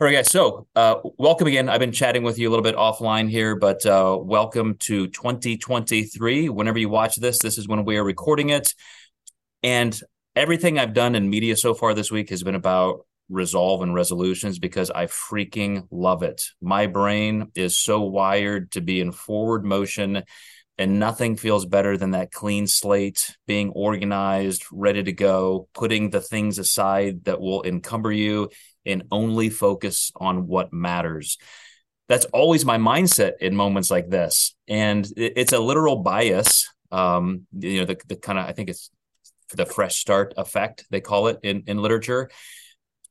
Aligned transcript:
All 0.00 0.04
right, 0.06 0.12
guys. 0.12 0.30
So, 0.30 0.68
uh, 0.76 1.00
welcome 1.18 1.48
again. 1.48 1.68
I've 1.68 1.80
been 1.80 1.90
chatting 1.90 2.22
with 2.22 2.38
you 2.38 2.48
a 2.48 2.50
little 2.50 2.62
bit 2.62 2.76
offline 2.76 3.28
here, 3.28 3.56
but 3.56 3.84
uh, 3.84 4.16
welcome 4.20 4.76
to 4.82 5.08
2023. 5.08 6.48
Whenever 6.50 6.78
you 6.78 6.88
watch 6.88 7.16
this, 7.16 7.40
this 7.40 7.58
is 7.58 7.66
when 7.66 7.84
we 7.84 7.96
are 7.96 8.04
recording 8.04 8.50
it. 8.50 8.76
And 9.64 10.00
everything 10.36 10.78
I've 10.78 10.94
done 10.94 11.16
in 11.16 11.28
media 11.28 11.56
so 11.56 11.74
far 11.74 11.94
this 11.94 12.12
week 12.12 12.30
has 12.30 12.44
been 12.44 12.54
about 12.54 13.06
resolve 13.28 13.82
and 13.82 13.92
resolutions 13.92 14.60
because 14.60 14.88
I 14.92 15.06
freaking 15.06 15.88
love 15.90 16.22
it. 16.22 16.44
My 16.62 16.86
brain 16.86 17.50
is 17.56 17.76
so 17.76 18.02
wired 18.02 18.70
to 18.72 18.80
be 18.80 19.00
in 19.00 19.10
forward 19.10 19.64
motion, 19.64 20.22
and 20.78 21.00
nothing 21.00 21.36
feels 21.36 21.66
better 21.66 21.96
than 21.96 22.12
that 22.12 22.30
clean 22.30 22.68
slate, 22.68 23.36
being 23.48 23.70
organized, 23.70 24.64
ready 24.70 25.02
to 25.02 25.12
go, 25.12 25.68
putting 25.74 26.10
the 26.10 26.20
things 26.20 26.60
aside 26.60 27.24
that 27.24 27.40
will 27.40 27.64
encumber 27.64 28.12
you 28.12 28.50
and 28.88 29.04
only 29.10 29.50
focus 29.50 30.10
on 30.16 30.46
what 30.48 30.72
matters. 30.72 31.38
That's 32.08 32.24
always 32.26 32.64
my 32.64 32.78
mindset 32.78 33.38
in 33.40 33.54
moments 33.54 33.90
like 33.90 34.08
this. 34.08 34.56
And 34.66 35.06
it's 35.16 35.52
a 35.52 35.58
literal 35.58 35.96
bias. 35.96 36.68
Um, 36.90 37.46
you 37.52 37.80
know, 37.80 37.84
the, 37.84 37.98
the 38.08 38.16
kind 38.16 38.38
of, 38.38 38.46
I 38.46 38.52
think 38.52 38.70
it's 38.70 38.90
the 39.54 39.66
fresh 39.66 39.96
start 39.96 40.34
effect, 40.36 40.86
they 40.90 41.00
call 41.00 41.28
it 41.28 41.38
in, 41.42 41.64
in 41.66 41.82
literature. 41.82 42.30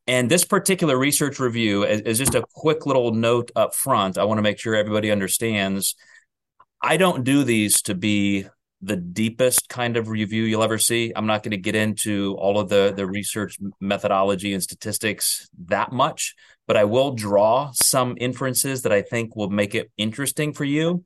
And 0.08 0.32
this 0.32 0.44
particular 0.44 0.98
research 0.98 1.40
review 1.40 1.84
is, 1.84 2.02
is 2.02 2.18
just 2.18 2.36
a 2.36 2.44
quick 2.54 2.86
little 2.86 3.14
note 3.14 3.52
up 3.56 3.76
front. 3.76 4.18
I 4.18 4.24
want 4.24 4.38
to 4.40 4.42
make 4.42 4.58
sure 4.58 4.76
everybody 4.76 5.12
understands 5.12 5.96
I 6.82 6.98
don't 6.98 7.24
do 7.24 7.44
these 7.44 7.82
to 7.84 7.96
be 7.96 8.46
the 8.82 8.96
deepest 8.96 9.70
kind 9.70 9.98
of 9.98 10.08
review 10.08 10.44
you'll 10.44 10.64
ever 10.64 10.78
see. 10.78 11.12
I'm 11.16 11.26
not 11.26 11.44
going 11.44 11.52
to 11.52 11.58
get 11.58 11.76
into 11.76 12.36
all 12.38 12.60
of 12.60 12.70
the 12.70 12.94
the 12.96 13.08
research 13.08 13.58
methodology 13.80 14.54
and 14.54 14.62
statistics 14.62 15.50
that 15.66 15.92
much, 15.92 16.36
but 16.68 16.78
I 16.78 16.84
will 16.84 17.12
draw 17.14 17.72
some 17.74 18.16
inferences 18.20 18.84
that 18.84 18.92
I 18.92 19.02
think 19.02 19.36
will 19.36 19.50
make 19.50 19.74
it 19.74 19.92
interesting 19.98 20.54
for 20.54 20.64
you. 20.64 21.04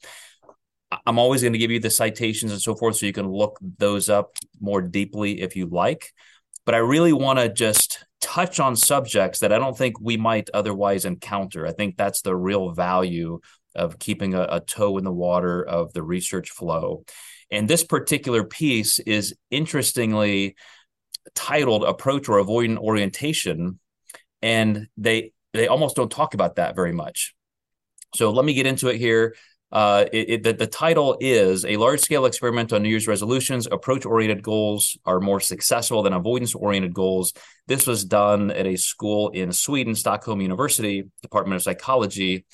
I'm 1.06 1.20
always 1.20 1.42
going 1.42 1.54
to 1.54 1.60
give 1.60 1.72
you 1.72 1.80
the 1.80 1.90
citations 1.90 2.52
and 2.52 2.62
so 2.62 2.76
forth 2.76 2.98
so 2.98 3.06
you 3.06 3.14
can 3.14 3.30
look 3.30 3.58
those 3.78 4.10
up 4.10 4.36
more 4.60 4.82
deeply 4.82 5.42
if 5.42 5.56
you 5.56 5.67
like. 5.67 6.12
But 6.66 6.76
I 6.76 6.80
really 6.80 7.14
want 7.14 7.40
to 7.40 7.48
just 7.48 8.06
touch 8.20 8.60
on 8.60 8.76
subjects 8.76 9.40
that 9.40 9.54
I 9.54 9.58
don't 9.58 9.78
think 9.78 10.00
we 10.00 10.17
might 10.17 10.50
otherwise 10.54 11.06
encounter. 11.06 11.66
I 11.66 11.72
think 11.72 11.95
that's 11.95 12.22
the 12.22 12.36
real 12.36 12.72
value 12.72 13.40
of 13.73 14.00
keeping 14.00 14.34
a, 14.34 14.42
a 14.50 14.60
toe 14.60 14.98
in 14.98 15.04
the 15.04 15.14
water 15.14 15.64
of 15.64 15.94
the 15.94 16.04
research 16.04 16.50
flow. 16.50 17.04
And 17.52 17.68
this 17.68 17.84
particular 17.84 18.44
piece 18.44 19.00
is 19.00 19.36
interestingly 19.50 20.56
titled 21.36 21.84
Approach 21.84 22.30
or 22.30 22.42
Avoidant 22.42 22.78
Orientation. 22.78 23.80
And 24.42 24.88
they 24.98 25.34
they 25.54 25.68
almost 25.68 25.96
don't 25.96 26.12
talk 26.12 26.34
about 26.34 26.56
that 26.56 26.76
very 26.76 26.94
much. 26.94 27.36
So 28.16 28.32
let 28.32 28.46
me 28.46 28.54
get 28.54 28.66
into 28.66 28.88
it 28.88 28.98
here. 28.98 29.36
Uh, 29.72 30.06
it, 30.12 30.30
it, 30.30 30.44
the, 30.44 30.54
the 30.54 30.68
title 30.68 31.18
is 31.22 31.64
A 31.64 31.78
Large 31.78 32.02
Scale 32.02 32.26
Experiment 32.26 32.74
on 32.74 32.84
New 32.84 32.90
Year's 32.90 33.08
Resolutions. 33.08 33.68
Approach 33.72 34.06
oriented 34.06 34.44
goals 34.44 34.98
are 35.06 35.22
more 35.22 35.40
successful 35.40 36.04
than 36.04 36.12
avoidance 36.12 36.54
oriented 36.56 36.94
goals. 36.94 37.34
This 37.68 37.88
was 37.88 38.04
done 38.04 38.52
at 38.52 38.68
a 38.68 38.76
school 38.76 39.30
in 39.30 39.54
Sweden, 39.54 39.96
Stockholm 39.96 40.42
University, 40.42 41.10
Department 41.22 41.56
of 41.56 41.64
Psychology 41.64 42.46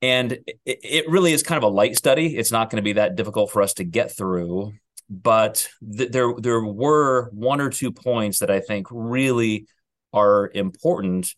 and 0.00 0.32
it, 0.32 0.58
it 0.64 1.10
really 1.10 1.32
is 1.32 1.42
kind 1.42 1.56
of 1.62 1.70
a 1.70 1.74
light 1.74 1.96
study. 1.96 2.36
It's 2.36 2.52
not 2.52 2.70
going 2.70 2.76
to 2.76 2.82
be 2.82 2.94
that 2.94 3.16
difficult 3.16 3.50
for 3.50 3.62
us 3.62 3.74
to 3.74 3.84
get 3.84 4.16
through, 4.16 4.72
but 5.08 5.68
th- 5.96 6.10
there 6.10 6.32
there 6.38 6.64
were 6.64 7.30
one 7.30 7.60
or 7.60 7.70
two 7.70 7.92
points 7.92 8.38
that 8.40 8.50
I 8.50 8.60
think 8.60 8.86
really 8.90 9.66
are 10.12 10.50
important, 10.54 11.34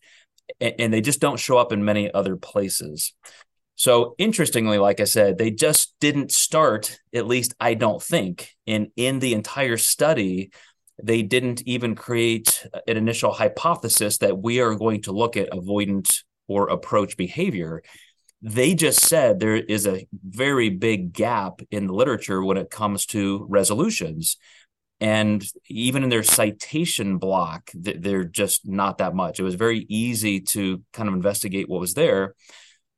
and, 0.59 0.75
and 0.79 0.93
they 0.93 1.01
just 1.01 1.19
don't 1.19 1.39
show 1.39 1.57
up 1.57 1.71
in 1.71 1.85
many 1.85 2.11
other 2.11 2.35
places. 2.35 3.13
So 3.75 4.13
interestingly, 4.19 4.77
like 4.77 4.99
I 4.99 5.05
said, 5.05 5.37
they 5.37 5.49
just 5.49 5.95
didn't 5.99 6.31
start, 6.31 6.99
at 7.15 7.25
least 7.25 7.55
I 7.59 7.73
don't 7.73 8.01
think, 8.01 8.51
in 8.67 8.91
in 8.95 9.19
the 9.19 9.33
entire 9.33 9.77
study, 9.77 10.51
they 11.01 11.23
didn't 11.23 11.63
even 11.65 11.95
create 11.95 12.67
an 12.87 12.95
initial 12.97 13.31
hypothesis 13.31 14.19
that 14.19 14.37
we 14.37 14.59
are 14.59 14.75
going 14.75 15.01
to 15.03 15.11
look 15.11 15.35
at 15.35 15.49
avoidant 15.49 16.21
or 16.47 16.67
approach 16.67 17.17
behavior 17.17 17.81
they 18.41 18.73
just 18.73 19.01
said 19.01 19.39
there 19.39 19.55
is 19.55 19.85
a 19.85 20.07
very 20.23 20.69
big 20.69 21.13
gap 21.13 21.61
in 21.69 21.87
the 21.87 21.93
literature 21.93 22.43
when 22.43 22.57
it 22.57 22.71
comes 22.71 23.05
to 23.07 23.45
resolutions. 23.49 24.37
And 24.99 25.43
even 25.67 26.03
in 26.03 26.09
their 26.09 26.23
citation 26.23 27.17
block 27.17 27.71
they're 27.73 28.23
just 28.23 28.67
not 28.67 28.99
that 28.99 29.15
much. 29.15 29.39
It 29.39 29.43
was 29.43 29.55
very 29.55 29.85
easy 29.89 30.41
to 30.41 30.81
kind 30.93 31.07
of 31.09 31.15
investigate 31.15 31.69
what 31.69 31.79
was 31.79 31.93
there. 31.93 32.35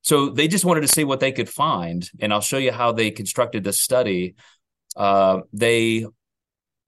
So 0.02 0.30
they 0.30 0.48
just 0.50 0.66
wanted 0.66 0.81
to 0.81 0.90
see 0.90 1.06
what 1.06 1.22
they 1.22 1.31
could 1.31 1.50
find 1.50 2.10
and 2.20 2.34
i'll 2.34 2.42
show 2.42 2.58
you 2.58 2.72
how 2.72 2.92
they 2.92 3.12
constructed 3.12 3.64
this 3.64 3.81
study. 3.81 4.36
Uh, 4.96 5.42
they 5.52 6.06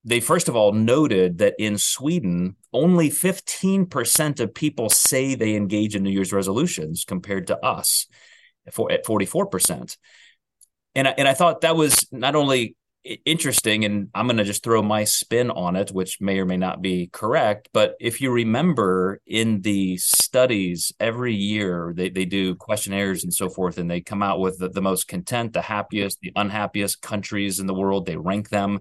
they 0.03 0.19
first 0.19 0.47
of 0.47 0.55
all 0.55 0.71
noted 0.71 1.39
that 1.39 1.55
in 1.57 1.77
sweden 1.77 2.55
only 2.71 3.09
15% 3.09 4.39
of 4.39 4.53
people 4.53 4.89
say 4.89 5.33
they 5.33 5.55
engage 5.55 5.95
in 5.95 6.03
new 6.03 6.11
year's 6.11 6.33
resolutions 6.33 7.05
compared 7.05 7.47
to 7.47 7.57
us 7.65 8.05
for, 8.71 8.91
at 8.91 9.05
44%. 9.05 9.97
And 10.95 11.07
I, 11.07 11.13
and 11.17 11.27
I 11.27 11.33
thought 11.33 11.61
that 11.61 11.75
was 11.75 12.07
not 12.11 12.35
only 12.35 12.75
interesting, 13.25 13.85
and 13.85 14.09
I'm 14.15 14.27
going 14.27 14.37
to 14.37 14.43
just 14.43 14.63
throw 14.63 14.81
my 14.81 15.03
spin 15.03 15.51
on 15.51 15.75
it, 15.75 15.91
which 15.91 16.19
may 16.19 16.39
or 16.39 16.45
may 16.45 16.57
not 16.57 16.81
be 16.81 17.07
correct. 17.11 17.69
But 17.73 17.95
if 17.99 18.21
you 18.21 18.31
remember 18.31 19.21
in 19.27 19.61
the 19.61 19.97
studies 19.97 20.91
every 20.99 21.35
year, 21.35 21.93
they, 21.95 22.09
they 22.09 22.25
do 22.25 22.55
questionnaires 22.55 23.23
and 23.23 23.33
so 23.33 23.49
forth, 23.49 23.77
and 23.77 23.89
they 23.89 24.01
come 24.01 24.23
out 24.23 24.39
with 24.39 24.57
the, 24.57 24.69
the 24.69 24.81
most 24.81 25.07
content, 25.07 25.53
the 25.53 25.61
happiest, 25.61 26.19
the 26.21 26.31
unhappiest 26.35 27.01
countries 27.01 27.59
in 27.59 27.67
the 27.67 27.73
world. 27.73 28.05
They 28.05 28.17
rank 28.17 28.49
them. 28.49 28.79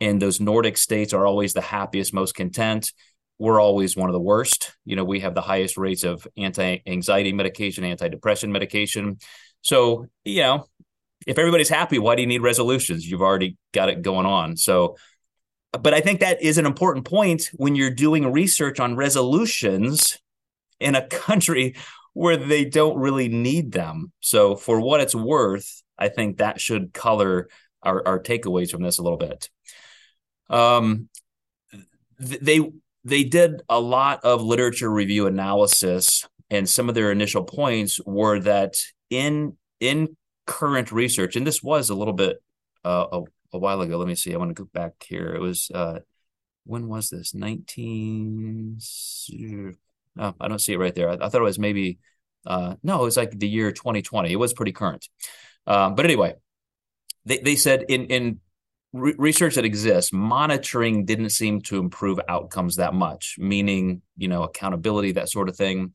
And 0.00 0.22
those 0.22 0.40
Nordic 0.40 0.76
states 0.76 1.12
are 1.12 1.26
always 1.26 1.54
the 1.54 1.60
happiest, 1.60 2.14
most 2.14 2.36
content 2.36 2.92
we're 3.38 3.60
always 3.60 3.96
one 3.96 4.08
of 4.08 4.12
the 4.12 4.20
worst. 4.20 4.72
You 4.84 4.96
know, 4.96 5.04
we 5.04 5.20
have 5.20 5.34
the 5.34 5.40
highest 5.40 5.76
rates 5.76 6.02
of 6.02 6.26
anti-anxiety 6.36 7.32
medication, 7.32 7.84
anti-depression 7.84 8.50
medication. 8.50 9.18
So, 9.62 10.06
you 10.24 10.42
know, 10.42 10.66
if 11.26 11.38
everybody's 11.38 11.68
happy, 11.68 11.98
why 11.98 12.14
do 12.14 12.22
you 12.22 12.28
need 12.28 12.42
resolutions? 12.42 13.08
You've 13.08 13.22
already 13.22 13.56
got 13.72 13.88
it 13.88 14.02
going 14.02 14.26
on. 14.26 14.56
So, 14.56 14.96
but 15.72 15.94
I 15.94 16.00
think 16.00 16.20
that 16.20 16.42
is 16.42 16.58
an 16.58 16.66
important 16.66 17.04
point 17.04 17.50
when 17.54 17.74
you're 17.74 17.90
doing 17.90 18.32
research 18.32 18.80
on 18.80 18.96
resolutions 18.96 20.18
in 20.80 20.94
a 20.94 21.06
country 21.06 21.76
where 22.14 22.36
they 22.36 22.64
don't 22.64 22.98
really 22.98 23.28
need 23.28 23.72
them. 23.72 24.12
So, 24.20 24.56
for 24.56 24.80
what 24.80 25.00
it's 25.00 25.14
worth, 25.14 25.82
I 25.98 26.08
think 26.08 26.38
that 26.38 26.60
should 26.60 26.92
color 26.92 27.48
our, 27.82 28.06
our 28.06 28.20
takeaways 28.20 28.70
from 28.70 28.82
this 28.82 28.98
a 28.98 29.02
little 29.02 29.18
bit. 29.18 29.50
Um, 30.48 31.08
they 32.18 32.72
they 33.04 33.24
did 33.24 33.62
a 33.68 33.80
lot 33.80 34.24
of 34.24 34.42
literature 34.42 34.90
review 34.90 35.26
analysis 35.26 36.26
and 36.50 36.68
some 36.68 36.88
of 36.88 36.94
their 36.94 37.12
initial 37.12 37.44
points 37.44 38.00
were 38.04 38.40
that 38.40 38.74
in 39.10 39.56
in 39.80 40.16
current 40.46 40.90
research 40.90 41.36
and 41.36 41.46
this 41.46 41.62
was 41.62 41.90
a 41.90 41.94
little 41.94 42.14
bit 42.14 42.42
uh, 42.84 43.06
a, 43.12 43.22
a, 43.52 43.58
while 43.58 43.80
ago 43.80 43.98
let 43.98 44.08
me 44.08 44.14
see 44.14 44.34
i 44.34 44.38
want 44.38 44.54
to 44.54 44.62
go 44.62 44.68
back 44.72 44.92
here 45.06 45.34
it 45.34 45.40
was 45.40 45.70
uh, 45.74 45.98
when 46.64 46.88
was 46.88 47.10
this? 47.10 47.34
19 47.34 48.78
oh, 50.18 50.34
i 50.40 50.48
don't 50.48 50.60
see 50.60 50.72
it 50.72 50.78
right 50.78 50.94
there 50.94 51.10
i, 51.10 51.14
I 51.14 51.28
thought 51.28 51.40
it 51.40 51.42
was 51.42 51.58
maybe 51.58 51.98
uh, 52.46 52.76
no 52.82 53.00
it 53.02 53.04
was 53.04 53.16
like 53.16 53.38
the 53.38 53.48
year 53.48 53.72
2020 53.72 54.32
it 54.32 54.36
was 54.36 54.54
pretty 54.54 54.72
current. 54.72 55.08
Um, 55.66 55.94
but 55.94 56.06
anyway 56.06 56.34
they, 57.26 57.38
they 57.38 57.56
said 57.56 57.84
in 57.88 58.06
in 58.06 58.40
re- 58.92 59.14
research 59.18 59.54
that 59.56 59.64
exists, 59.64 60.12
monitoring 60.12 61.04
didn't 61.04 61.30
seem 61.30 61.60
to 61.62 61.78
improve 61.78 62.20
outcomes 62.28 62.76
that 62.76 62.94
much, 62.94 63.36
meaning, 63.38 64.02
you 64.16 64.28
know, 64.28 64.42
accountability, 64.42 65.12
that 65.12 65.28
sort 65.28 65.48
of 65.48 65.56
thing. 65.56 65.94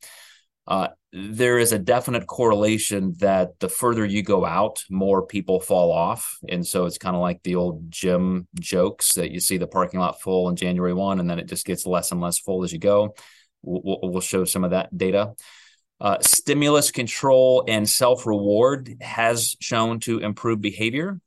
Uh, 0.66 0.88
there 1.12 1.58
is 1.58 1.72
a 1.72 1.78
definite 1.78 2.26
correlation 2.26 3.14
that 3.18 3.58
the 3.60 3.68
further 3.68 4.04
you 4.04 4.22
go 4.22 4.44
out, 4.44 4.82
more 4.90 5.26
people 5.26 5.60
fall 5.60 5.92
off. 5.92 6.38
And 6.48 6.66
so 6.66 6.86
it's 6.86 6.98
kind 6.98 7.14
of 7.14 7.20
like 7.20 7.42
the 7.42 7.56
old 7.56 7.90
gym 7.90 8.48
jokes 8.58 9.14
that 9.14 9.30
you 9.30 9.40
see 9.40 9.58
the 9.58 9.66
parking 9.66 10.00
lot 10.00 10.20
full 10.20 10.48
in 10.48 10.56
January 10.56 10.94
1, 10.94 11.20
and 11.20 11.28
then 11.28 11.38
it 11.38 11.46
just 11.46 11.66
gets 11.66 11.86
less 11.86 12.12
and 12.12 12.20
less 12.20 12.38
full 12.38 12.64
as 12.64 12.72
you 12.72 12.78
go. 12.78 13.14
We'll, 13.62 14.00
we'll 14.02 14.20
show 14.20 14.44
some 14.44 14.64
of 14.64 14.70
that 14.70 14.96
data. 14.96 15.34
Uh, 16.00 16.18
stimulus 16.20 16.90
control 16.90 17.64
and 17.68 17.88
self 17.88 18.26
reward 18.26 18.96
has 19.00 19.56
shown 19.60 20.00
to 20.00 20.18
improve 20.18 20.60
behavior. 20.60 21.20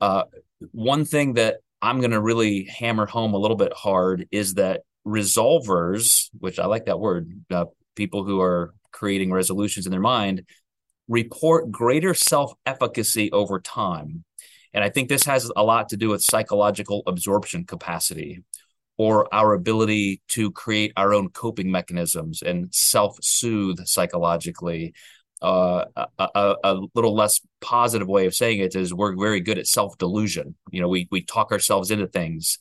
Uh, 0.00 0.24
one 0.72 1.04
thing 1.04 1.34
that 1.34 1.56
I'm 1.80 1.98
going 1.98 2.12
to 2.12 2.20
really 2.20 2.64
hammer 2.64 3.06
home 3.06 3.34
a 3.34 3.38
little 3.38 3.56
bit 3.56 3.72
hard 3.72 4.28
is 4.30 4.54
that 4.54 4.82
resolvers, 5.06 6.30
which 6.38 6.58
I 6.58 6.66
like 6.66 6.86
that 6.86 7.00
word, 7.00 7.28
uh, 7.50 7.66
people 7.96 8.24
who 8.24 8.40
are 8.40 8.74
creating 8.92 9.32
resolutions 9.32 9.86
in 9.86 9.90
their 9.90 10.00
mind, 10.00 10.42
report 11.08 11.70
greater 11.70 12.14
self 12.14 12.52
efficacy 12.64 13.30
over 13.32 13.60
time. 13.60 14.24
And 14.72 14.82
I 14.82 14.88
think 14.88 15.08
this 15.08 15.24
has 15.24 15.50
a 15.54 15.62
lot 15.62 15.90
to 15.90 15.96
do 15.96 16.08
with 16.08 16.22
psychological 16.22 17.02
absorption 17.06 17.64
capacity 17.64 18.42
or 18.96 19.32
our 19.34 19.52
ability 19.54 20.22
to 20.28 20.50
create 20.52 20.92
our 20.96 21.12
own 21.12 21.28
coping 21.30 21.70
mechanisms 21.70 22.42
and 22.42 22.72
self-soothe 22.72 23.86
psychologically. 23.86 24.94
Uh, 25.42 25.84
a, 26.18 26.54
a, 26.62 26.80
little 26.94 27.14
less 27.14 27.40
positive 27.60 28.06
way 28.06 28.26
of 28.26 28.34
saying 28.34 28.60
it 28.60 28.76
is 28.76 28.94
we're 28.94 29.16
very 29.16 29.40
good 29.40 29.58
at 29.58 29.66
self-delusion. 29.66 30.54
You 30.70 30.80
know, 30.80 30.88
we 30.88 31.08
we 31.10 31.22
talk 31.22 31.50
ourselves 31.50 31.90
into 31.90 32.06
things. 32.06 32.58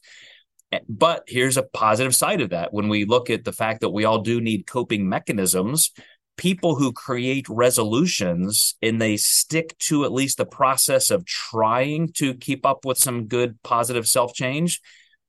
But 0.87 1.23
here's 1.27 1.57
a 1.57 1.63
positive 1.63 2.15
side 2.15 2.41
of 2.41 2.51
that. 2.51 2.73
When 2.73 2.87
we 2.87 3.05
look 3.05 3.29
at 3.29 3.43
the 3.43 3.51
fact 3.51 3.81
that 3.81 3.89
we 3.89 4.05
all 4.05 4.19
do 4.19 4.39
need 4.41 4.65
coping 4.65 5.07
mechanisms, 5.07 5.91
people 6.37 6.75
who 6.75 6.93
create 6.93 7.47
resolutions 7.49 8.75
and 8.81 9.01
they 9.01 9.17
stick 9.17 9.77
to 9.79 10.05
at 10.05 10.13
least 10.13 10.37
the 10.37 10.45
process 10.45 11.11
of 11.11 11.25
trying 11.25 12.11
to 12.13 12.33
keep 12.35 12.65
up 12.65 12.85
with 12.85 12.97
some 12.97 13.27
good 13.27 13.61
positive 13.63 14.07
self 14.07 14.33
change 14.33 14.81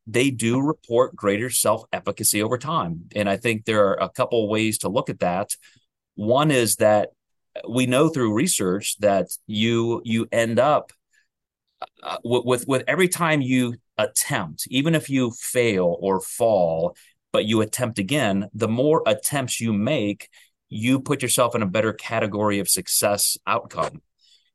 they 0.06 0.31
do 0.31 0.60
report 0.60 1.14
greater 1.14 1.50
self 1.50 1.84
efficacy 1.93 2.43
over 2.43 2.58
time. 2.58 3.04
And 3.14 3.28
I 3.28 3.37
think 3.37 3.64
there 3.64 3.88
are 3.88 4.00
a 4.00 4.08
couple 4.08 4.49
ways 4.49 4.78
to 4.78 4.88
look 4.88 5.10
at 5.10 5.20
that. 5.20 5.50
One 6.14 6.50
is 6.50 6.76
that 6.76 7.10
we 7.69 7.87
know 7.87 8.08
through 8.08 8.34
research 8.34 8.96
that 8.99 9.28
you 9.46 10.00
you 10.04 10.26
end 10.32 10.58
up 10.58 10.93
uh, 12.02 12.19
with, 12.25 12.44
with 12.44 12.69
with 12.69 12.84
every 12.87 13.08
time 13.08 13.40
you 13.40 13.75
attempt, 13.99 14.66
even 14.69 14.94
if 14.94 15.10
you 15.10 15.31
fail 15.32 15.96
or 16.00 16.20
fall, 16.20 16.96
but 17.32 17.44
you 17.44 17.60
attempt 17.60 17.99
again, 17.99 18.49
the 18.54 18.69
more 18.69 19.02
attempts 19.06 19.60
you 19.60 19.72
make, 19.72 20.28
you 20.69 21.00
put 21.00 21.22
yourself 21.22 21.54
in 21.54 21.62
a 21.62 21.66
better 21.66 21.93
category 21.93 22.58
of 22.58 22.69
success 22.69 23.37
outcome. 23.46 24.02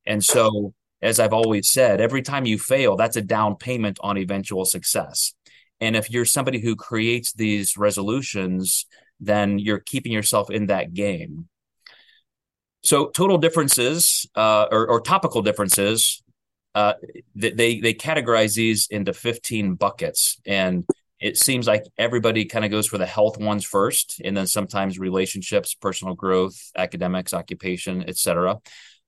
And 0.06 0.24
so 0.24 0.74
as 1.02 1.20
I've 1.20 1.34
always 1.34 1.72
said, 1.72 2.02
every 2.02 2.22
time 2.22 2.46
you 2.46 2.58
fail, 2.58 2.96
that's 2.96 3.18
a 3.18 3.22
down 3.22 3.56
payment 3.56 4.00
on 4.02 4.18
eventual 4.18 4.66
success. 4.66 5.34
And 5.80 5.96
if 5.96 6.10
you're 6.10 6.26
somebody 6.26 6.60
who 6.60 6.76
creates 6.76 7.34
these 7.34 7.78
resolutions, 7.78 8.88
then 9.20 9.60
you're 9.60 9.80
keeping 9.80 10.12
yourself 10.12 10.50
in 10.50 10.68
that 10.68 10.94
game. 10.94 11.50
So 12.88 13.10
total 13.10 13.38
differences 13.38 14.26
uh, 14.34 14.68
or, 14.72 14.88
or, 14.90 15.02
topical 15.02 15.42
differences, 15.42 16.24
uh, 16.74 16.94
they 17.36 17.82
they 17.82 17.94
categorize 17.94 18.56
these 18.56 18.88
into 18.90 19.12
15 19.12 19.76
buckets, 19.76 20.40
and 20.46 20.86
it 21.20 21.36
seems 21.36 21.68
like 21.68 21.84
everybody 21.98 22.46
kind 22.46 22.64
of 22.64 22.72
goes 22.72 22.88
for 22.88 22.98
the 22.98 23.06
health 23.06 23.38
ones 23.40 23.66
first, 23.66 24.22
and 24.24 24.38
then 24.38 24.48
sometimes 24.48 24.98
relationships, 24.98 25.76
personal 25.76 26.16
growth, 26.16 26.58
academics, 26.78 27.34
occupation, 27.34 28.08
etc. 28.08 28.56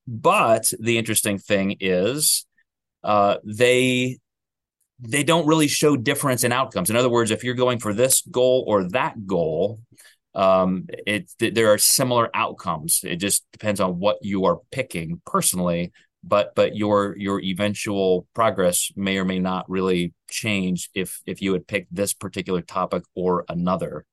But 0.06 0.70
the 0.78 0.98
interesting 0.98 1.38
thing 1.38 1.78
is, 1.80 2.46
uh, 3.06 3.38
they 3.46 4.18
they 5.00 5.24
don't 5.24 5.48
really 5.48 5.70
show 5.70 5.96
difference 5.96 6.44
in 6.44 6.52
outcomes. 6.52 6.90
In 6.90 6.98
other 6.98 7.08
words, 7.08 7.32
if 7.32 7.46
you're 7.46 7.54
going 7.54 7.80
for 7.80 7.94
this 7.94 8.24
goal 8.30 8.66
or 8.68 8.90
that 8.90 9.26
goal, 9.26 9.80
um, 10.40 10.86
it 11.06 11.30
there 11.38 11.74
are 11.74 11.78
similar 11.78 12.30
outcomes. 12.34 13.02
It 13.04 13.18
just 13.18 13.46
depends 13.52 13.82
on 13.82 14.00
what 14.00 14.20
you 14.22 14.46
are 14.46 14.60
picking 14.72 15.22
personally, 15.26 15.92
but 16.24 16.56
but 16.56 16.78
your 16.78 17.14
your 17.18 17.42
eventual 17.42 18.26
progress 18.34 18.90
may 18.96 19.18
or 19.18 19.26
may 19.26 19.40
not 19.40 19.70
really 19.70 20.14
change 20.30 20.90
if 20.96 21.22
if 21.26 21.42
you 21.42 21.52
had 21.52 21.68
picked 21.68 21.94
this 21.94 22.14
particular 22.14 22.62
topic 22.62 23.04
or 23.16 23.46
another. 23.50 24.06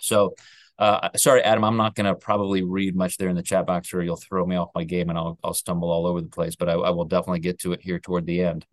So. 0.00 0.34
Uh, 0.80 1.08
sorry, 1.16 1.42
Adam. 1.42 1.64
I'm 1.64 1.76
not 1.76 1.96
going 1.96 2.06
to 2.06 2.14
probably 2.14 2.62
read 2.62 2.94
much 2.94 3.16
there 3.16 3.28
in 3.28 3.34
the 3.34 3.42
chat 3.42 3.66
box, 3.66 3.92
or 3.92 4.00
you'll 4.00 4.14
throw 4.14 4.46
me 4.46 4.54
off 4.54 4.68
my 4.76 4.84
game, 4.84 5.08
and 5.08 5.18
I'll 5.18 5.36
I'll 5.42 5.52
stumble 5.52 5.90
all 5.90 6.06
over 6.06 6.20
the 6.20 6.28
place. 6.28 6.54
But 6.54 6.68
I, 6.68 6.74
I 6.74 6.90
will 6.90 7.04
definitely 7.04 7.40
get 7.40 7.58
to 7.62 7.72
it 7.72 7.80
here 7.82 7.98
toward 7.98 8.26
the 8.26 8.42
end. 8.42 8.64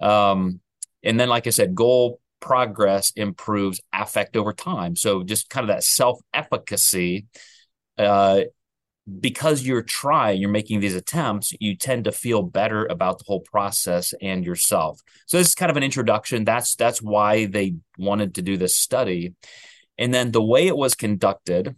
Um, 0.00 0.60
and 1.02 1.20
then, 1.20 1.28
like 1.28 1.46
I 1.46 1.50
said, 1.50 1.74
goal 1.74 2.20
progress 2.46 3.10
improves 3.16 3.80
affect 3.92 4.36
over 4.36 4.52
time. 4.52 4.94
So 4.94 5.24
just 5.24 5.50
kind 5.50 5.64
of 5.64 5.68
that 5.68 5.82
self 5.82 6.20
efficacy. 6.32 7.26
Uh, 7.98 8.42
because 9.20 9.62
you're 9.62 9.82
trying, 9.82 10.40
you're 10.40 10.50
making 10.50 10.80
these 10.80 10.96
attempts, 10.96 11.54
you 11.60 11.76
tend 11.76 12.04
to 12.04 12.12
feel 12.12 12.42
better 12.42 12.86
about 12.86 13.18
the 13.18 13.24
whole 13.24 13.40
process 13.40 14.12
and 14.20 14.44
yourself. 14.44 15.00
So 15.26 15.38
this 15.38 15.48
is 15.48 15.54
kind 15.54 15.70
of 15.70 15.76
an 15.76 15.84
introduction. 15.84 16.44
That's 16.44 16.74
that's 16.74 17.00
why 17.00 17.46
they 17.46 17.76
wanted 17.98 18.34
to 18.34 18.42
do 18.42 18.56
this 18.56 18.76
study. 18.76 19.34
And 19.96 20.12
then 20.12 20.32
the 20.32 20.42
way 20.42 20.66
it 20.66 20.76
was 20.76 20.96
conducted, 20.96 21.76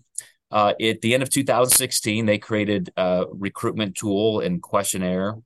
uh, 0.50 0.73
at 0.81 1.03
the 1.03 1.12
end 1.12 1.23
of 1.23 1.29
2016, 1.29 2.25
they 2.25 2.38
created 2.38 2.91
a 2.97 3.26
recruitment 3.31 3.94
tool 3.94 4.41
and 4.41 4.62
questionnaire 4.62 5.37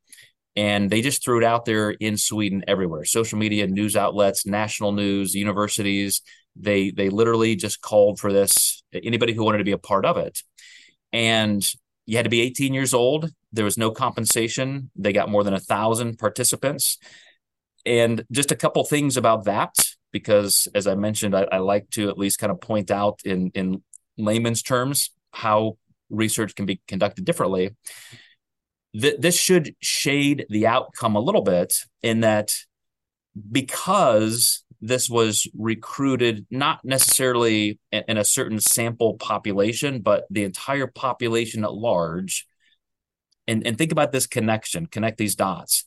and 0.56 0.90
they 0.90 1.00
just 1.00 1.24
threw 1.24 1.38
it 1.38 1.44
out 1.44 1.64
there 1.64 1.90
in 1.90 2.16
Sweden 2.16 2.62
everywhere. 2.68 3.04
Social 3.04 3.38
media, 3.38 3.66
news 3.66 3.96
outlets, 3.96 4.46
national 4.46 4.92
news, 4.92 5.34
universities. 5.34 6.22
They 6.56 6.90
they 6.90 7.08
literally 7.08 7.56
just 7.56 7.80
called 7.80 8.18
for 8.18 8.32
this. 8.32 8.82
Anybody 8.92 9.32
who 9.32 9.44
wanted 9.44 9.58
to 9.58 9.64
be 9.64 9.72
a 9.72 9.78
part 9.78 10.04
of 10.04 10.18
it, 10.18 10.42
and 11.12 11.66
you 12.04 12.16
had 12.16 12.24
to 12.24 12.30
be 12.30 12.42
18 12.42 12.74
years 12.74 12.92
old. 12.92 13.30
There 13.52 13.64
was 13.64 13.78
no 13.78 13.90
compensation. 13.90 14.90
They 14.96 15.12
got 15.12 15.30
more 15.30 15.44
than 15.44 15.54
a 15.54 15.60
thousand 15.60 16.18
participants, 16.18 16.98
and 17.86 18.24
just 18.30 18.52
a 18.52 18.56
couple 18.56 18.84
things 18.84 19.16
about 19.16 19.44
that 19.44 19.74
because, 20.12 20.68
as 20.74 20.86
I 20.86 20.94
mentioned, 20.94 21.34
I, 21.34 21.46
I 21.50 21.58
like 21.58 21.88
to 21.90 22.10
at 22.10 22.18
least 22.18 22.38
kind 22.38 22.52
of 22.52 22.60
point 22.60 22.90
out 22.90 23.20
in 23.24 23.50
in 23.54 23.82
layman's 24.18 24.62
terms 24.62 25.10
how 25.32 25.78
research 26.10 26.54
can 26.54 26.66
be 26.66 26.82
conducted 26.86 27.24
differently 27.24 27.74
th- 28.98 29.18
this 29.18 29.38
should 29.38 29.74
shade 29.80 30.46
the 30.48 30.66
outcome 30.66 31.16
a 31.16 31.20
little 31.20 31.42
bit 31.42 31.74
in 32.02 32.20
that 32.20 32.54
because 33.50 34.64
this 34.80 35.08
was 35.08 35.46
recruited 35.56 36.44
not 36.50 36.84
necessarily 36.84 37.78
in, 37.92 38.04
in 38.08 38.18
a 38.18 38.24
certain 38.24 38.60
sample 38.60 39.14
population, 39.14 40.00
but 40.00 40.24
the 40.28 40.42
entire 40.42 40.88
population 40.88 41.64
at 41.64 41.72
large. 41.72 42.46
And, 43.46 43.66
and 43.66 43.78
think 43.78 43.92
about 43.92 44.12
this 44.12 44.26
connection, 44.26 44.86
connect 44.86 45.18
these 45.18 45.36
dots. 45.36 45.84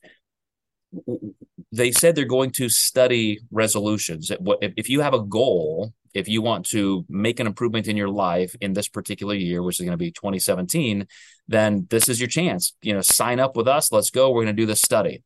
They 1.75 1.91
said 1.91 2.15
they're 2.15 2.25
going 2.25 2.51
to 2.51 2.69
study 2.69 3.39
resolutions. 3.51 4.31
If 4.61 4.89
you 4.89 5.01
have 5.01 5.13
a 5.13 5.21
goal 5.21 5.93
if 6.15 6.29
you 6.29 6.41
want 6.41 6.65
to 6.67 7.05
make 7.09 7.41
an 7.41 7.45
improvement 7.45 7.89
in 7.89 7.97
your 7.97 8.09
life 8.09 8.55
in 8.61 8.71
this 8.71 8.87
particular 8.87 9.35
year, 9.35 9.61
which 9.61 9.79
is 9.79 9.85
going 9.85 9.91
to 9.91 9.97
be 9.97 10.11
2017, 10.11 11.05
then 11.49 11.85
this 11.89 12.07
is 12.07 12.21
your 12.21 12.29
chance. 12.29 12.73
You 12.81 12.93
know, 12.93 13.01
sign 13.01 13.39
up 13.39 13.57
with 13.57 13.67
us. 13.67 13.91
Let's 13.91 14.09
go. 14.09 14.31
We're 14.31 14.45
going 14.45 14.55
to 14.55 14.61
do 14.61 14.65
this 14.65 14.81
study. 14.81 15.23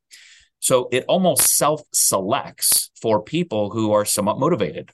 So 0.60 0.90
it 0.92 1.06
almost 1.08 1.56
self 1.56 1.84
selects 1.94 2.90
for 3.00 3.22
people 3.22 3.70
who 3.70 3.94
are 3.94 4.04
somewhat 4.04 4.40
motivated. 4.40 4.92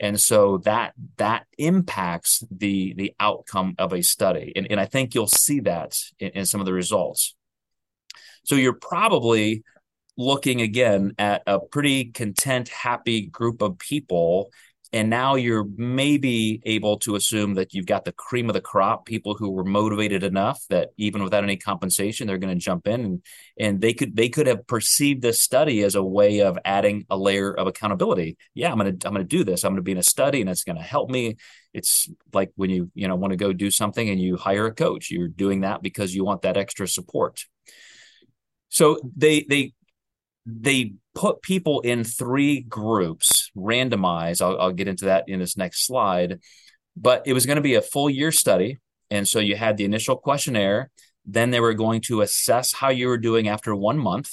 And 0.00 0.20
so 0.20 0.58
that 0.58 0.92
that 1.16 1.46
impacts 1.56 2.44
the 2.50 2.94
the 2.94 3.14
outcome 3.18 3.74
of 3.78 3.92
a 3.92 4.02
study. 4.02 4.52
And, 4.54 4.66
and 4.70 4.80
I 4.80 4.86
think 4.86 5.14
you'll 5.14 5.28
see 5.28 5.60
that 5.60 5.96
in, 6.18 6.30
in 6.30 6.46
some 6.46 6.60
of 6.60 6.66
the 6.66 6.72
results. 6.72 7.36
So 8.44 8.56
you're 8.56 8.74
probably 8.74 9.62
looking 10.18 10.60
again 10.60 11.14
at 11.18 11.42
a 11.46 11.58
pretty 11.58 12.06
content, 12.06 12.68
happy 12.68 13.26
group 13.26 13.62
of 13.62 13.78
people 13.78 14.50
and 14.92 15.10
now 15.10 15.34
you're 15.34 15.66
maybe 15.76 16.62
able 16.64 16.98
to 17.00 17.14
assume 17.14 17.54
that 17.54 17.74
you've 17.74 17.86
got 17.86 18.04
the 18.04 18.12
cream 18.12 18.48
of 18.48 18.54
the 18.54 18.60
crop 18.60 19.04
people 19.04 19.34
who 19.34 19.50
were 19.50 19.64
motivated 19.64 20.22
enough 20.22 20.62
that 20.70 20.90
even 20.96 21.22
without 21.22 21.42
any 21.44 21.56
compensation 21.56 22.26
they're 22.26 22.38
going 22.38 22.54
to 22.54 22.64
jump 22.64 22.86
in 22.86 23.00
and 23.04 23.22
and 23.58 23.80
they 23.80 23.92
could 23.92 24.16
they 24.16 24.28
could 24.28 24.46
have 24.46 24.66
perceived 24.66 25.20
this 25.20 25.42
study 25.42 25.82
as 25.82 25.94
a 25.94 26.02
way 26.02 26.40
of 26.40 26.58
adding 26.64 27.04
a 27.10 27.16
layer 27.16 27.52
of 27.52 27.66
accountability. 27.66 28.36
Yeah 28.54 28.72
i'm 28.72 28.78
going 28.78 28.98
to 28.98 29.06
i'm 29.06 29.14
going 29.14 29.26
to 29.26 29.36
do 29.36 29.44
this. 29.44 29.64
I'm 29.64 29.72
going 29.72 29.76
to 29.76 29.82
be 29.82 29.92
in 29.92 29.98
a 29.98 30.02
study 30.02 30.40
and 30.40 30.48
it's 30.48 30.64
going 30.64 30.76
to 30.76 30.82
help 30.82 31.10
me. 31.10 31.36
It's 31.74 32.08
like 32.32 32.50
when 32.56 32.70
you 32.70 32.90
you 32.94 33.08
know 33.08 33.16
want 33.16 33.32
to 33.32 33.36
go 33.36 33.52
do 33.52 33.70
something 33.70 34.08
and 34.08 34.20
you 34.20 34.36
hire 34.36 34.66
a 34.66 34.74
coach 34.74 35.10
you're 35.10 35.28
doing 35.28 35.60
that 35.60 35.82
because 35.82 36.14
you 36.14 36.24
want 36.24 36.42
that 36.42 36.56
extra 36.56 36.88
support. 36.88 37.44
So 38.70 39.00
they 39.16 39.44
they 39.48 39.72
they 40.50 40.94
put 41.14 41.42
people 41.42 41.80
in 41.80 42.04
three 42.04 42.60
groups, 42.60 43.50
randomized. 43.54 44.40
I'll, 44.40 44.58
I'll 44.58 44.72
get 44.72 44.88
into 44.88 45.04
that 45.06 45.24
in 45.28 45.40
this 45.40 45.56
next 45.58 45.86
slide. 45.86 46.40
But 46.96 47.22
it 47.26 47.34
was 47.34 47.44
going 47.44 47.56
to 47.56 47.62
be 47.62 47.74
a 47.74 47.82
full 47.82 48.08
year 48.08 48.32
study. 48.32 48.78
And 49.10 49.28
so 49.28 49.40
you 49.40 49.56
had 49.56 49.76
the 49.76 49.84
initial 49.84 50.16
questionnaire. 50.16 50.90
Then 51.26 51.50
they 51.50 51.60
were 51.60 51.74
going 51.74 52.00
to 52.02 52.22
assess 52.22 52.72
how 52.72 52.88
you 52.88 53.08
were 53.08 53.18
doing 53.18 53.48
after 53.48 53.74
one 53.74 53.98
month. 53.98 54.30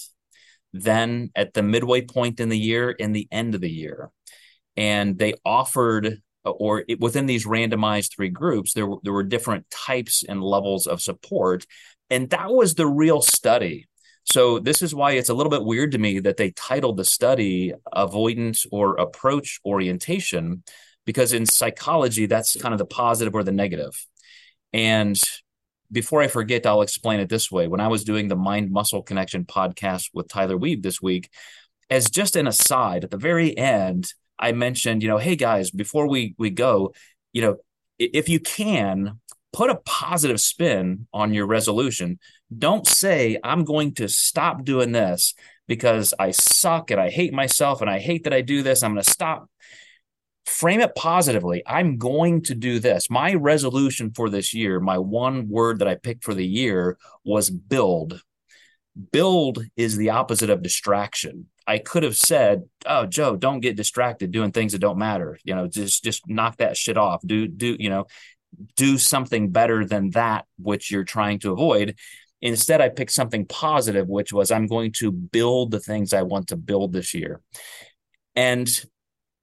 Then 0.72 1.32
at 1.36 1.54
the 1.54 1.64
midway 1.64 2.02
point 2.02 2.40
in 2.40 2.50
the 2.50 2.58
year 2.58 2.92
in 2.92 3.12
the 3.12 3.28
end 3.32 3.54
of 3.54 3.62
the 3.62 3.70
year. 3.70 4.10
And 4.78 5.18
they 5.18 5.34
offered 5.46 6.22
or 6.46 6.84
it, 6.88 7.00
within 7.00 7.26
these 7.26 7.46
randomized 7.46 8.16
three 8.16 8.30
groups, 8.30 8.74
there 8.74 8.88
there 9.04 9.14
were 9.14 9.24
different 9.24 9.70
types 9.70 10.24
and 10.28 10.44
levels 10.44 10.88
of 10.88 11.02
support. 11.02 11.66
And 12.10 12.30
that 12.30 12.52
was 12.52 12.76
the 12.76 12.88
real 12.88 13.22
study. 13.22 13.88
So 14.26 14.60
this 14.60 14.82
is 14.82 14.94
why 14.94 15.12
it's 15.12 15.30
a 15.30 15.34
little 15.34 15.52
bit 15.52 15.64
weird 15.64 15.92
to 15.92 15.98
me 15.98 16.20
that 16.20 16.38
they 16.38 16.52
titled 16.52 16.98
the 16.98 17.06
study 17.06 17.74
avoidance 17.94 18.66
or 18.72 18.96
approach 18.96 19.60
orientation 19.66 20.64
because 21.06 21.32
in 21.32 21.46
psychology 21.46 22.26
that's 22.26 22.60
kind 22.60 22.74
of 22.74 22.80
the 22.80 22.86
positive 22.86 23.36
or 23.36 23.44
the 23.44 23.52
negative. 23.52 24.06
And 24.74 25.20
before 25.92 26.22
I 26.22 26.28
forget, 26.28 26.66
I'll 26.66 26.82
explain 26.82 27.20
it 27.20 27.30
this 27.30 27.52
way. 27.52 27.68
When 27.68 27.80
I 27.80 27.88
was 27.88 28.04
doing 28.04 28.28
the 28.28 28.36
Mind 28.36 28.72
Muscle 28.72 29.04
Connection 29.04 29.46
podcast 29.46 30.10
with 30.14 30.28
Tyler 30.28 30.58
Weave 30.58 30.82
this 30.82 31.02
week, 31.02 31.30
as 31.90 32.10
just 32.10 32.36
an 32.36 32.48
aside, 32.48 33.04
at 33.04 33.12
the 33.12 33.18
very 33.18 33.56
end, 33.56 34.12
I 34.40 34.52
mentioned, 34.52 35.04
you 35.04 35.08
know, 35.08 35.20
hey 35.20 35.36
guys, 35.36 35.70
before 35.70 36.10
we 36.10 36.36
we 36.38 36.50
go, 36.50 36.94
you 37.32 37.44
know, 37.44 37.58
if 38.00 38.28
you 38.28 38.40
can 38.40 39.20
put 39.56 39.70
a 39.70 39.80
positive 39.86 40.42
spin 40.42 41.08
on 41.14 41.34
your 41.34 41.48
resolution. 41.48 42.20
Don't 42.56 42.86
say 42.86 43.40
I'm 43.42 43.64
going 43.64 43.94
to 43.96 44.10
stop 44.10 44.66
doing 44.66 44.92
this 44.92 45.34
because 45.66 46.14
I 46.20 46.32
suck 46.32 46.92
and 46.92 47.00
I 47.00 47.10
hate 47.10 47.34
myself 47.34 47.80
and 47.80 47.90
I 47.90 48.00
hate 48.00 48.26
that 48.26 48.34
I 48.34 48.42
do 48.42 48.64
this. 48.64 48.84
I'm 48.84 48.92
going 48.92 49.04
to 49.04 49.10
stop. 49.10 49.50
Frame 50.46 50.82
it 50.82 50.94
positively. 50.94 51.64
I'm 51.66 51.98
going 51.98 52.42
to 52.44 52.54
do 52.54 52.80
this. 52.80 53.10
My 53.10 53.34
resolution 53.34 54.12
for 54.14 54.30
this 54.30 54.54
year, 54.54 54.82
my 54.82 54.98
one 54.98 55.48
word 55.48 55.80
that 55.80 55.88
I 55.88 55.96
picked 55.96 56.26
for 56.26 56.34
the 56.34 56.46
year 56.46 56.98
was 57.24 57.50
build. 57.50 58.22
Build 59.14 59.64
is 59.78 59.96
the 59.96 60.10
opposite 60.10 60.50
of 60.50 60.64
distraction. 60.64 61.48
I 61.68 61.80
could 61.80 62.04
have 62.04 62.16
said, 62.16 62.64
"Oh, 62.86 63.08
Joe, 63.08 63.36
don't 63.36 63.60
get 63.60 63.76
distracted 63.76 64.32
doing 64.32 64.52
things 64.52 64.74
that 64.74 64.80
don't 64.80 65.00
matter. 65.00 65.40
You 65.44 65.56
know, 65.56 65.68
just 65.68 66.04
just 66.04 66.28
knock 66.28 66.58
that 66.58 66.78
shit 66.78 66.96
off. 66.96 67.22
Do 67.26 67.48
do 67.48 67.76
you 67.80 67.90
know, 67.90 68.06
do 68.76 68.98
something 68.98 69.52
better 69.52 69.86
than 69.86 70.12
that 70.12 70.46
which 70.58 70.92
you're 70.92 71.04
trying 71.04 71.40
to 71.40 71.52
avoid." 71.52 71.96
Instead, 72.42 72.82
I 72.82 72.90
picked 72.90 73.12
something 73.12 73.46
positive, 73.46 74.08
which 74.08 74.32
was 74.32 74.52
I'm 74.52 74.68
going 74.68 74.92
to 75.00 75.12
build 75.12 75.72
the 75.72 75.80
things 75.80 76.14
I 76.14 76.22
want 76.22 76.48
to 76.50 76.58
build 76.58 76.94
this 76.94 77.14
year. 77.14 77.42
And 78.36 78.70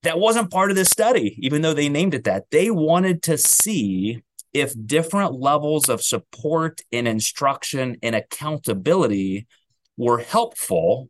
that 0.03 0.19
wasn't 0.19 0.51
part 0.51 0.71
of 0.71 0.77
this 0.77 0.91
study, 0.91 1.37
even 1.41 1.63
though 1.63 1.75
they 1.75 1.89
named 1.89 2.15
it 2.15 2.25
that. 2.25 2.45
They 2.51 2.71
wanted 2.71 3.23
to 3.25 3.39
see 3.39 4.23
if 4.53 4.75
different 4.87 5.33
levels 5.33 5.89
of 5.89 6.03
support 6.03 6.83
and 6.93 7.09
instruction 7.09 7.97
and 8.03 8.15
accountability 8.15 9.47
were 9.97 10.19
helpful. 10.19 11.09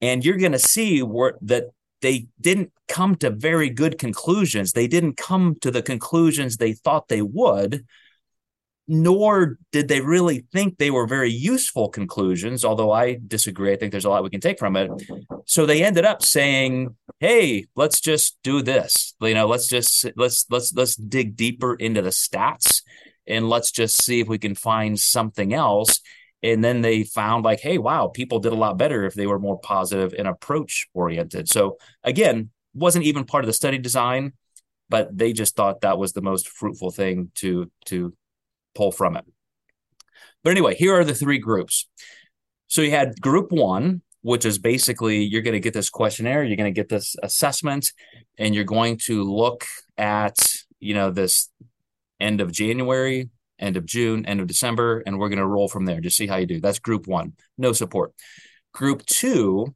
And 0.00 0.24
you're 0.24 0.38
going 0.38 0.52
to 0.52 0.58
see 0.58 1.02
where, 1.02 1.34
that 1.42 1.64
they 2.02 2.26
didn't 2.40 2.72
come 2.88 3.16
to 3.16 3.30
very 3.30 3.70
good 3.70 3.98
conclusions. 3.98 4.72
They 4.72 4.86
didn't 4.86 5.16
come 5.16 5.56
to 5.62 5.70
the 5.70 5.82
conclusions 5.82 6.56
they 6.56 6.74
thought 6.74 7.08
they 7.08 7.22
would 7.22 7.84
nor 8.88 9.58
did 9.70 9.88
they 9.88 10.00
really 10.00 10.44
think 10.52 10.76
they 10.76 10.90
were 10.90 11.06
very 11.06 11.30
useful 11.30 11.88
conclusions, 11.88 12.64
although 12.64 12.90
I 12.90 13.18
disagree. 13.26 13.72
I 13.72 13.76
think 13.76 13.92
there's 13.92 14.04
a 14.04 14.10
lot 14.10 14.24
we 14.24 14.30
can 14.30 14.40
take 14.40 14.58
from 14.58 14.76
it. 14.76 14.90
So 15.46 15.66
they 15.66 15.84
ended 15.84 16.04
up 16.04 16.22
saying, 16.22 16.96
"Hey, 17.20 17.66
let's 17.76 18.00
just 18.00 18.38
do 18.42 18.60
this. 18.60 19.14
You 19.20 19.34
know, 19.34 19.46
let's 19.46 19.68
just 19.68 20.06
let's 20.16 20.46
let's 20.50 20.74
let's 20.74 20.96
dig 20.96 21.36
deeper 21.36 21.74
into 21.74 22.02
the 22.02 22.10
stats 22.10 22.82
and 23.26 23.48
let's 23.48 23.70
just 23.70 24.02
see 24.02 24.20
if 24.20 24.28
we 24.28 24.38
can 24.38 24.54
find 24.54 24.98
something 24.98 25.54
else." 25.54 26.00
And 26.42 26.62
then 26.64 26.82
they 26.82 27.04
found 27.04 27.44
like, 27.44 27.60
"Hey, 27.60 27.78
wow, 27.78 28.08
people 28.08 28.40
did 28.40 28.52
a 28.52 28.56
lot 28.56 28.78
better 28.78 29.04
if 29.04 29.14
they 29.14 29.26
were 29.26 29.38
more 29.38 29.58
positive 29.58 30.14
and 30.18 30.26
approach 30.26 30.88
oriented." 30.94 31.48
So 31.48 31.78
again, 32.02 32.50
wasn't 32.74 33.04
even 33.04 33.24
part 33.24 33.44
of 33.44 33.46
the 33.46 33.52
study 33.52 33.78
design, 33.78 34.32
but 34.88 35.16
they 35.16 35.32
just 35.32 35.56
thought 35.56 35.82
that 35.82 35.98
was 35.98 36.12
the 36.12 36.22
most 36.22 36.48
fruitful 36.48 36.90
thing 36.90 37.30
to 37.36 37.70
to 37.86 38.14
pull 38.74 38.92
from 38.92 39.16
it. 39.16 39.24
But 40.42 40.50
anyway, 40.50 40.74
here 40.74 40.94
are 40.94 41.04
the 41.04 41.14
three 41.14 41.38
groups. 41.38 41.88
So 42.66 42.82
you 42.82 42.90
had 42.90 43.20
group 43.20 43.52
one, 43.52 44.02
which 44.22 44.44
is 44.44 44.58
basically 44.58 45.22
you're 45.22 45.42
going 45.42 45.52
to 45.52 45.60
get 45.60 45.74
this 45.74 45.90
questionnaire, 45.90 46.42
you're 46.42 46.56
going 46.56 46.72
to 46.72 46.80
get 46.80 46.88
this 46.88 47.16
assessment, 47.22 47.92
and 48.38 48.54
you're 48.54 48.64
going 48.64 48.96
to 49.04 49.22
look 49.24 49.66
at, 49.98 50.38
you 50.80 50.94
know, 50.94 51.10
this 51.10 51.50
end 52.18 52.40
of 52.40 52.50
January, 52.50 53.28
end 53.62 53.76
of 53.76 53.86
June, 53.86 54.26
end 54.26 54.40
of 54.40 54.46
December, 54.46 55.02
and 55.06 55.18
we're 55.18 55.28
going 55.28 55.38
to 55.38 55.46
roll 55.46 55.68
from 55.68 55.84
there. 55.84 56.00
Just 56.00 56.16
see 56.16 56.26
how 56.26 56.36
you 56.36 56.46
do. 56.46 56.60
That's 56.60 56.78
group 56.78 57.06
one, 57.06 57.34
no 57.56 57.72
support. 57.72 58.12
Group 58.72 59.06
two, 59.06 59.74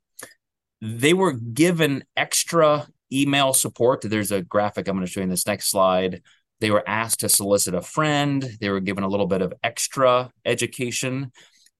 they 0.80 1.14
were 1.14 1.32
given 1.32 2.04
extra 2.16 2.86
email 3.12 3.52
support. 3.52 4.02
There's 4.02 4.32
a 4.32 4.42
graphic 4.42 4.88
I'm 4.88 4.96
going 4.96 5.06
to 5.06 5.10
show 5.10 5.20
you 5.20 5.24
in 5.24 5.30
this 5.30 5.46
next 5.46 5.70
slide 5.70 6.22
they 6.60 6.70
were 6.70 6.88
asked 6.88 7.20
to 7.20 7.28
solicit 7.28 7.74
a 7.74 7.82
friend. 7.82 8.42
They 8.60 8.70
were 8.70 8.80
given 8.80 9.04
a 9.04 9.08
little 9.08 9.26
bit 9.26 9.42
of 9.42 9.52
extra 9.62 10.30
education. 10.44 11.32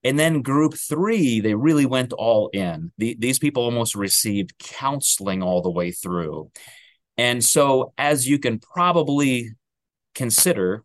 And 0.03 0.19
then 0.19 0.41
group 0.41 0.75
three, 0.75 1.39
they 1.39 1.55
really 1.55 1.85
went 1.85 2.13
all 2.13 2.49
in. 2.49 2.91
The, 2.97 3.15
these 3.17 3.39
people 3.39 3.63
almost 3.63 3.95
received 3.95 4.57
counseling 4.59 5.41
all 5.41 5.61
the 5.61 5.71
way 5.71 5.91
through. 5.91 6.51
And 7.17 7.43
so, 7.43 7.93
as 7.97 8.27
you 8.27 8.37
can 8.37 8.59
probably 8.59 9.49
consider, 10.13 10.83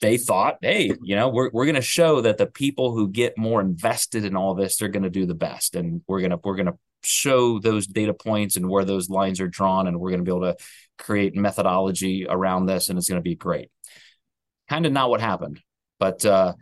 they 0.00 0.16
thought, 0.16 0.58
hey, 0.62 0.92
you 1.02 1.14
know, 1.14 1.28
we're, 1.28 1.50
we're 1.52 1.66
going 1.66 1.74
to 1.74 1.82
show 1.82 2.22
that 2.22 2.38
the 2.38 2.46
people 2.46 2.94
who 2.94 3.08
get 3.08 3.36
more 3.36 3.60
invested 3.60 4.24
in 4.24 4.36
all 4.36 4.54
this, 4.54 4.76
they're 4.76 4.88
going 4.88 5.02
to 5.02 5.10
do 5.10 5.26
the 5.26 5.34
best. 5.34 5.74
And 5.74 6.02
we're 6.06 6.20
going 6.20 6.30
to, 6.30 6.40
we're 6.42 6.56
to 6.56 6.78
show 7.02 7.58
those 7.58 7.86
data 7.86 8.14
points 8.14 8.56
and 8.56 8.68
where 8.68 8.84
those 8.84 9.10
lines 9.10 9.40
are 9.40 9.48
drawn. 9.48 9.86
And 9.86 10.00
we're 10.00 10.10
going 10.10 10.24
to 10.24 10.24
be 10.24 10.34
able 10.34 10.52
to 10.52 10.56
create 10.98 11.34
methodology 11.34 12.26
around 12.28 12.66
this 12.66 12.88
and 12.88 12.98
it's 12.98 13.08
going 13.08 13.20
to 13.20 13.22
be 13.22 13.34
great. 13.36 13.70
Kind 14.68 14.86
of 14.86 14.92
not 14.92 15.10
what 15.10 15.20
happened, 15.20 15.60
but 15.98 16.24
uh, 16.24 16.54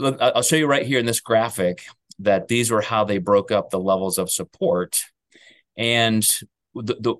I'll 0.00 0.42
show 0.42 0.56
you 0.56 0.66
right 0.66 0.86
here 0.86 1.00
in 1.00 1.06
this 1.06 1.20
graphic 1.20 1.84
that 2.20 2.48
these 2.48 2.70
were 2.70 2.80
how 2.80 3.04
they 3.04 3.18
broke 3.18 3.50
up 3.50 3.70
the 3.70 3.80
levels 3.80 4.18
of 4.18 4.30
support. 4.30 5.02
And 5.76 6.26
the, 6.82 7.16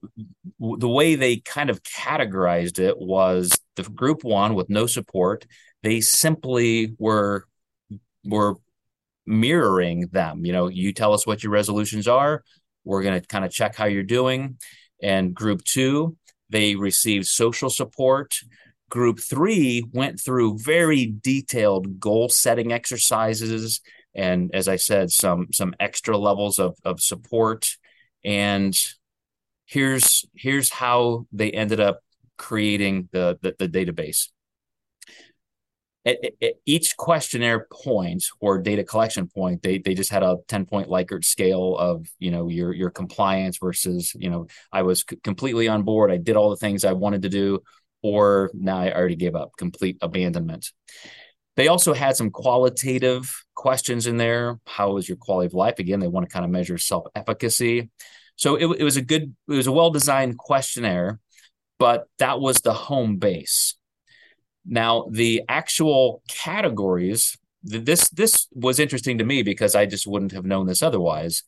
the, 0.58 0.88
way 0.88 1.14
they 1.14 1.36
kind 1.36 1.70
of 1.70 1.82
categorized 1.82 2.78
it 2.78 2.98
was 2.98 3.50
the 3.76 3.82
group 3.84 4.24
one 4.24 4.54
with 4.54 4.68
no 4.68 4.86
support, 4.86 5.46
they 5.82 6.00
simply 6.00 6.94
were 6.98 7.46
were 8.24 8.56
mirroring 9.26 10.08
them. 10.12 10.44
You 10.44 10.52
know, 10.52 10.68
you 10.68 10.92
tell 10.92 11.12
us 11.12 11.26
what 11.26 11.42
your 11.42 11.52
resolutions 11.52 12.08
are. 12.08 12.42
We're 12.84 13.02
going 13.02 13.20
to 13.20 13.26
kind 13.26 13.44
of 13.44 13.52
check 13.52 13.76
how 13.76 13.84
you're 13.84 14.02
doing. 14.02 14.58
And 15.02 15.34
group 15.34 15.62
two, 15.64 16.16
they 16.50 16.74
received 16.74 17.26
social 17.26 17.70
support. 17.70 18.34
Group 18.90 19.20
three 19.20 19.84
went 19.92 20.20
through 20.20 20.58
very 20.58 21.06
detailed 21.06 22.00
goal 22.00 22.28
setting 22.28 22.72
exercises. 22.72 23.80
And 24.14 24.50
as 24.54 24.66
I 24.66 24.76
said, 24.76 25.10
some 25.10 25.48
some 25.52 25.74
extra 25.78 26.16
levels 26.16 26.58
of, 26.58 26.76
of 26.84 27.00
support. 27.00 27.76
And 28.24 28.74
here's 29.68 30.24
here's 30.34 30.70
how 30.70 31.26
they 31.30 31.50
ended 31.50 31.78
up 31.78 32.00
creating 32.36 33.08
the, 33.12 33.38
the, 33.42 33.54
the 33.58 33.68
database 33.68 34.28
at, 36.08 36.18
at, 36.42 36.54
each 36.64 36.96
questionnaire 36.96 37.66
point 37.70 38.24
or 38.40 38.58
data 38.58 38.82
collection 38.82 39.28
point, 39.28 39.62
they 39.62 39.78
they 39.78 39.94
just 39.94 40.10
had 40.10 40.22
a 40.22 40.38
10 40.48 40.64
point 40.64 40.88
Likert 40.88 41.24
scale 41.24 41.76
of 41.76 42.06
you 42.18 42.30
know 42.30 42.48
your 42.48 42.72
your 42.72 42.90
compliance 42.90 43.58
versus 43.58 44.14
you 44.14 44.30
know 44.30 44.46
I 44.72 44.82
was 44.82 45.04
c- 45.08 45.18
completely 45.22 45.68
on 45.68 45.82
board, 45.82 46.10
I 46.10 46.16
did 46.16 46.36
all 46.36 46.50
the 46.50 46.56
things 46.56 46.84
I 46.84 46.92
wanted 46.92 47.22
to 47.22 47.28
do, 47.28 47.60
or 48.02 48.50
now 48.54 48.78
I 48.78 48.92
already 48.92 49.16
gave 49.16 49.34
up, 49.34 49.52
complete 49.58 49.98
abandonment. 50.00 50.72
They 51.56 51.68
also 51.68 51.92
had 51.92 52.16
some 52.16 52.30
qualitative 52.30 53.44
questions 53.54 54.06
in 54.06 54.16
there. 54.16 54.60
How 54.64 54.96
is 54.96 55.08
your 55.08 55.18
quality 55.18 55.46
of 55.46 55.54
life? 55.54 55.80
Again, 55.80 55.98
they 55.98 56.06
want 56.06 56.28
to 56.28 56.32
kind 56.32 56.44
of 56.44 56.50
measure 56.50 56.78
self 56.78 57.06
efficacy. 57.14 57.90
So 58.38 58.56
it, 58.56 58.80
it 58.80 58.84
was 58.84 58.96
a 58.96 59.02
good, 59.02 59.36
it 59.48 59.54
was 59.54 59.66
a 59.66 59.72
well 59.72 59.90
designed 59.90 60.38
questionnaire, 60.38 61.20
but 61.78 62.08
that 62.18 62.40
was 62.40 62.62
the 62.62 62.72
home 62.72 63.18
base 63.18 63.74
now, 64.68 65.06
the 65.10 65.42
actual 65.48 66.22
categories, 66.28 67.38
this 67.62 68.08
this 68.10 68.46
was 68.52 68.78
interesting 68.78 69.18
to 69.18 69.24
me 69.24 69.42
because 69.42 69.74
I 69.74 69.86
just 69.86 70.06
wouldn't 70.06 70.32
have 70.32 70.44
known 70.44 70.66
this 70.66 70.82
otherwise. 70.82 71.42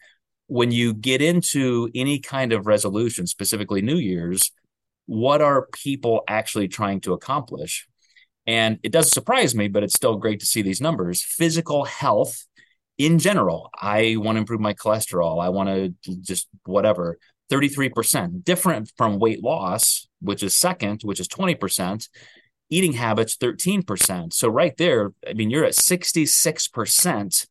When 0.47 0.73
you 0.73 0.95
get 0.95 1.23
into 1.23 1.91
any 1.95 2.19
kind 2.19 2.53
of 2.53 2.67
resolution, 2.67 3.27
specifically 3.27 3.83
New 3.83 3.99
Year's, 3.99 4.51
what 5.07 5.43
are 5.43 5.69
people 5.73 6.25
actually 6.29 6.67
trying 6.67 7.01
to 7.03 7.13
accomplish? 7.13 7.87
And 8.47 8.79
it 8.83 8.91
doesn't 8.91 9.13
surprise 9.13 9.55
me, 9.55 9.69
but 9.69 9.85
it's 9.85 9.95
still 9.95 10.17
great 10.17 10.41
to 10.41 10.47
see 10.47 10.63
these 10.63 10.81
numbers. 10.81 11.23
Physical 11.23 11.85
health 11.85 12.47
in 13.01 13.19
general, 13.19 13.71
I 13.75 14.17
want 14.19 14.37
to 14.37 14.41
improve 14.41 14.61
my 14.61 14.75
cholesterol. 14.75 15.43
I 15.43 15.49
want 15.49 15.69
to 16.05 16.17
just 16.17 16.49
whatever. 16.67 17.19
33%, 17.51 18.45
different 18.45 18.93
from 18.97 19.19
weight 19.19 19.43
loss, 19.43 20.07
which 20.21 20.43
is 20.45 20.57
second, 20.57 21.01
which 21.03 21.19
is 21.19 21.27
20% 21.27 22.07
eating 22.73 22.93
habits 22.93 23.37
13%. 23.37 24.33
So 24.33 24.49
right 24.49 24.77
there, 24.77 25.13
I 25.29 25.33
mean, 25.33 25.51
you're 25.51 25.65
at 25.65 25.73
66%. 25.73 27.47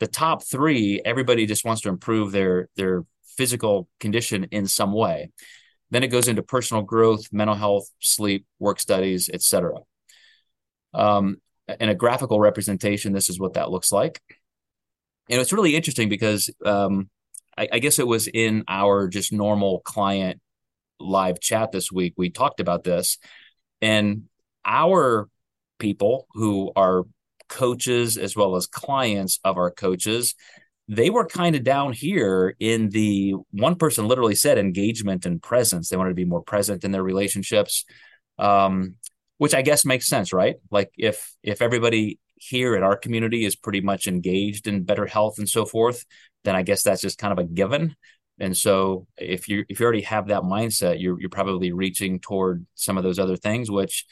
The 0.00 0.06
top 0.08 0.42
three, 0.42 1.00
everybody 1.04 1.46
just 1.46 1.64
wants 1.64 1.82
to 1.82 1.88
improve 1.88 2.32
their 2.32 2.68
their 2.74 3.04
physical 3.36 3.88
condition 4.00 4.44
in 4.50 4.66
some 4.66 4.92
way. 4.92 5.30
Then 5.90 6.02
it 6.02 6.08
goes 6.08 6.26
into 6.26 6.42
personal 6.42 6.82
growth, 6.82 7.32
mental 7.32 7.54
health, 7.54 7.88
sleep, 8.00 8.44
work 8.58 8.80
studies, 8.80 9.30
etc. 9.32 9.74
Um, 10.92 11.36
in 11.78 11.88
a 11.88 11.94
graphical 11.94 12.40
representation, 12.40 13.12
this 13.12 13.30
is 13.30 13.38
what 13.38 13.54
that 13.54 13.70
looks 13.70 13.92
like. 13.92 14.20
And 15.30 15.40
it's 15.40 15.52
really 15.52 15.74
interesting 15.74 16.08
because 16.08 16.50
um, 16.64 17.08
I, 17.56 17.68
I 17.72 17.78
guess 17.78 17.98
it 17.98 18.06
was 18.06 18.28
in 18.28 18.64
our 18.68 19.08
just 19.08 19.32
normal 19.32 19.80
client 19.80 20.40
live 21.00 21.40
chat 21.40 21.72
this 21.72 21.90
week. 21.90 22.14
We 22.16 22.30
talked 22.30 22.60
about 22.60 22.84
this, 22.84 23.18
and 23.80 24.24
our 24.64 25.28
people 25.78 26.26
who 26.34 26.72
are 26.76 27.04
coaches 27.48 28.16
as 28.16 28.34
well 28.36 28.56
as 28.56 28.66
clients 28.66 29.38
of 29.44 29.58
our 29.58 29.70
coaches 29.70 30.34
they 30.88 31.10
were 31.10 31.26
kind 31.26 31.56
of 31.56 31.64
down 31.64 31.92
here 31.92 32.54
in 32.60 32.90
the 32.90 33.34
one 33.52 33.76
person 33.76 34.06
literally 34.06 34.34
said 34.34 34.58
engagement 34.58 35.24
and 35.24 35.42
presence. 35.42 35.88
They 35.88 35.96
wanted 35.96 36.10
to 36.10 36.14
be 36.14 36.26
more 36.26 36.42
present 36.42 36.84
in 36.84 36.90
their 36.90 37.02
relationships, 37.02 37.84
um, 38.38 38.96
which 39.38 39.54
I 39.54 39.62
guess 39.62 39.84
makes 39.84 40.06
sense, 40.06 40.32
right? 40.32 40.56
Like 40.70 40.90
if 40.98 41.32
if 41.42 41.62
everybody 41.62 42.18
here 42.36 42.76
in 42.76 42.82
our 42.82 42.96
community 42.96 43.44
is 43.44 43.56
pretty 43.56 43.80
much 43.80 44.06
engaged 44.06 44.66
in 44.66 44.84
better 44.84 45.06
health 45.06 45.38
and 45.38 45.48
so 45.48 45.64
forth, 45.64 46.04
then 46.44 46.54
I 46.54 46.62
guess 46.62 46.82
that's 46.82 47.02
just 47.02 47.18
kind 47.18 47.32
of 47.32 47.38
a 47.38 47.48
given. 47.48 47.96
And 48.38 48.56
so 48.56 49.06
if 49.16 49.48
you 49.48 49.64
if 49.68 49.78
you 49.78 49.84
already 49.84 50.02
have 50.02 50.28
that 50.28 50.42
mindset, 50.42 51.00
you're 51.00 51.20
you're 51.20 51.30
probably 51.30 51.72
reaching 51.72 52.18
toward 52.18 52.66
some 52.74 52.98
of 52.98 53.04
those 53.04 53.18
other 53.18 53.36
things, 53.36 53.70
which 53.70 54.06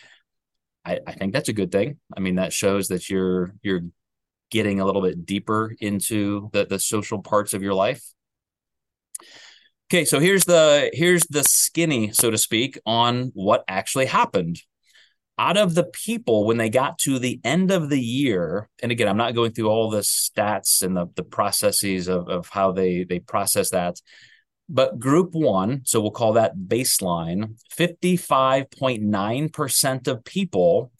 I, 0.85 1.01
I 1.07 1.13
think 1.13 1.33
that's 1.33 1.49
a 1.49 1.53
good 1.53 1.73
thing. 1.73 1.99
I 2.17 2.21
mean, 2.21 2.37
that 2.37 2.53
shows 2.53 2.89
that 2.89 3.11
you're 3.11 3.55
you're 3.63 3.83
getting 4.51 4.81
a 4.81 4.85
little 4.85 5.03
bit 5.03 5.25
deeper 5.25 5.75
into 5.81 6.51
the, 6.53 6.67
the 6.67 6.79
social 6.79 7.21
parts 7.23 7.55
of 7.55 7.63
your 7.63 7.75
life. 7.75 8.05
Okay, 9.91 10.05
so 10.05 10.21
here's 10.21 10.45
the 10.45 10.91
here's 10.93 11.25
the 11.25 11.43
skinny, 11.43 12.13
so 12.13 12.31
to 12.31 12.39
speak, 12.39 12.79
on 12.87 13.31
what 13.35 13.65
actually 13.69 14.07
happened. 14.07 14.63
Out 15.39 15.57
of 15.57 15.75
the 15.75 15.85
people, 15.85 16.45
when 16.45 16.59
they 16.59 16.69
got 16.69 16.99
to 17.01 17.19
the 17.19 17.41
end 17.43 17.71
of 17.71 17.89
the 17.89 18.01
year, 18.01 18.69
and 18.83 18.93
again, 18.93 19.09
I'm 19.09 19.17
not 19.17 19.35
going 19.35 19.53
through 19.53 19.69
all 19.69 19.91
the 19.91 20.01
stats 20.01 20.83
and 20.83 20.97
the, 20.97 21.07
the 21.17 21.25
processes 21.25 22.09
of, 22.09 22.29
of 22.29 22.49
how 22.49 22.73
they 22.73 23.05
they 23.05 23.19
process 23.19 23.71
that, 23.71 24.01
but 24.69 24.99
group 24.99 25.35
one, 25.35 25.83
so 25.85 26.01
we'll 26.01 26.11
call 26.11 26.35
that 26.35 26.57
baseline, 26.57 27.57
55.9% 27.77 30.09
of 30.09 30.25
people 30.25 30.93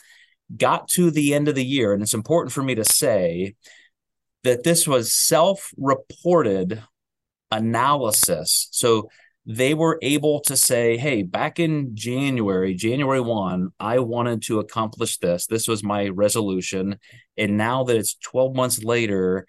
got 0.57 0.89
to 0.89 1.11
the 1.11 1.35
end 1.35 1.49
of 1.49 1.55
the 1.55 1.65
year, 1.65 1.93
and 1.93 2.03
it's 2.03 2.15
important 2.15 2.53
for 2.53 2.63
me 2.63 2.75
to 2.75 2.85
say 2.85 3.55
that 4.45 4.65
this 4.65 4.87
was 4.87 5.15
self 5.15 5.73
reported 5.77 6.83
analysis. 7.51 8.69
So 8.73 9.11
they 9.45 9.75
were 9.75 9.99
able 10.03 10.41
to 10.43 10.57
say, 10.57 10.97
hey, 10.97 11.23
back 11.23 11.59
in 11.59 11.97
January, 11.97 12.75
January 12.75 13.21
1, 13.21 13.71
I 13.81 13.99
wanted 13.99 14.43
to 14.43 14.61
accomplish 14.61 15.19
this. 15.19 15.47
This 15.47 15.67
was 15.67 15.83
my 15.83 16.07
resolution. 16.09 16.99
And 17.37 17.57
now 17.57 17.83
that 17.85 17.97
it's 17.97 18.15
12 18.15 18.55
months 18.55 18.85
later, 18.85 19.47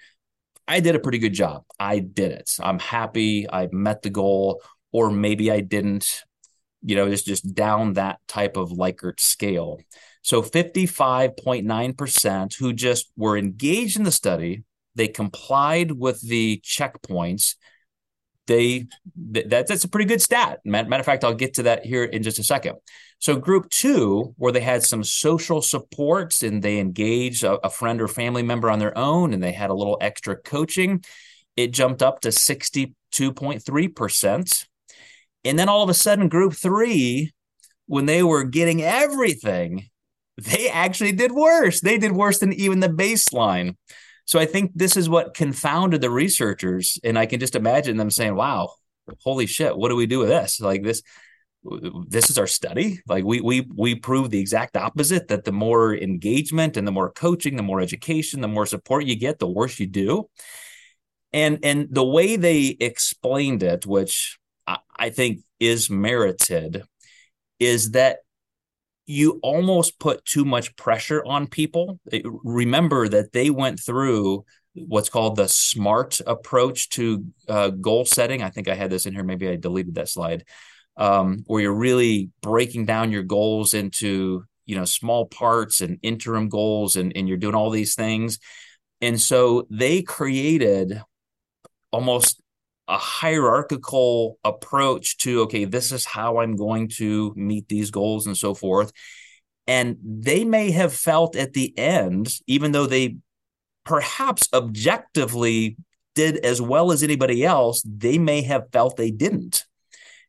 I 0.67 0.79
did 0.79 0.95
a 0.95 0.99
pretty 0.99 1.19
good 1.19 1.33
job. 1.33 1.63
I 1.79 1.99
did 1.99 2.31
it. 2.31 2.49
I'm 2.59 2.79
happy. 2.79 3.47
I 3.51 3.69
met 3.71 4.01
the 4.01 4.09
goal, 4.09 4.63
or 4.91 5.11
maybe 5.11 5.51
I 5.51 5.59
didn't. 5.59 6.23
You 6.81 6.95
know, 6.95 7.05
it's 7.05 7.21
just 7.21 7.53
down 7.53 7.93
that 7.93 8.19
type 8.27 8.57
of 8.57 8.71
Likert 8.71 9.19
scale. 9.19 9.79
So 10.21 10.41
55.9% 10.41 12.55
who 12.55 12.73
just 12.73 13.11
were 13.15 13.37
engaged 13.37 13.97
in 13.97 14.03
the 14.03 14.11
study, 14.11 14.63
they 14.95 15.07
complied 15.07 15.91
with 15.91 16.19
the 16.21 16.61
checkpoints. 16.63 17.55
They 18.47 18.87
that, 19.15 19.67
that's 19.67 19.83
a 19.83 19.89
pretty 19.89 20.05
good 20.05 20.21
stat. 20.21 20.59
Matter 20.65 20.99
of 20.99 21.05
fact, 21.05 21.23
I'll 21.23 21.33
get 21.33 21.55
to 21.55 21.63
that 21.63 21.83
here 21.85 22.03
in 22.03 22.21
just 22.23 22.39
a 22.39 22.43
second. 22.43 22.75
So 23.19 23.37
group 23.37 23.69
two, 23.69 24.33
where 24.37 24.51
they 24.51 24.59
had 24.59 24.83
some 24.83 25.01
social 25.03 25.61
supports 25.61 26.43
and 26.43 26.61
they 26.61 26.79
engaged 26.79 27.45
a, 27.45 27.53
a 27.65 27.69
friend 27.69 28.01
or 28.01 28.09
family 28.09 28.43
member 28.43 28.69
on 28.69 28.79
their 28.79 28.97
own, 28.97 29.33
and 29.33 29.41
they 29.41 29.53
had 29.53 29.69
a 29.69 29.75
little 29.75 29.97
extra 30.01 30.35
coaching, 30.35 31.05
it 31.55 31.71
jumped 31.71 32.03
up 32.03 32.19
to 32.21 32.29
62.3%. 32.29 34.65
And 35.45 35.59
then 35.59 35.69
all 35.69 35.83
of 35.83 35.89
a 35.89 35.93
sudden, 35.93 36.27
group 36.27 36.53
three, 36.53 37.31
when 37.85 38.05
they 38.05 38.23
were 38.23 38.43
getting 38.43 38.81
everything, 38.81 39.89
they 40.37 40.69
actually 40.69 41.13
did 41.13 41.31
worse. 41.31 41.79
They 41.79 41.97
did 41.97 42.11
worse 42.11 42.39
than 42.39 42.53
even 42.53 42.79
the 42.79 42.89
baseline. 42.89 43.75
So 44.25 44.39
I 44.39 44.45
think 44.45 44.71
this 44.73 44.97
is 44.97 45.09
what 45.09 45.33
confounded 45.33 46.01
the 46.01 46.09
researchers. 46.09 46.99
And 47.03 47.17
I 47.17 47.25
can 47.25 47.39
just 47.39 47.55
imagine 47.55 47.97
them 47.97 48.09
saying, 48.09 48.35
wow, 48.35 48.73
holy 49.21 49.45
shit, 49.45 49.77
what 49.77 49.89
do 49.89 49.95
we 49.95 50.05
do 50.05 50.19
with 50.19 50.29
this? 50.29 50.61
Like 50.61 50.83
this, 50.83 51.01
this 52.07 52.29
is 52.29 52.37
our 52.37 52.47
study. 52.47 53.01
Like 53.07 53.23
we 53.23 53.39
we 53.39 53.67
we 53.73 53.95
prove 53.95 54.29
the 54.29 54.39
exact 54.39 54.75
opposite 54.75 55.29
that 55.29 55.45
the 55.45 55.51
more 55.51 55.95
engagement 55.95 56.77
and 56.77 56.85
the 56.85 56.91
more 56.91 57.11
coaching, 57.11 57.55
the 57.55 57.63
more 57.63 57.79
education, 57.79 58.41
the 58.41 58.47
more 58.47 58.65
support 58.65 59.05
you 59.05 59.15
get, 59.15 59.39
the 59.39 59.47
worse 59.49 59.79
you 59.79 59.87
do. 59.87 60.29
And 61.31 61.59
and 61.63 61.87
the 61.89 62.05
way 62.05 62.35
they 62.35 62.75
explained 62.79 63.63
it, 63.63 63.85
which 63.85 64.37
I, 64.67 64.79
I 64.95 65.09
think 65.09 65.39
is 65.59 65.89
merited, 65.89 66.83
is 67.59 67.91
that 67.91 68.19
you 69.05 69.39
almost 69.43 69.99
put 69.99 70.23
too 70.25 70.45
much 70.45 70.75
pressure 70.75 71.23
on 71.25 71.47
people. 71.47 71.99
Remember 72.43 73.07
that 73.09 73.33
they 73.33 73.49
went 73.49 73.79
through 73.79 74.45
what's 74.75 75.09
called 75.09 75.35
the 75.35 75.47
SMART 75.47 76.21
approach 76.25 76.89
to 76.89 77.25
uh, 77.47 77.69
goal 77.69 78.05
setting. 78.05 78.41
I 78.41 78.49
think 78.49 78.67
I 78.67 78.75
had 78.75 78.89
this 78.89 79.05
in 79.05 79.13
here. 79.13 79.23
Maybe 79.23 79.47
I 79.47 79.55
deleted 79.55 79.95
that 79.95 80.09
slide, 80.09 80.45
um, 80.97 81.43
where 81.47 81.61
you're 81.61 81.73
really 81.73 82.31
breaking 82.41 82.85
down 82.85 83.11
your 83.11 83.23
goals 83.23 83.73
into 83.73 84.45
you 84.65 84.75
know 84.75 84.85
small 84.85 85.25
parts 85.25 85.81
and 85.81 85.99
interim 86.01 86.49
goals, 86.49 86.95
and 86.95 87.15
and 87.15 87.27
you're 87.27 87.37
doing 87.37 87.55
all 87.55 87.69
these 87.69 87.95
things. 87.95 88.39
And 89.01 89.19
so 89.19 89.67
they 89.69 90.01
created 90.01 91.01
almost 91.91 92.41
a 92.87 92.97
hierarchical 92.97 94.37
approach 94.43 95.17
to 95.17 95.41
okay 95.41 95.65
this 95.65 95.91
is 95.91 96.05
how 96.05 96.39
i'm 96.39 96.55
going 96.55 96.89
to 96.89 97.33
meet 97.35 97.67
these 97.69 97.91
goals 97.91 98.27
and 98.27 98.37
so 98.37 98.53
forth. 98.53 98.91
And 99.65 99.97
they 100.03 100.43
may 100.43 100.71
have 100.71 100.93
felt 100.93 101.37
at 101.37 101.53
the 101.53 101.77
end 101.77 102.35
even 102.47 102.73
though 102.73 102.85
they 102.85 103.17
perhaps 103.85 104.49
objectively 104.53 105.77
did 106.15 106.37
as 106.37 106.61
well 106.61 106.91
as 106.91 107.01
anybody 107.01 107.45
else 107.45 107.81
they 107.85 108.17
may 108.17 108.41
have 108.41 108.69
felt 108.71 108.97
they 108.97 109.11
didn't. 109.11 109.65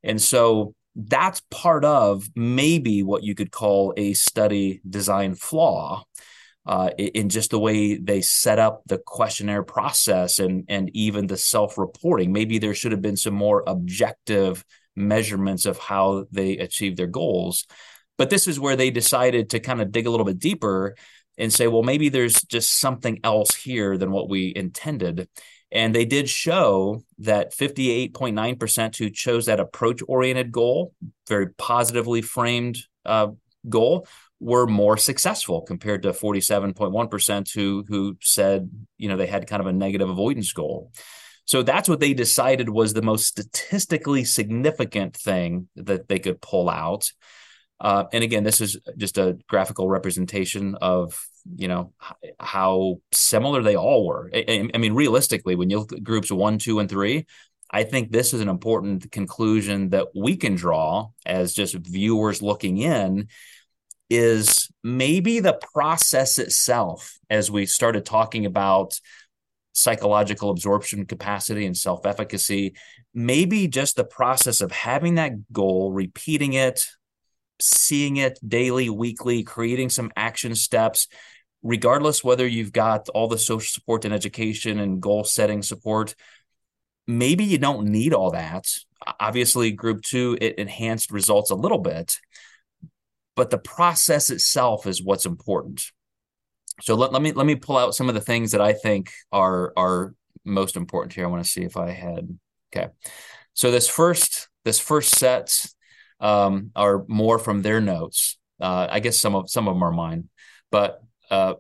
And 0.04 0.22
so 0.22 0.74
that's 0.94 1.42
part 1.50 1.84
of 1.84 2.28
maybe 2.36 3.02
what 3.02 3.24
you 3.24 3.34
could 3.34 3.50
call 3.50 3.92
a 3.96 4.12
study 4.12 4.80
design 4.88 5.34
flaw 5.34 6.04
uh, 6.66 6.90
in 6.96 7.28
just 7.28 7.50
the 7.50 7.58
way 7.58 7.96
they 7.96 8.20
set 8.20 8.58
up 8.58 8.82
the 8.86 8.98
questionnaire 8.98 9.62
process 9.62 10.38
and 10.38 10.64
and 10.68 10.90
even 10.94 11.26
the 11.26 11.36
self-reporting. 11.36 12.32
Maybe 12.32 12.58
there 12.58 12.74
should 12.74 12.92
have 12.92 13.02
been 13.02 13.16
some 13.16 13.34
more 13.34 13.62
objective 13.66 14.64
measurements 14.96 15.66
of 15.66 15.78
how 15.78 16.26
they 16.30 16.56
achieved 16.58 16.96
their 16.96 17.06
goals. 17.06 17.66
But 18.16 18.30
this 18.30 18.46
is 18.46 18.60
where 18.60 18.76
they 18.76 18.90
decided 18.90 19.50
to 19.50 19.60
kind 19.60 19.80
of 19.80 19.90
dig 19.90 20.06
a 20.06 20.10
little 20.10 20.26
bit 20.26 20.38
deeper 20.38 20.94
and 21.36 21.52
say, 21.52 21.66
well, 21.66 21.82
maybe 21.82 22.08
there's 22.08 22.40
just 22.42 22.78
something 22.78 23.18
else 23.24 23.54
here 23.56 23.98
than 23.98 24.12
what 24.12 24.28
we 24.28 24.52
intended. 24.54 25.28
And 25.72 25.92
they 25.92 26.04
did 26.04 26.28
show 26.28 27.02
that 27.18 27.52
58.9% 27.52 28.96
who 28.96 29.10
chose 29.10 29.46
that 29.46 29.58
approach 29.58 30.00
oriented 30.06 30.52
goal, 30.52 30.94
very 31.28 31.48
positively 31.54 32.22
framed 32.22 32.78
uh, 33.04 33.28
goal, 33.68 34.06
were 34.44 34.66
more 34.66 34.98
successful 34.98 35.62
compared 35.62 36.02
to 36.02 36.12
47.1% 36.12 37.54
who 37.54 37.84
who 37.88 38.16
said, 38.20 38.70
you 38.98 39.08
know, 39.08 39.16
they 39.16 39.26
had 39.26 39.46
kind 39.46 39.60
of 39.60 39.66
a 39.66 39.72
negative 39.72 40.10
avoidance 40.10 40.52
goal. 40.52 40.92
So 41.46 41.62
that's 41.62 41.88
what 41.88 42.00
they 42.00 42.12
decided 42.12 42.68
was 42.68 42.92
the 42.92 43.02
most 43.02 43.26
statistically 43.26 44.24
significant 44.24 45.16
thing 45.16 45.68
that 45.76 46.08
they 46.08 46.18
could 46.18 46.42
pull 46.42 46.68
out. 46.68 47.10
Uh, 47.80 48.04
and 48.12 48.22
again, 48.22 48.44
this 48.44 48.60
is 48.60 48.78
just 48.98 49.16
a 49.16 49.38
graphical 49.48 49.88
representation 49.88 50.74
of 50.74 51.26
you 51.56 51.68
know 51.68 51.94
how 52.38 53.00
similar 53.12 53.62
they 53.62 53.76
all 53.76 54.06
were. 54.06 54.30
I, 54.34 54.68
I 54.74 54.78
mean, 54.78 54.92
realistically, 54.92 55.54
when 55.56 55.70
you 55.70 55.78
look 55.78 55.94
at 55.94 56.04
groups 56.04 56.30
one, 56.30 56.58
two, 56.58 56.80
and 56.80 56.88
three, 56.88 57.26
I 57.70 57.84
think 57.84 58.12
this 58.12 58.34
is 58.34 58.42
an 58.42 58.50
important 58.50 59.10
conclusion 59.10 59.88
that 59.88 60.08
we 60.14 60.36
can 60.36 60.54
draw 60.54 61.08
as 61.24 61.54
just 61.54 61.74
viewers 61.74 62.42
looking 62.42 62.76
in 62.76 63.28
is 64.10 64.68
maybe 64.82 65.40
the 65.40 65.58
process 65.72 66.38
itself, 66.38 67.18
as 67.30 67.50
we 67.50 67.66
started 67.66 68.04
talking 68.04 68.46
about 68.46 68.98
psychological 69.72 70.50
absorption 70.50 71.04
capacity 71.04 71.66
and 71.66 71.76
self 71.76 72.06
efficacy, 72.06 72.74
maybe 73.12 73.68
just 73.68 73.96
the 73.96 74.04
process 74.04 74.60
of 74.60 74.70
having 74.72 75.16
that 75.16 75.52
goal, 75.52 75.92
repeating 75.92 76.52
it, 76.52 76.86
seeing 77.60 78.16
it 78.16 78.38
daily, 78.46 78.88
weekly, 78.88 79.42
creating 79.42 79.88
some 79.88 80.12
action 80.16 80.54
steps, 80.54 81.08
regardless 81.62 82.22
whether 82.22 82.46
you've 82.46 82.72
got 82.72 83.08
all 83.10 83.28
the 83.28 83.38
social 83.38 83.66
support 83.66 84.04
and 84.04 84.14
education 84.14 84.78
and 84.78 85.00
goal 85.00 85.24
setting 85.24 85.62
support. 85.62 86.14
Maybe 87.06 87.44
you 87.44 87.58
don't 87.58 87.88
need 87.88 88.14
all 88.14 88.30
that. 88.30 88.66
Obviously, 89.20 89.72
group 89.72 90.02
two, 90.02 90.38
it 90.40 90.58
enhanced 90.58 91.10
results 91.10 91.50
a 91.50 91.54
little 91.54 91.78
bit 91.78 92.18
but 93.36 93.50
the 93.50 93.58
process 93.58 94.30
itself 94.30 94.86
is 94.86 95.02
what's 95.02 95.26
important. 95.26 95.84
So 96.80 96.94
let, 96.94 97.12
let 97.12 97.22
me 97.22 97.32
let 97.32 97.46
me 97.46 97.54
pull 97.54 97.76
out 97.76 97.94
some 97.94 98.08
of 98.08 98.14
the 98.14 98.20
things 98.20 98.52
that 98.52 98.60
I 98.60 98.72
think 98.72 99.12
are 99.30 99.72
are 99.76 100.14
most 100.44 100.76
important 100.76 101.12
here. 101.12 101.24
I 101.24 101.28
want 101.28 101.44
to 101.44 101.50
see 101.50 101.62
if 101.62 101.76
I 101.76 101.90
had 101.90 102.38
okay. 102.74 102.88
So 103.54 103.70
this 103.70 103.88
first 103.88 104.48
this 104.64 104.80
first 104.80 105.16
set 105.16 105.66
um, 106.20 106.70
are 106.74 107.04
more 107.06 107.38
from 107.38 107.62
their 107.62 107.80
notes. 107.80 108.38
Uh, 108.60 108.88
I 108.90 109.00
guess 109.00 109.20
some 109.20 109.34
of 109.34 109.50
some 109.50 109.68
of 109.68 109.74
them 109.74 109.82
are 109.82 109.92
mine, 109.92 110.28
but 110.70 111.00
uh, 111.30 111.54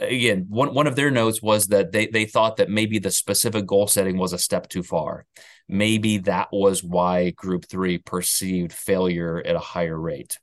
again, 0.00 0.46
one 0.48 0.74
one 0.74 0.86
of 0.86 0.96
their 0.96 1.10
notes 1.10 1.42
was 1.42 1.68
that 1.68 1.92
they 1.92 2.06
they 2.06 2.24
thought 2.24 2.56
that 2.56 2.70
maybe 2.70 2.98
the 2.98 3.10
specific 3.10 3.66
goal 3.66 3.86
setting 3.86 4.18
was 4.18 4.32
a 4.32 4.38
step 4.38 4.68
too 4.68 4.82
far. 4.82 5.26
Maybe 5.68 6.18
that 6.18 6.48
was 6.52 6.82
why 6.82 7.30
Group 7.30 7.66
Three 7.66 7.98
perceived 7.98 8.72
failure 8.72 9.42
at 9.44 9.56
a 9.56 9.60
higher 9.60 9.98
rate. 9.98 10.38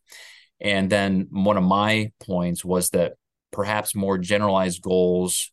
And 0.60 0.90
then 0.90 1.28
one 1.30 1.58
of 1.58 1.64
my 1.64 2.12
points 2.20 2.64
was 2.64 2.92
that 2.92 3.14
perhaps 3.52 3.96
more 3.96 4.18
generalized 4.18 4.82
goals 4.82 5.52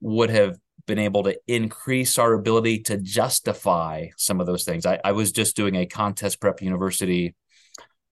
would 0.00 0.30
have 0.30 0.58
been 0.86 0.98
able 0.98 1.22
to 1.22 1.38
increase 1.46 2.18
our 2.18 2.32
ability 2.32 2.80
to 2.80 2.98
justify 2.98 4.08
some 4.16 4.40
of 4.40 4.46
those 4.46 4.64
things. 4.64 4.84
I, 4.84 5.00
I 5.04 5.12
was 5.12 5.32
just 5.32 5.56
doing 5.56 5.76
a 5.76 5.86
contest 5.86 6.40
prep 6.40 6.60
university 6.60 7.34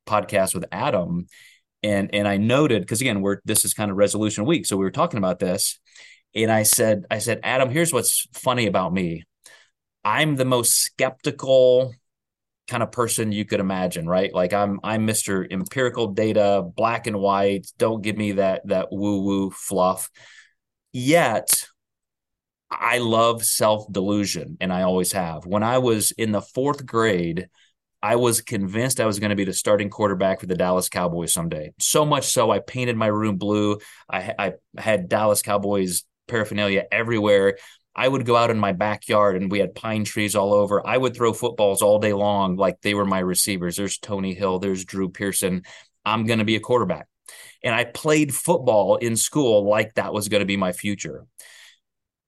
podcast 0.07 0.55
with 0.55 0.65
Adam, 0.71 1.27
and 1.83 2.15
and 2.15 2.29
I 2.29 2.37
noted 2.37 2.83
because 2.83 3.01
again, 3.01 3.21
we're 3.21 3.39
this 3.45 3.65
is 3.65 3.75
kind 3.75 3.91
of 3.91 3.97
resolution 3.97 4.45
week, 4.45 4.67
so 4.67 4.77
we 4.77 4.85
were 4.85 4.91
talking 4.91 5.19
about 5.19 5.39
this, 5.39 5.79
and 6.35 6.51
I 6.51 6.65
said 6.65 7.05
I 7.11 7.19
said 7.19 7.41
Adam, 7.43 7.71
here's 7.71 7.93
what's 7.93 8.27
funny 8.35 8.67
about 8.67 8.93
me. 8.93 9.25
I'm 10.05 10.37
the 10.37 10.45
most 10.45 10.75
skeptical 10.75 11.95
kind 12.69 12.83
of 12.83 12.93
person 12.93 13.33
you 13.33 13.45
could 13.45 13.61
imagine, 13.61 14.07
right? 14.07 14.33
Like 14.33 14.53
I'm 14.53 14.81
I'm 14.83 15.07
Mr. 15.07 15.51
empirical 15.51 16.09
data, 16.09 16.63
black 16.77 17.07
and 17.07 17.19
white, 17.19 17.67
don't 17.79 18.03
give 18.03 18.17
me 18.17 18.33
that 18.33 18.67
that 18.67 18.89
woo-woo 18.91 19.51
fluff. 19.51 20.11
Yet 20.93 21.51
I 22.71 22.99
love 22.99 23.45
self-delusion 23.45 24.59
and 24.61 24.73
I 24.73 24.83
always 24.83 25.13
have. 25.13 25.45
When 25.45 25.65
I 25.65 25.79
was 25.79 26.13
in 26.13 26.31
the 26.31 26.41
4th 26.41 26.87
grade, 26.87 27.49
I 28.03 28.17
was 28.17 28.41
convinced 28.41 29.01
I 29.01 29.07
was 29.07 29.19
going 29.19 29.31
to 29.31 29.37
be 29.37 29.45
the 29.45 29.53
starting 29.53 29.91
quarterback 29.91 30.41
for 30.41 30.47
the 30.47 30.55
Dallas 30.55 30.89
Cowboys 30.89 31.33
someday. 31.33 31.73
So 31.79 32.07
much 32.07 32.25
so, 32.25 32.51
I 32.51 32.59
painted 32.61 32.97
my 32.97 33.09
room 33.09 33.37
blue. 33.37 33.79
I, 34.11 34.35
I 34.39 34.53
had 34.79 35.09
Dallas 35.09 35.43
Cowboys 35.43 36.05
paraphernalia 36.27 36.85
everywhere. 36.91 37.59
I 37.95 38.09
would 38.09 38.25
go 38.25 38.37
out 38.37 38.51
in 38.51 38.59
my 38.59 38.73
backyard 38.73 39.37
and 39.37 39.51
we 39.51 39.59
had 39.59 39.75
pine 39.75 40.05
trees 40.05 40.35
all 40.35 40.55
over. 40.55 40.87
I 40.87 40.97
would 40.97 41.15
throw 41.15 41.33
footballs 41.33 41.83
all 41.83 41.99
day 41.99 42.13
long 42.13 42.57
like 42.57 42.81
they 42.81 42.95
were 42.95 43.05
my 43.05 43.19
receivers. 43.19 43.77
There's 43.77 43.99
Tony 43.99 44.33
Hill, 44.33 44.59
there's 44.59 44.85
Drew 44.85 45.11
Pearson. 45.11 45.63
I'm 46.05 46.25
going 46.25 46.39
to 46.39 46.45
be 46.45 46.57
a 46.57 46.61
quarterback. 46.61 47.09
And 47.63 47.75
I 47.75 47.85
played 47.85 48.35
football 48.35 48.97
in 48.97 49.17
school 49.17 49.69
like 49.69 49.95
that 49.95 50.15
was 50.15 50.29
going 50.29 50.41
to 50.41 50.47
be 50.47 50.57
my 50.57 50.73
future. 50.73 51.27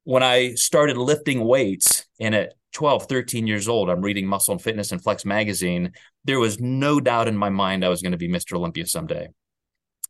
When 0.05 0.23
I 0.23 0.55
started 0.55 0.97
lifting 0.97 1.45
weights 1.45 2.05
and 2.21 2.35
at 2.35 2.55
12, 2.73 3.07
13 3.07 3.47
years 3.47 3.69
old, 3.69 3.91
I'm 3.91 4.01
reading 4.01 4.27
Muscle 4.27 4.53
and 4.53 4.63
Fitness 4.63 4.93
and 4.93 5.03
Flex 5.03 5.25
magazine, 5.25 5.93
there 6.25 6.41
was 6.41 6.61
no 6.61 7.01
doubt 7.01 7.29
in 7.29 7.37
my 7.37 7.51
mind 7.51 7.85
I 7.85 7.89
was 7.89 8.03
going 8.03 8.13
to 8.13 8.19
be 8.19 8.29
Mr. 8.29 8.57
Olympia 8.57 8.87
someday. 8.87 9.29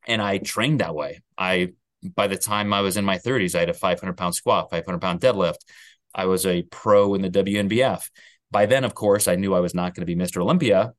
And 0.07 0.21
I 0.21 0.39
trained 0.39 0.81
that 0.81 0.95
way. 0.95 1.23
I 1.37 1.73
by 2.17 2.27
the 2.27 2.37
time 2.37 2.73
I 2.73 2.81
was 2.81 2.97
in 2.97 3.05
my 3.05 3.19
30s, 3.19 3.55
I 3.55 3.61
had 3.61 3.71
a 3.71 3.75
500 3.75 4.17
pound 4.17 4.35
squat, 4.35 4.71
500 4.71 5.01
pound 5.01 5.21
deadlift. 5.21 5.59
I 6.15 6.27
was 6.27 6.45
a 6.47 6.63
pro 6.63 7.15
in 7.15 7.23
the 7.23 7.31
WNBF. 7.31 8.09
By 8.51 8.67
then, 8.67 8.85
of 8.85 8.95
course, 8.95 9.29
I 9.29 9.37
knew 9.37 9.55
I 9.55 9.61
was 9.61 9.75
not 9.75 9.95
going 9.95 10.07
to 10.07 10.15
be 10.15 10.21
Mr. 10.21 10.43
Olympia, 10.43 10.93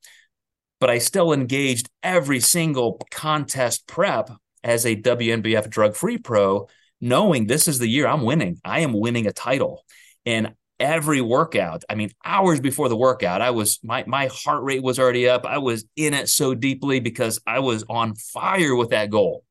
but 0.80 0.90
I 0.90 0.98
still 0.98 1.34
engaged 1.34 1.90
every 2.02 2.40
single 2.40 3.00
contest 3.12 3.86
prep 3.86 4.30
as 4.64 4.86
a 4.86 4.96
WNBF 4.96 5.70
drug 5.70 5.96
free 5.96 6.18
pro, 6.18 6.68
knowing 7.00 7.46
this 7.46 7.68
is 7.68 7.80
the 7.80 7.88
year 7.88 8.08
I'm 8.08 8.24
winning. 8.24 8.60
I 8.64 8.80
am 8.80 8.94
winning 8.94 9.28
a 9.28 9.34
title. 9.34 9.84
And 10.26 10.54
every 10.84 11.22
workout, 11.22 11.86
I 11.90 11.96
mean, 11.96 12.12
hours 12.26 12.60
before 12.60 12.90
the 12.90 12.98
workout, 12.98 13.42
I 13.42 13.52
was 13.52 13.80
my 13.84 14.04
my 14.06 14.28
heart 14.28 14.64
rate 14.64 14.84
was 14.84 15.00
already 15.00 15.30
up. 15.30 15.46
I 15.46 15.58
was 15.58 15.86
in 15.96 16.14
it 16.14 16.28
so 16.28 16.54
deeply 16.54 17.00
because 17.00 17.40
I 17.48 17.60
was 17.60 17.86
on 17.90 18.16
fire 18.16 18.76
with 18.76 18.90
that 18.90 19.10
goal. 19.10 19.46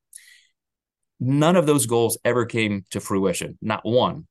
None 1.18 1.56
of 1.56 1.66
those 1.66 1.86
goals 1.86 2.18
ever 2.22 2.44
came 2.44 2.84
to 2.90 3.00
fruition, 3.00 3.56
not 3.62 3.84
one. 3.84 4.26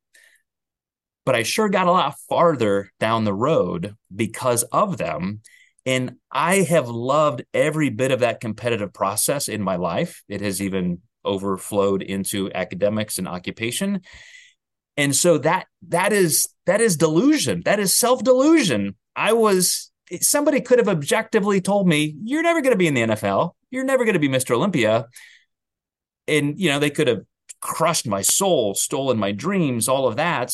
But 1.26 1.36
I 1.36 1.44
sure 1.44 1.70
got 1.70 1.88
a 1.88 1.92
lot 1.92 2.16
farther 2.30 2.92
down 3.00 3.24
the 3.24 3.34
road 3.34 3.96
because 4.16 4.64
of 4.64 4.98
them. 4.98 5.42
And 5.86 6.18
I 6.32 6.58
have 6.58 6.88
loved 6.90 7.44
every 7.54 7.90
bit 7.90 8.12
of 8.12 8.20
that 8.20 8.42
competitive 8.42 8.94
process 8.94 9.50
in 9.50 9.64
my 9.64 9.78
life. 9.78 10.24
It 10.30 10.42
has 10.42 10.62
even 10.62 11.00
overflowed 11.26 12.04
into 12.04 12.52
academics 12.54 13.18
and 13.18 13.28
occupation. 13.28 14.02
And 15.02 15.16
so 15.16 15.38
that 15.40 15.66
that 15.90 16.14
is 16.14 16.48
that 16.66 16.80
is 16.82 16.96
delusion. 16.96 17.64
That 17.66 17.80
is 17.80 17.98
self-delusion. 17.98 18.96
I 19.16 19.34
was 19.34 19.92
somebody 20.22 20.62
could 20.62 20.80
have 20.80 20.90
objectively 20.90 21.62
told 21.62 21.88
me, 21.88 22.16
you're 22.24 22.44
never 22.44 22.62
going 22.62 22.74
to 22.74 22.78
be 22.78 22.88
in 22.88 22.94
the 22.94 23.02
NFL. 23.02 23.52
You're 23.72 23.86
never 23.86 24.04
going 24.04 24.14
to 24.14 24.20
be 24.20 24.30
Mr. 24.30 24.52
Olympia 24.56 25.08
and 26.28 26.60
you 26.60 26.70
know 26.70 26.80
they 26.80 26.90
could 26.90 27.08
have 27.08 27.22
crushed 27.60 28.08
my 28.08 28.22
soul 28.22 28.74
stolen 28.74 29.18
my 29.18 29.32
dreams 29.32 29.88
all 29.88 30.08
of 30.08 30.16
that 30.16 30.54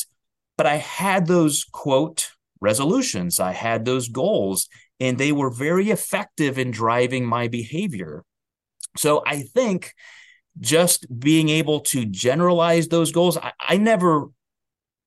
but 0.56 0.66
i 0.66 0.76
had 0.76 1.26
those 1.26 1.64
quote 1.72 2.30
resolutions 2.60 3.40
i 3.40 3.52
had 3.52 3.84
those 3.84 4.08
goals 4.08 4.68
and 5.00 5.16
they 5.16 5.32
were 5.32 5.50
very 5.50 5.90
effective 5.90 6.58
in 6.58 6.70
driving 6.70 7.24
my 7.24 7.48
behavior 7.48 8.24
so 8.96 9.22
i 9.26 9.42
think 9.42 9.94
just 10.60 11.06
being 11.18 11.48
able 11.48 11.80
to 11.80 12.04
generalize 12.04 12.88
those 12.88 13.12
goals 13.12 13.38
i, 13.38 13.52
I 13.60 13.76
never 13.78 14.26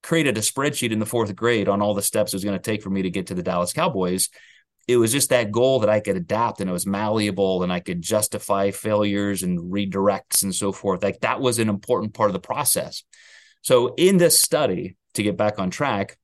created 0.03 0.37
a 0.37 0.41
spreadsheet 0.41 0.91
in 0.91 0.99
the 0.99 1.05
fourth 1.05 1.35
grade 1.35 1.69
on 1.69 1.81
all 1.81 1.93
the 1.93 2.01
steps 2.01 2.33
it 2.33 2.35
was 2.35 2.43
going 2.43 2.57
to 2.57 2.71
take 2.71 2.81
for 2.81 2.89
me 2.89 3.03
to 3.03 3.09
get 3.09 3.27
to 3.27 3.35
the 3.35 3.43
dallas 3.43 3.73
cowboys 3.73 4.29
it 4.87 4.97
was 4.97 5.11
just 5.11 5.29
that 5.29 5.51
goal 5.51 5.79
that 5.79 5.89
I 5.89 5.99
could 5.99 6.17
adapt 6.17 6.59
and 6.59 6.69
it 6.69 6.73
was 6.73 6.85
malleable 6.85 7.63
and 7.63 7.71
I 7.71 7.79
could 7.79 8.01
justify 8.01 8.71
failures 8.71 9.43
and 9.43 9.71
redirects 9.71 10.43
and 10.43 10.53
so 10.53 10.71
forth. 10.71 11.03
Like 11.03 11.21
that 11.21 11.39
was 11.39 11.59
an 11.59 11.69
important 11.69 12.13
part 12.13 12.29
of 12.29 12.33
the 12.33 12.39
process. 12.39 13.03
So 13.61 13.93
in 13.95 14.17
this 14.17 14.41
study, 14.41 14.97
to 15.13 15.23
get 15.23 15.37
back 15.37 15.59
on 15.59 15.69
track, 15.69 16.17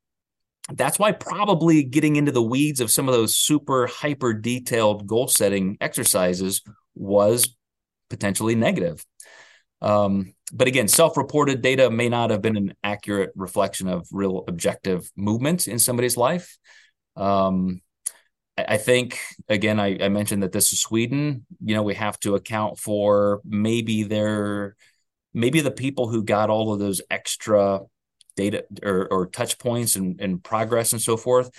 that's 0.74 0.98
why 0.98 1.12
probably 1.12 1.84
getting 1.84 2.16
into 2.16 2.32
the 2.32 2.42
weeds 2.42 2.82
of 2.82 2.92
some 2.92 3.08
of 3.08 3.14
those 3.14 3.36
super 3.36 3.88
hyper 3.88 4.34
detailed 4.34 5.08
goal 5.08 5.28
setting 5.28 5.78
exercises 5.80 6.62
was 6.96 7.56
potentially 8.10 8.56
negative. 8.56 9.06
Um, 9.82 10.34
but 10.54 10.68
again, 10.68 10.88
self 10.88 11.18
reported 11.18 11.62
data 11.62 11.90
may 11.90 12.10
not 12.10 12.30
have 12.30 12.42
been 12.42 12.58
an 12.58 12.74
accurate 12.84 13.32
reflection 13.36 13.88
of 13.88 14.08
real 14.12 14.44
objective 14.48 15.12
movement 15.16 15.68
in 15.68 15.80
somebody's 15.80 16.18
life. 16.18 16.58
Um, 17.16 17.82
I 18.58 18.78
think 18.78 19.20
again, 19.50 19.80
I, 19.80 19.98
I, 20.02 20.10
mentioned 20.10 20.42
that 20.42 20.52
this 20.52 20.74
is 20.74 20.80
Sweden. 20.80 21.46
You 21.64 21.76
know, 21.76 21.84
we 21.84 21.94
have 21.94 22.20
to 22.22 22.36
account 22.36 22.80
for 22.80 23.42
maybe 23.46 24.04
their 24.04 24.76
maybe 25.34 25.62
the 25.62 25.72
people 25.72 26.08
who 26.08 26.24
got 26.24 26.50
all 26.50 26.74
of 26.74 26.80
those 26.80 27.02
extra 27.12 27.82
data 28.36 28.66
or, 28.84 29.08
or 29.12 29.28
touch 29.28 29.60
points 29.60 29.96
and, 29.96 30.20
and 30.20 30.44
progress 30.44 30.92
and 30.92 31.02
so 31.02 31.18
forth. 31.18 31.52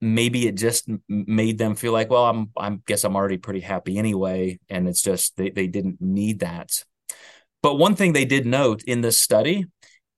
Maybe 0.00 0.46
it 0.46 0.56
just 0.56 0.90
made 1.08 1.56
them 1.56 1.74
feel 1.74 1.92
like, 1.92 2.10
well, 2.10 2.26
I'm 2.26 2.50
I 2.56 2.78
guess 2.86 3.04
I'm 3.04 3.16
already 3.16 3.38
pretty 3.38 3.60
happy 3.60 3.96
anyway, 3.96 4.58
and 4.68 4.88
it's 4.88 5.00
just 5.00 5.36
they 5.36 5.48
they 5.50 5.68
didn't 5.68 6.02
need 6.02 6.40
that. 6.40 6.84
But 7.62 7.74
one 7.74 7.96
thing 7.96 8.12
they 8.12 8.24
did 8.24 8.46
note 8.46 8.82
in 8.84 9.00
this 9.00 9.18
study 9.18 9.66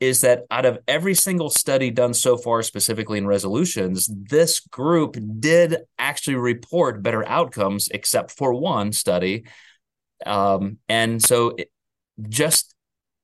is 0.01 0.21
that 0.21 0.45
out 0.51 0.65
of 0.65 0.79
every 0.87 1.15
single 1.15 1.51
study 1.51 1.91
done 1.91 2.15
so 2.15 2.37
far, 2.37 2.63
specifically 2.63 3.19
in 3.19 3.27
resolutions, 3.27 4.09
this 4.31 4.61
group 4.61 5.17
did 5.41 5.79
actually 5.99 6.37
report 6.37 7.03
better 7.03 7.27
outcomes, 7.27 7.89
except 7.89 8.31
for 8.31 8.55
one 8.55 8.93
study. 8.93 9.45
Um, 10.25 10.79
and 10.89 11.21
so, 11.23 11.55
it, 11.59 11.71
just 12.29 12.75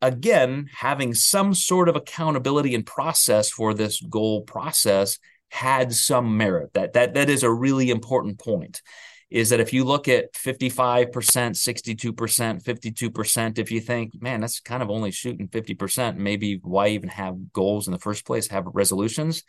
again, 0.02 0.68
having 0.72 1.14
some 1.14 1.54
sort 1.54 1.88
of 1.88 1.96
accountability 1.96 2.74
and 2.74 2.84
process 2.84 3.50
for 3.50 3.72
this 3.72 4.00
goal 4.00 4.42
process 4.42 5.18
had 5.50 5.92
some 5.92 6.36
merit. 6.36 6.72
That 6.74 6.94
that 6.94 7.14
that 7.14 7.30
is 7.30 7.44
a 7.44 7.52
really 7.52 7.90
important 7.90 8.38
point 8.40 8.82
is 9.34 9.50
that 9.50 9.58
if 9.58 9.72
you 9.72 9.82
look 9.82 10.06
at 10.06 10.32
55%, 10.32 11.10
62%, 11.10 12.62
52%, 12.62 13.58
if 13.58 13.72
you 13.72 13.80
think, 13.80 14.22
man, 14.22 14.40
that's 14.40 14.60
kind 14.60 14.80
of 14.80 14.90
only 14.90 15.10
shooting 15.10 15.48
50%, 15.48 16.16
maybe 16.16 16.60
why 16.62 16.88
even 16.88 17.08
have 17.08 17.52
goals 17.52 17.88
in 17.88 17.92
the 17.92 17.98
first 17.98 18.24
place, 18.24 18.46
have 18.46 18.68
resolutions? 18.72 19.42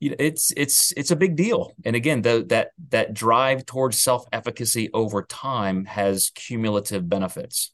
It's 0.00 0.54
it's 0.56 0.92
it's 0.96 1.10
a 1.10 1.16
big 1.16 1.36
deal. 1.36 1.74
And 1.84 1.94
again, 1.94 2.22
the, 2.22 2.46
that 2.48 2.70
that 2.88 3.12
drive 3.12 3.66
towards 3.66 3.98
self-efficacy 3.98 4.88
over 4.94 5.22
time 5.24 5.84
has 5.84 6.30
cumulative 6.34 7.06
benefits. 7.06 7.72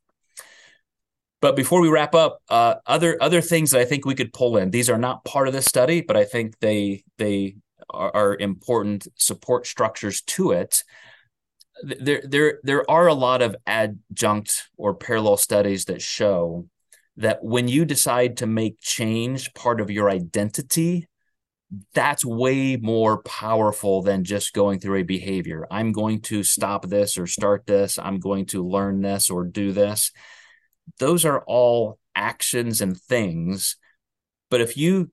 But 1.41 1.55
before 1.55 1.81
we 1.81 1.89
wrap 1.89 2.17
up, 2.17 2.43
uh, 2.49 2.75
other 2.87 3.17
other 3.21 3.41
things 3.41 3.71
that 3.71 3.81
I 3.81 3.85
think 3.85 4.05
we 4.05 4.17
could 4.17 4.33
pull 4.33 4.57
in. 4.57 4.73
These 4.73 4.91
are 4.91 4.99
not 4.99 5.25
part 5.25 5.47
of 5.47 5.55
this 5.55 5.67
study, 5.67 6.01
but 6.01 6.17
I 6.17 6.25
think 6.25 6.59
they 6.59 7.05
they 7.19 7.59
are, 7.89 8.11
are 8.13 8.37
important 8.37 9.07
support 9.15 9.69
structures 9.69 10.23
to 10.23 10.51
it 10.51 10.83
there 11.83 12.23
there 12.25 12.59
there 12.63 12.91
are 12.91 13.07
a 13.07 13.15
lot 13.15 13.43
of 13.43 13.57
adjunct 13.67 14.69
or 14.77 14.95
parallel 14.95 15.37
studies 15.37 15.87
that 15.87 16.03
show 16.03 16.67
that 17.17 17.43
when 17.43 17.69
you 17.69 17.85
decide 17.85 18.39
to 18.39 18.47
make 18.47 18.81
change 18.81 19.53
part 19.55 19.81
of 19.81 19.91
your 19.91 20.11
identity 20.11 21.09
that's 21.95 22.25
way 22.25 22.77
more 22.77 23.23
powerful 23.23 24.03
than 24.03 24.25
just 24.25 24.53
going 24.53 24.79
through 24.79 25.01
a 25.01 25.03
behavior. 25.03 25.67
I'm 25.71 25.93
going 25.93 26.21
to 26.23 26.43
stop 26.43 26.87
this 26.87 27.19
or 27.19 27.27
start 27.27 27.67
this. 27.67 27.99
I'm 27.99 28.21
going 28.21 28.47
to 28.47 28.67
learn 28.67 29.03
this 29.03 29.31
or 29.31 29.45
do 29.45 29.73
this. 29.73 30.13
Those 30.99 31.25
are 31.25 31.43
all 31.47 31.99
actions 32.15 32.81
and 32.81 32.97
things. 32.97 33.77
But 34.49 34.61
if 34.61 34.77
you 34.77 35.11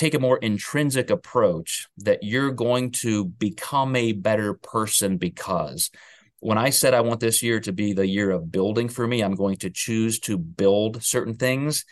take 0.00 0.14
a 0.14 0.18
more 0.18 0.38
intrinsic 0.38 1.10
approach 1.10 1.86
that 1.98 2.22
you're 2.22 2.52
going 2.52 2.90
to 2.90 3.26
become 3.26 3.94
a 3.94 4.12
better 4.12 4.54
person 4.54 5.18
because 5.18 5.90
when 6.38 6.56
I 6.56 6.70
said 6.70 6.94
I 6.94 7.02
want 7.02 7.20
this 7.20 7.42
year 7.42 7.60
to 7.60 7.72
be 7.72 7.92
the 7.92 8.06
year 8.06 8.30
of 8.30 8.50
building 8.50 8.88
for 8.88 9.06
me, 9.06 9.20
I'm 9.20 9.34
going 9.34 9.58
to 9.58 9.68
choose 9.68 10.18
to 10.20 10.38
build 10.38 11.02
certain 11.02 11.34
things. 11.34 11.84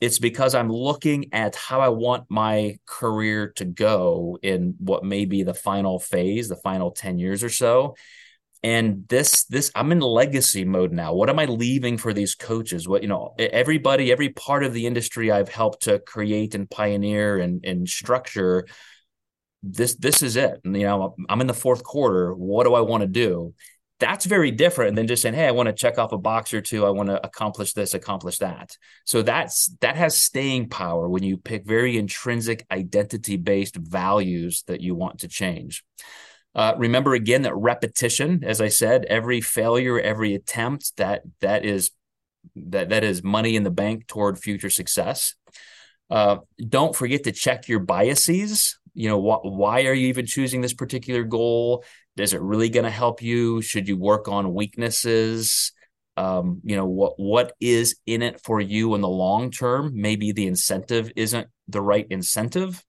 It's 0.00 0.18
because 0.18 0.54
I'm 0.54 0.72
looking 0.72 1.26
at 1.34 1.56
how 1.56 1.80
I 1.80 1.90
want 1.90 2.24
my 2.30 2.78
career 2.86 3.52
to 3.56 3.66
go 3.66 4.38
in 4.42 4.74
what 4.78 5.04
may 5.04 5.26
be 5.26 5.42
the 5.42 5.52
final 5.52 5.98
phase, 5.98 6.48
the 6.48 6.56
final 6.56 6.90
10 6.90 7.18
years 7.18 7.44
or 7.44 7.50
so 7.50 7.96
and 8.66 9.08
this 9.08 9.44
this 9.44 9.70
i'm 9.76 9.92
in 9.92 10.00
legacy 10.00 10.64
mode 10.64 10.92
now. 10.92 11.14
What 11.14 11.30
am 11.30 11.38
i 11.38 11.44
leaving 11.44 11.98
for 11.98 12.12
these 12.12 12.34
coaches? 12.34 12.88
What 12.88 13.02
you 13.02 13.08
know 13.08 13.32
everybody 13.38 14.10
every 14.10 14.30
part 14.30 14.64
of 14.64 14.72
the 14.72 14.86
industry 14.86 15.30
i've 15.30 15.48
helped 15.48 15.84
to 15.84 16.00
create 16.00 16.56
and 16.56 16.68
pioneer 16.68 17.38
and, 17.38 17.64
and 17.64 17.88
structure 17.88 18.66
this 19.62 19.94
this 19.94 20.20
is 20.20 20.34
it. 20.34 20.60
And, 20.64 20.76
you 20.76 20.82
know 20.82 21.14
i'm 21.28 21.40
in 21.40 21.46
the 21.46 21.54
fourth 21.54 21.84
quarter. 21.84 22.34
What 22.34 22.64
do 22.64 22.74
i 22.74 22.80
want 22.80 23.02
to 23.02 23.06
do? 23.06 23.54
That's 24.00 24.26
very 24.26 24.50
different 24.50 24.96
than 24.96 25.06
just 25.06 25.22
saying 25.22 25.36
hey 25.36 25.46
i 25.46 25.52
want 25.52 25.68
to 25.68 25.72
check 25.72 25.96
off 25.96 26.10
a 26.10 26.18
box 26.18 26.52
or 26.52 26.60
two. 26.60 26.84
I 26.84 26.90
want 26.90 27.08
to 27.08 27.24
accomplish 27.24 27.72
this 27.72 27.94
accomplish 27.94 28.38
that. 28.38 28.76
So 29.04 29.22
that's 29.22 29.76
that 29.80 29.94
has 29.94 30.18
staying 30.18 30.70
power 30.70 31.08
when 31.08 31.22
you 31.22 31.36
pick 31.36 31.66
very 31.66 31.96
intrinsic 31.96 32.66
identity 32.72 33.36
based 33.36 33.76
values 33.76 34.64
that 34.66 34.80
you 34.80 34.96
want 34.96 35.20
to 35.20 35.28
change 35.28 35.84
uh, 36.56 36.74
remember 36.78 37.12
again 37.12 37.42
that 37.42 37.54
repetition, 37.54 38.42
as 38.42 38.62
I 38.62 38.68
said, 38.68 39.04
every 39.04 39.42
failure, 39.42 40.00
every 40.00 40.34
attempt 40.34 40.96
that 40.96 41.20
that 41.40 41.66
is 41.66 41.90
that 42.56 42.88
that 42.88 43.04
is 43.04 43.22
money 43.22 43.56
in 43.56 43.62
the 43.62 43.70
bank 43.70 44.06
toward 44.06 44.38
future 44.38 44.70
success. 44.70 45.34
Uh, 46.08 46.38
don't 46.66 46.96
forget 46.96 47.24
to 47.24 47.32
check 47.32 47.68
your 47.68 47.80
biases. 47.80 48.78
You 48.94 49.10
know, 49.10 49.20
wh- 49.20 49.44
why 49.44 49.84
are 49.84 49.92
you 49.92 50.08
even 50.08 50.24
choosing 50.24 50.62
this 50.62 50.72
particular 50.72 51.24
goal? 51.24 51.84
Is 52.16 52.32
it 52.32 52.40
really 52.40 52.70
going 52.70 52.84
to 52.84 52.90
help 52.90 53.20
you? 53.20 53.60
Should 53.60 53.86
you 53.86 53.98
work 53.98 54.26
on 54.26 54.54
weaknesses? 54.54 55.72
Um, 56.16 56.62
you 56.64 56.74
know, 56.74 56.86
what 56.86 57.18
what 57.18 57.52
is 57.60 57.96
in 58.06 58.22
it 58.22 58.40
for 58.40 58.62
you 58.62 58.94
in 58.94 59.02
the 59.02 59.08
long 59.08 59.50
term? 59.50 59.90
Maybe 59.94 60.32
the 60.32 60.46
incentive 60.46 61.12
isn't 61.16 61.48
the 61.68 61.82
right 61.82 62.06
incentive. 62.08 62.82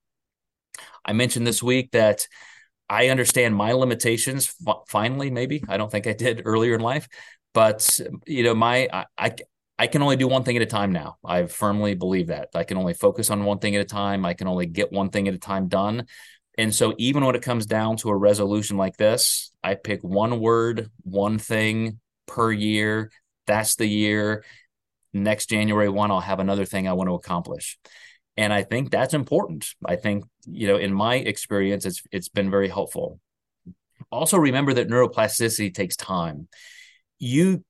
I 1.03 1.11
mentioned 1.11 1.45
this 1.45 1.61
week 1.61 1.91
that 1.91 2.27
I 2.89 3.09
understand 3.09 3.55
my 3.55 3.73
limitations 3.73 4.53
finally, 4.87 5.29
maybe. 5.29 5.63
I 5.67 5.77
don't 5.77 5.91
think 5.91 6.07
I 6.07 6.13
did 6.13 6.43
earlier 6.45 6.75
in 6.75 6.81
life, 6.81 7.07
but 7.53 7.99
you 8.25 8.43
know, 8.43 8.55
my 8.55 8.87
I, 8.91 9.05
I 9.17 9.35
I 9.79 9.87
can 9.87 10.01
only 10.01 10.15
do 10.15 10.27
one 10.27 10.43
thing 10.43 10.55
at 10.55 10.61
a 10.61 10.67
time 10.67 10.91
now. 10.91 11.17
I 11.23 11.45
firmly 11.45 11.93
believe 11.93 12.27
that. 12.27 12.49
I 12.55 12.63
can 12.63 12.77
only 12.77 12.93
focus 12.93 13.29
on 13.29 13.45
one 13.45 13.59
thing 13.59 13.75
at 13.75 13.81
a 13.81 13.85
time. 13.85 14.25
I 14.25 14.33
can 14.33 14.47
only 14.47 14.65
get 14.65 14.91
one 14.91 15.09
thing 15.09 15.27
at 15.27 15.35
a 15.35 15.39
time 15.39 15.67
done. 15.67 16.07
And 16.57 16.73
so 16.73 16.95
even 16.97 17.23
when 17.23 17.35
it 17.35 17.43
comes 17.43 17.67
down 17.67 17.97
to 17.97 18.09
a 18.09 18.15
resolution 18.15 18.77
like 18.77 18.97
this, 18.97 19.51
I 19.63 19.75
pick 19.75 20.03
one 20.03 20.39
word, 20.39 20.89
one 21.03 21.37
thing 21.37 21.99
per 22.25 22.51
year. 22.51 23.11
That's 23.45 23.75
the 23.75 23.85
year. 23.85 24.43
Next 25.13 25.49
January 25.49 25.89
1, 25.89 26.09
I'll 26.09 26.19
have 26.19 26.39
another 26.39 26.65
thing 26.65 26.87
I 26.87 26.93
want 26.93 27.09
to 27.09 27.13
accomplish 27.13 27.77
and 28.37 28.53
I 28.53 28.63
think 28.63 28.91
that's 28.91 29.13
important. 29.13 29.67
I 29.85 29.95
think 29.95 30.25
you 30.45 30.67
know, 30.67 30.77
in 30.77 30.93
my 30.93 31.15
experience, 31.15 31.85
it's 31.85 32.03
it's 32.11 32.29
been 32.29 32.51
very 32.51 32.69
helpful. 32.69 33.19
Also, 34.11 34.37
remember 34.37 34.73
that 34.73 34.87
neuroplasticity 34.87 35.73
takes 35.73 35.95
time. 35.95 36.47
You 37.19 37.63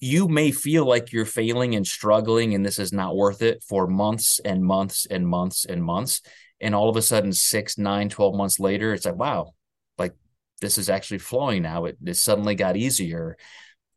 you 0.00 0.28
may 0.28 0.50
feel 0.50 0.86
like 0.86 1.12
you're 1.12 1.24
failing 1.24 1.74
and 1.74 1.86
struggling 1.86 2.54
and 2.54 2.66
this 2.66 2.78
is 2.78 2.92
not 2.92 3.16
worth 3.16 3.40
it 3.40 3.62
for 3.62 3.86
months 3.86 4.38
and 4.44 4.62
months 4.62 5.06
and 5.06 5.26
months 5.26 5.64
and 5.64 5.82
months 5.82 6.20
and 6.60 6.74
all 6.74 6.90
of 6.90 6.96
a 6.96 7.02
sudden 7.02 7.32
six 7.32 7.78
nine 7.78 8.10
12 8.10 8.34
months 8.34 8.60
later 8.60 8.92
it's 8.92 9.06
like 9.06 9.14
wow 9.14 9.54
like 9.96 10.12
this 10.60 10.76
is 10.76 10.90
actually 10.90 11.18
flowing 11.18 11.62
now 11.62 11.86
it, 11.86 11.96
it 12.04 12.16
suddenly 12.16 12.54
got 12.54 12.76
easier 12.76 13.38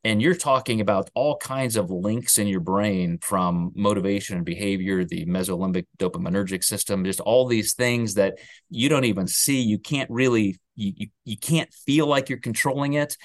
and 0.03 0.21
you're 0.21 0.35
talking 0.35 0.79
about 0.81 1.09
all 1.15 1.37
kinds 1.37 1.75
of 1.75 1.89
links 1.89 2.37
in 2.37 2.47
your 2.47 2.59
brain 2.59 3.17
from 3.21 3.71
motivation 3.75 4.35
and 4.35 4.45
behavior 4.45 5.03
the 5.03 5.25
mesolimbic 5.25 5.85
dopaminergic 5.97 6.63
system 6.63 7.03
just 7.03 7.19
all 7.19 7.47
these 7.47 7.73
things 7.73 8.13
that 8.15 8.35
you 8.69 8.89
don't 8.89 9.05
even 9.05 9.27
see. 9.27 9.61
You 9.61 9.79
can't 9.79 10.09
really 10.09 10.57
you, 10.75 10.93
you, 10.95 11.07
you 11.25 11.37
can't 11.37 11.73
feel 11.73 12.07
like 12.07 12.29
you're 12.29 12.39
controlling 12.39 12.93
it 12.93 13.17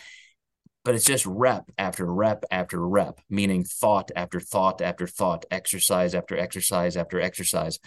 but 0.84 0.94
it's 0.94 1.04
just 1.04 1.26
rep 1.26 1.70
after 1.78 2.04
rep 2.04 2.44
after 2.50 2.86
rep 2.86 3.20
meaning 3.30 3.64
thought 3.64 4.10
after 4.16 4.40
thought 4.40 4.80
after 4.80 5.06
thought 5.06 5.44
exercise 5.50 6.14
after 6.14 6.36
exercise 6.36 6.96
after 6.96 7.20
exercise 7.20 7.78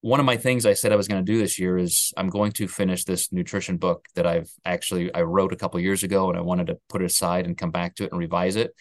one 0.00 0.20
of 0.20 0.26
my 0.26 0.36
things 0.36 0.66
I 0.66 0.74
said 0.74 0.92
I 0.92 0.96
was 0.96 1.08
going 1.08 1.24
to 1.24 1.32
do 1.32 1.38
this 1.38 1.58
year 1.58 1.76
is 1.76 2.12
I'm 2.16 2.28
going 2.28 2.52
to 2.52 2.68
finish 2.68 3.04
this 3.04 3.32
nutrition 3.32 3.76
book 3.76 4.06
that 4.14 4.26
I've 4.26 4.50
actually 4.64 5.12
I 5.12 5.22
wrote 5.22 5.52
a 5.52 5.56
couple 5.56 5.80
years 5.80 6.02
ago 6.02 6.28
and 6.28 6.38
I 6.38 6.42
wanted 6.42 6.68
to 6.68 6.78
put 6.88 7.02
it 7.02 7.06
aside 7.06 7.46
and 7.46 7.56
come 7.56 7.70
back 7.70 7.96
to 7.96 8.04
it 8.04 8.12
and 8.12 8.18
revise 8.18 8.56
it. 8.56 8.74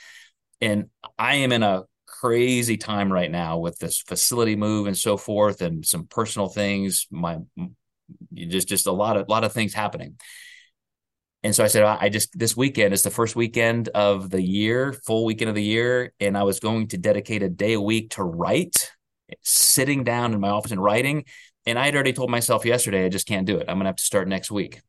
And 0.62 0.86
I 1.18 1.36
am 1.36 1.52
in 1.52 1.64
a 1.64 1.84
crazy 2.06 2.78
time 2.78 3.12
right 3.12 3.32
now 3.32 3.58
with 3.58 3.78
this 3.80 4.00
facility 4.00 4.56
move 4.56 4.88
and 4.88 4.98
so 4.98 5.18
forth 5.18 5.62
and 5.62 5.86
some 5.86 6.06
personal 6.06 6.48
things 6.48 7.08
my 7.12 7.40
just 8.34 8.68
just 8.68 8.88
a 8.88 8.92
lot 8.92 9.18
of 9.18 9.28
lot 9.30 9.44
of 9.44 9.54
things 9.54 9.74
happening. 9.74 10.16
And 11.44 11.54
so 11.54 11.64
I 11.64 11.68
said, 11.68 11.84
I 11.84 12.10
just 12.10 12.38
this 12.38 12.58
weekend 12.58 12.94
is 12.94 13.04
the 13.04 13.12
first 13.12 13.36
weekend 13.36 13.90
of 13.90 14.32
the 14.32 14.42
year, 14.42 14.94
full 14.94 15.26
weekend 15.26 15.50
of 15.50 15.56
the 15.56 15.64
year, 15.64 16.12
and 16.20 16.36
I 16.36 16.42
was 16.42 16.60
going 16.60 16.88
to 16.88 16.98
dedicate 16.98 17.44
a 17.44 17.50
day 17.50 17.74
a 17.74 17.82
week 17.82 18.12
to 18.12 18.24
write 18.24 18.92
sitting 19.42 20.04
down 20.04 20.34
in 20.34 20.40
my 20.40 20.50
office 20.50 20.72
and 20.72 20.84
writing. 20.84 21.26
And 21.66 21.80
I 21.80 21.86
had 21.86 21.96
already 21.96 22.14
told 22.14 22.30
myself 22.30 22.66
yesterday, 22.66 23.06
I 23.06 23.10
just 23.10 23.28
can't 23.28 23.48
do 23.48 23.58
it. 23.58 23.66
I'm 23.68 23.76
going 23.76 23.86
to 23.86 23.90
have 23.90 23.96
to 23.96 24.04
start 24.04 24.28
next 24.28 24.52
week. 24.52 24.82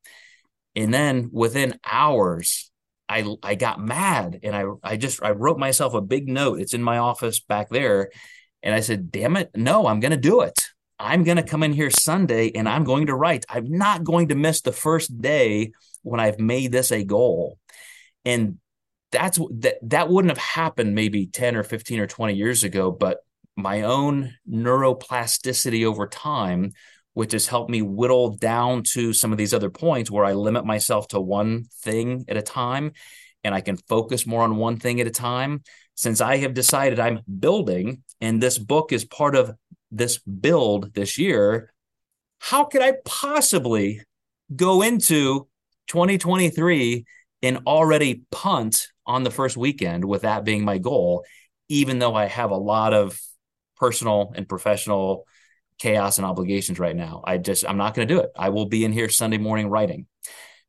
And 0.75 0.93
then 0.93 1.31
within 1.33 1.79
hours, 1.85 2.71
I 3.09 3.25
I 3.43 3.55
got 3.55 3.81
mad 3.81 4.41
and 4.43 4.55
I 4.55 4.65
I 4.83 4.97
just 4.97 5.23
I 5.23 5.31
wrote 5.31 5.59
myself 5.59 5.95
a 5.95 6.01
big 6.01 6.29
note. 6.29 6.61
It's 6.61 6.75
in 6.75 6.83
my 6.83 6.99
office 6.99 7.41
back 7.41 7.71
there. 7.71 8.11
And 8.63 8.75
I 8.75 8.81
said, 8.81 9.11
damn 9.11 9.37
it, 9.37 9.51
no, 9.55 9.87
I'm 9.87 10.01
going 10.01 10.11
to 10.11 10.17
do 10.17 10.41
it. 10.41 10.67
I'm 10.99 11.25
going 11.25 11.37
to 11.37 11.43
come 11.43 11.63
in 11.63 11.73
here 11.73 11.91
Sunday 11.91 12.51
and 12.55 12.69
I'm 12.69 12.85
going 12.85 13.07
to 13.07 13.15
write. 13.15 13.45
I'm 13.49 13.71
not 13.71 14.03
going 14.03 14.29
to 14.29 14.35
miss 14.35 14.63
the 14.63 14.73
first 14.73 15.21
day 15.21 15.73
when 16.03 16.21
I've 16.21 16.41
made 16.41 16.73
this 16.73 16.91
a 16.91 17.05
goal. 17.05 17.59
And 18.25 18.59
that's 19.13 19.39
that 19.39 19.77
that 19.83 20.09
wouldn't 20.09 20.31
have 20.31 20.45
happened 20.45 20.95
maybe 20.95 21.27
10 21.27 21.57
or 21.57 21.63
15 21.63 22.01
or 22.01 22.07
20 22.07 22.35
years 22.35 22.65
ago, 22.65 22.91
but 22.91 23.19
my 23.57 23.83
own 23.83 24.35
neuroplasticity 24.49 25.85
over 25.85 26.07
time, 26.07 26.73
which 27.15 27.33
has 27.33 27.47
helped 27.47 27.71
me 27.71 27.83
whittle 27.83 28.37
down 28.37 28.83
to 28.83 29.13
some 29.13 29.33
of 29.33 29.39
these 29.39 29.55
other 29.55 29.71
points 29.71 30.11
where 30.11 30.25
I 30.25 30.35
limit 30.35 30.67
myself 30.67 31.09
to 31.09 31.21
one 31.21 31.65
thing 31.83 32.27
at 32.29 32.37
a 32.37 32.43
time 32.43 32.93
and 33.43 33.55
I 33.55 33.61
can 33.63 33.77
focus 33.77 34.27
more 34.27 34.43
on 34.43 34.57
one 34.57 34.77
thing 34.77 35.01
at 35.01 35.07
a 35.07 35.11
time. 35.11 35.63
Since 35.95 36.21
I 36.21 36.37
have 36.39 36.53
decided 36.53 37.01
I'm 37.01 37.21
building 37.39 38.03
and 38.21 38.43
this 38.43 38.59
book 38.59 38.93
is 38.93 39.05
part 39.05 39.35
of 39.35 39.53
this 39.91 40.19
build 40.19 40.93
this 40.95 41.17
year, 41.17 41.73
how 42.39 42.65
could 42.65 42.83
I 42.83 42.95
possibly 43.05 44.03
go 44.55 44.83
into 44.83 45.49
2023 45.87 47.07
and 47.43 47.59
already 47.67 48.23
punt 48.31 48.89
on 49.07 49.23
the 49.23 49.31
first 49.31 49.57
weekend 49.57 50.05
with 50.05 50.23
that 50.23 50.45
being 50.45 50.65
my 50.65 50.79
goal, 50.79 51.25
even 51.69 51.99
though 51.99 52.15
I 52.15 52.27
have 52.27 52.51
a 52.51 52.57
lot 52.57 52.93
of 52.93 53.19
personal 53.77 54.33
and 54.35 54.49
professional 54.49 55.27
chaos 55.79 56.19
and 56.19 56.27
obligations 56.27 56.79
right 56.79 56.97
now. 56.97 57.23
I 57.25 57.39
just 57.39 57.69
I'm 57.69 57.77
not 57.77 57.95
going 57.95 58.09
to 58.09 58.15
do 58.15 58.21
it. 58.21 58.31
I 58.37 58.49
will 58.49 58.67
be 58.67 58.85
in 58.85 58.93
here 58.93 59.09
Sunday 59.09 59.39
morning 59.39 59.69
writing. 59.69 60.07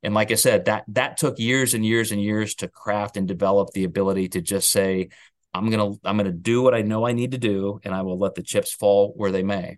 And 0.04 0.14
like 0.14 0.32
I 0.32 0.36
said, 0.36 0.66
that 0.66 0.84
that 0.90 1.18
took 1.18 1.40
years 1.40 1.74
and 1.74 1.86
years 1.86 2.12
and 2.12 2.22
years 2.22 2.56
to 2.56 2.68
craft 2.68 3.18
and 3.18 3.28
develop 3.28 3.72
the 3.72 3.84
ability 3.84 4.30
to 4.30 4.42
just 4.42 4.72
say 4.72 5.10
I'm 5.54 5.70
going 5.70 5.94
to 5.94 6.00
I'm 6.04 6.18
going 6.18 6.32
to 6.32 6.38
do 6.38 6.62
what 6.62 6.76
I 6.76 6.82
know 6.82 7.06
I 7.06 7.14
need 7.14 7.32
to 7.32 7.38
do 7.38 7.80
and 7.84 7.94
I 7.94 8.04
will 8.04 8.18
let 8.18 8.36
the 8.36 8.44
chips 8.44 8.72
fall 8.72 9.14
where 9.16 9.32
they 9.32 9.44
may. 9.44 9.78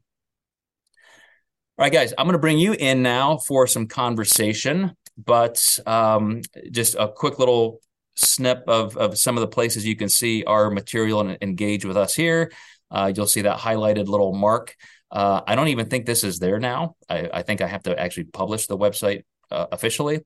All 1.77 1.85
right 1.85 1.93
guys, 1.93 2.13
I'm 2.17 2.25
going 2.25 2.33
to 2.33 2.39
bring 2.39 2.57
you 2.57 2.73
in 2.73 3.01
now 3.01 3.37
for 3.37 3.65
some 3.65 3.87
conversation, 3.87 4.97
but 5.17 5.63
um, 5.85 6.41
just 6.71 6.95
a 6.95 7.07
quick 7.07 7.39
little 7.39 7.79
snip 8.15 8.63
of, 8.67 8.97
of 8.97 9.17
some 9.17 9.37
of 9.37 9.41
the 9.41 9.47
places 9.47 9.85
you 9.85 9.95
can 9.95 10.09
see 10.09 10.43
our 10.43 10.69
material 10.69 11.21
and 11.21 11.37
engage 11.41 11.85
with 11.85 11.95
us 11.95 12.13
here. 12.13 12.51
Uh, 12.91 13.11
you'll 13.15 13.27
see 13.27 13.41
that 13.41 13.57
highlighted 13.57 14.07
little 14.07 14.33
mark. 14.33 14.75
Uh, 15.11 15.41
I 15.45 15.55
don't 15.55 15.69
even 15.69 15.87
think 15.87 16.05
this 16.05 16.23
is 16.23 16.39
there 16.39 16.59
now. 16.59 16.95
I, 17.09 17.29
I 17.33 17.41
think 17.43 17.61
I 17.61 17.67
have 17.67 17.83
to 17.83 17.99
actually 17.99 18.25
publish 18.25 18.67
the 18.67 18.77
website 18.77 19.23
uh, 19.51 19.67
officially. 19.71 20.21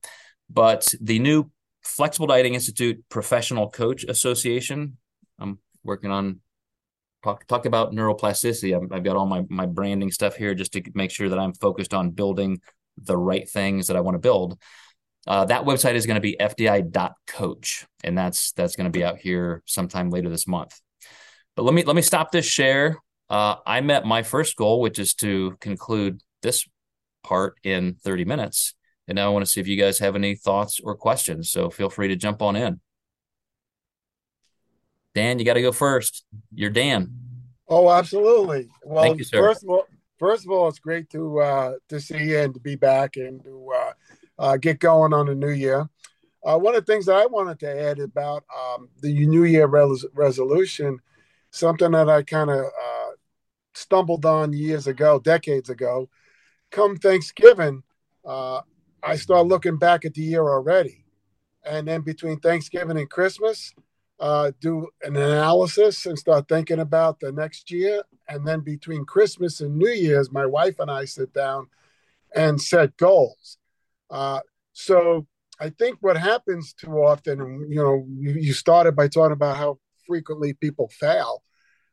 But 0.49 0.93
the 1.01 1.19
new 1.19 1.49
Flexible 1.83 2.27
Dieting 2.27 2.53
Institute 2.53 3.03
Professional 3.09 3.69
Coach 3.69 4.03
Association, 4.03 4.97
I'm 5.39 5.59
working 5.83 6.11
on 6.11 6.39
talk 7.23 7.47
talk 7.47 7.65
about 7.65 7.93
neuroplasticity. 7.93 8.75
i 8.75 8.95
have 8.95 9.03
got 9.03 9.15
all 9.15 9.25
my 9.25 9.43
my 9.49 9.65
branding 9.65 10.11
stuff 10.11 10.35
here 10.35 10.53
just 10.53 10.73
to 10.73 10.83
make 10.93 11.11
sure 11.11 11.29
that 11.29 11.39
I'm 11.39 11.53
focused 11.53 11.93
on 11.93 12.11
building 12.11 12.59
the 12.97 13.17
right 13.17 13.49
things 13.49 13.87
that 13.87 13.97
I 13.97 14.01
want 14.01 14.15
to 14.15 14.19
build. 14.19 14.59
Uh, 15.25 15.45
that 15.45 15.63
website 15.63 15.95
is 15.95 16.05
going 16.05 16.15
to 16.15 16.21
be 16.21 16.35
fdi.coach, 16.39 17.85
and 18.03 18.17
that's 18.17 18.51
that's 18.51 18.75
going 18.75 18.85
to 18.85 18.97
be 18.97 19.03
out 19.03 19.17
here 19.17 19.63
sometime 19.65 20.09
later 20.09 20.29
this 20.29 20.47
month. 20.47 20.79
But 21.55 21.63
let 21.63 21.73
me 21.73 21.83
let 21.83 21.95
me 21.95 22.01
stop 22.01 22.31
this 22.31 22.45
share. 22.45 22.97
Uh, 23.29 23.55
I 23.65 23.81
met 23.81 24.05
my 24.05 24.23
first 24.23 24.55
goal, 24.55 24.81
which 24.81 24.99
is 24.99 25.13
to 25.15 25.55
conclude 25.59 26.21
this 26.41 26.67
part 27.23 27.55
in 27.63 27.95
30 28.03 28.25
minutes. 28.25 28.75
And 29.07 29.15
now 29.15 29.27
I 29.27 29.29
want 29.29 29.45
to 29.45 29.51
see 29.51 29.59
if 29.59 29.67
you 29.67 29.77
guys 29.77 29.99
have 29.99 30.15
any 30.15 30.35
thoughts 30.35 30.79
or 30.79 30.95
questions. 30.95 31.51
So 31.51 31.69
feel 31.69 31.89
free 31.89 32.09
to 32.09 32.15
jump 32.15 32.41
on 32.41 32.55
in. 32.55 32.79
Dan, 35.15 35.39
you 35.39 35.45
got 35.45 35.53
to 35.53 35.61
go 35.61 35.71
first. 35.71 36.25
You're 36.53 36.69
Dan. 36.69 37.11
Oh, 37.67 37.89
absolutely. 37.89 38.69
Well, 38.83 39.15
you, 39.15 39.25
first 39.25 39.63
of 39.63 39.69
all, 39.69 39.85
first 40.19 40.45
of 40.45 40.51
all, 40.51 40.67
it's 40.67 40.79
great 40.79 41.09
to 41.11 41.39
uh, 41.39 41.73
to 41.89 41.99
see 41.99 42.23
you 42.23 42.39
and 42.39 42.53
to 42.53 42.59
be 42.59 42.75
back 42.75 43.15
and 43.15 43.43
to 43.43 43.71
uh, 43.75 43.93
uh, 44.39 44.57
get 44.57 44.79
going 44.79 45.13
on 45.13 45.27
the 45.27 45.35
new 45.35 45.49
year. 45.49 45.87
Uh, 46.43 46.57
one 46.57 46.75
of 46.75 46.85
the 46.85 46.91
things 46.91 47.05
that 47.05 47.15
I 47.15 47.25
wanted 47.25 47.59
to 47.61 47.81
add 47.89 47.99
about 47.99 48.43
um, 48.53 48.89
the 49.01 49.25
New 49.25 49.45
Year 49.45 49.65
res- 49.65 50.05
resolution, 50.13 50.99
something 51.53 51.91
that 51.91 52.09
I 52.09 52.23
kind 52.23 52.49
of 52.49 52.65
uh, 52.65 53.11
stumbled 53.75 54.25
on 54.25 54.53
years 54.53 54.87
ago, 54.87 55.19
decades 55.19 55.69
ago. 55.69 56.09
Come 56.71 56.97
Thanksgiving, 56.97 57.83
uh, 58.25 58.61
I 59.03 59.15
start 59.17 59.47
looking 59.47 59.77
back 59.77 60.03
at 60.03 60.15
the 60.15 60.23
year 60.23 60.41
already, 60.41 61.05
and 61.63 61.87
then 61.87 62.01
between 62.01 62.39
Thanksgiving 62.39 62.97
and 62.97 63.09
Christmas, 63.09 63.73
uh, 64.19 64.51
do 64.61 64.87
an 65.03 65.15
analysis 65.15 66.05
and 66.07 66.17
start 66.17 66.47
thinking 66.47 66.79
about 66.79 67.19
the 67.19 67.31
next 67.31 67.69
year. 67.69 68.01
And 68.27 68.47
then 68.47 68.61
between 68.61 69.05
Christmas 69.05 69.61
and 69.61 69.77
New 69.77 69.89
Year's, 69.89 70.31
my 70.31 70.45
wife 70.45 70.79
and 70.79 70.89
I 70.89 71.05
sit 71.05 71.33
down 71.33 71.67
and 72.33 72.59
set 72.59 72.95
goals. 72.97 73.57
Uh, 74.09 74.39
so 74.71 75.27
I 75.59 75.69
think 75.69 75.97
what 76.01 76.17
happens 76.17 76.73
too 76.73 76.93
often, 76.93 77.67
you 77.69 77.75
know, 77.75 78.07
you 78.17 78.53
started 78.53 78.95
by 78.95 79.07
talking 79.07 79.33
about 79.33 79.57
how 79.57 79.79
frequently 80.05 80.53
people 80.53 80.89
fail. 80.89 81.43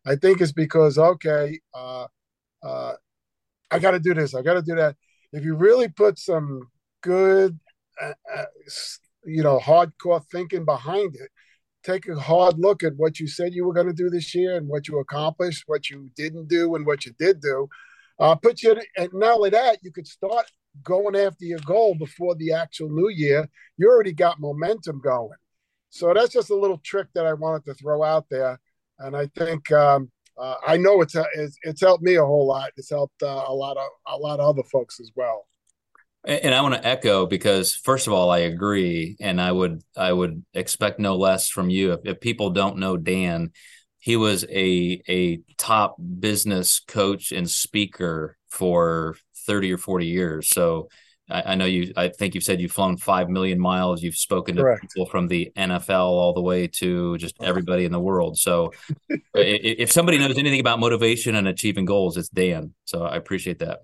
I 0.06 0.16
think 0.16 0.40
it's 0.40 0.52
because, 0.52 0.98
okay, 0.98 1.60
uh, 1.74 2.06
uh, 2.62 2.92
I 3.70 3.78
got 3.78 3.92
to 3.92 4.00
do 4.00 4.14
this, 4.14 4.34
I 4.34 4.42
got 4.42 4.54
to 4.54 4.62
do 4.62 4.74
that. 4.76 4.96
If 5.32 5.44
you 5.44 5.54
really 5.54 5.88
put 5.88 6.18
some 6.18 6.70
good, 7.02 7.58
uh, 8.00 8.12
uh 8.34 8.44
you 9.24 9.42
know, 9.42 9.58
hardcore 9.58 10.24
thinking 10.32 10.64
behind 10.64 11.14
it, 11.14 11.30
take 11.82 12.08
a 12.08 12.18
hard 12.18 12.58
look 12.58 12.82
at 12.82 12.96
what 12.96 13.20
you 13.20 13.26
said 13.26 13.52
you 13.52 13.64
were 13.64 13.74
going 13.74 13.86
to 13.86 13.92
do 13.92 14.10
this 14.10 14.34
year 14.34 14.56
and 14.56 14.68
what 14.68 14.88
you 14.88 14.98
accomplished, 14.98 15.64
what 15.66 15.90
you 15.90 16.10
didn't 16.16 16.48
do, 16.48 16.74
and 16.74 16.86
what 16.86 17.04
you 17.04 17.12
did 17.18 17.40
do. 17.40 17.68
Uh, 18.18 18.34
put 18.34 18.62
you, 18.62 18.78
and 18.96 19.10
not 19.14 19.36
only 19.36 19.50
that, 19.50 19.78
you 19.82 19.90
could 19.90 20.06
start 20.06 20.46
going 20.82 21.16
after 21.16 21.44
your 21.44 21.58
goal 21.60 21.94
before 21.94 22.34
the 22.34 22.52
actual 22.52 22.90
new 22.90 23.08
year. 23.08 23.48
You 23.76 23.88
already 23.88 24.12
got 24.12 24.40
momentum 24.40 25.00
going. 25.00 25.38
So 25.90 26.14
that's 26.14 26.32
just 26.32 26.50
a 26.50 26.56
little 26.56 26.78
trick 26.78 27.08
that 27.14 27.26
I 27.26 27.34
wanted 27.34 27.64
to 27.66 27.74
throw 27.74 28.02
out 28.02 28.26
there, 28.30 28.58
and 28.98 29.16
I 29.16 29.26
think 29.36 29.70
um, 29.72 30.10
uh, 30.38 30.54
I 30.66 30.76
know 30.76 31.02
it's, 31.02 31.14
it's, 31.34 31.56
it's 31.62 31.80
helped 31.80 32.02
me 32.02 32.14
a 32.14 32.24
whole 32.24 32.46
lot. 32.46 32.70
It's 32.76 32.90
helped 32.90 33.22
uh, 33.22 33.44
a 33.46 33.52
lot 33.52 33.76
of 33.76 33.88
a 34.06 34.16
lot 34.16 34.40
of 34.40 34.48
other 34.48 34.62
folks 34.62 35.00
as 35.00 35.10
well. 35.14 35.46
And 36.24 36.54
I 36.54 36.60
want 36.60 36.74
to 36.74 36.86
echo 36.86 37.26
because 37.26 37.74
first 37.74 38.06
of 38.06 38.12
all, 38.12 38.30
I 38.30 38.40
agree, 38.40 39.16
and 39.20 39.40
I 39.40 39.50
would 39.50 39.82
I 39.96 40.12
would 40.12 40.44
expect 40.52 41.00
no 41.00 41.16
less 41.16 41.48
from 41.48 41.70
you. 41.70 41.92
If, 41.92 42.00
if 42.04 42.20
people 42.20 42.50
don't 42.50 42.76
know 42.76 42.96
Dan, 42.96 43.52
he 43.98 44.16
was 44.16 44.44
a 44.44 45.02
a 45.08 45.40
top 45.56 45.96
business 45.98 46.80
coach 46.86 47.32
and 47.32 47.48
speaker 47.48 48.36
for 48.48 49.16
thirty 49.46 49.72
or 49.72 49.78
forty 49.78 50.06
years. 50.06 50.50
So 50.50 50.88
I, 51.30 51.52
I 51.52 51.54
know 51.54 51.64
you. 51.64 51.92
I 51.96 52.08
think 52.08 52.34
you've 52.34 52.44
said 52.44 52.60
you've 52.60 52.72
flown 52.72 52.96
five 52.96 53.28
million 53.28 53.60
miles. 53.60 54.02
You've 54.02 54.16
spoken 54.16 54.56
to 54.56 54.62
Correct. 54.62 54.82
people 54.82 55.06
from 55.06 55.28
the 55.28 55.52
NFL 55.56 56.06
all 56.06 56.32
the 56.32 56.42
way 56.42 56.66
to 56.78 57.16
just 57.18 57.36
everybody 57.40 57.84
in 57.84 57.92
the 57.92 58.00
world. 58.00 58.38
So 58.38 58.72
if 59.34 59.92
somebody 59.92 60.18
knows 60.18 60.38
anything 60.38 60.60
about 60.60 60.80
motivation 60.80 61.34
and 61.34 61.48
achieving 61.48 61.84
goals, 61.84 62.16
it's 62.16 62.28
Dan. 62.28 62.74
So 62.84 63.04
I 63.04 63.16
appreciate 63.16 63.58
that. 63.60 63.80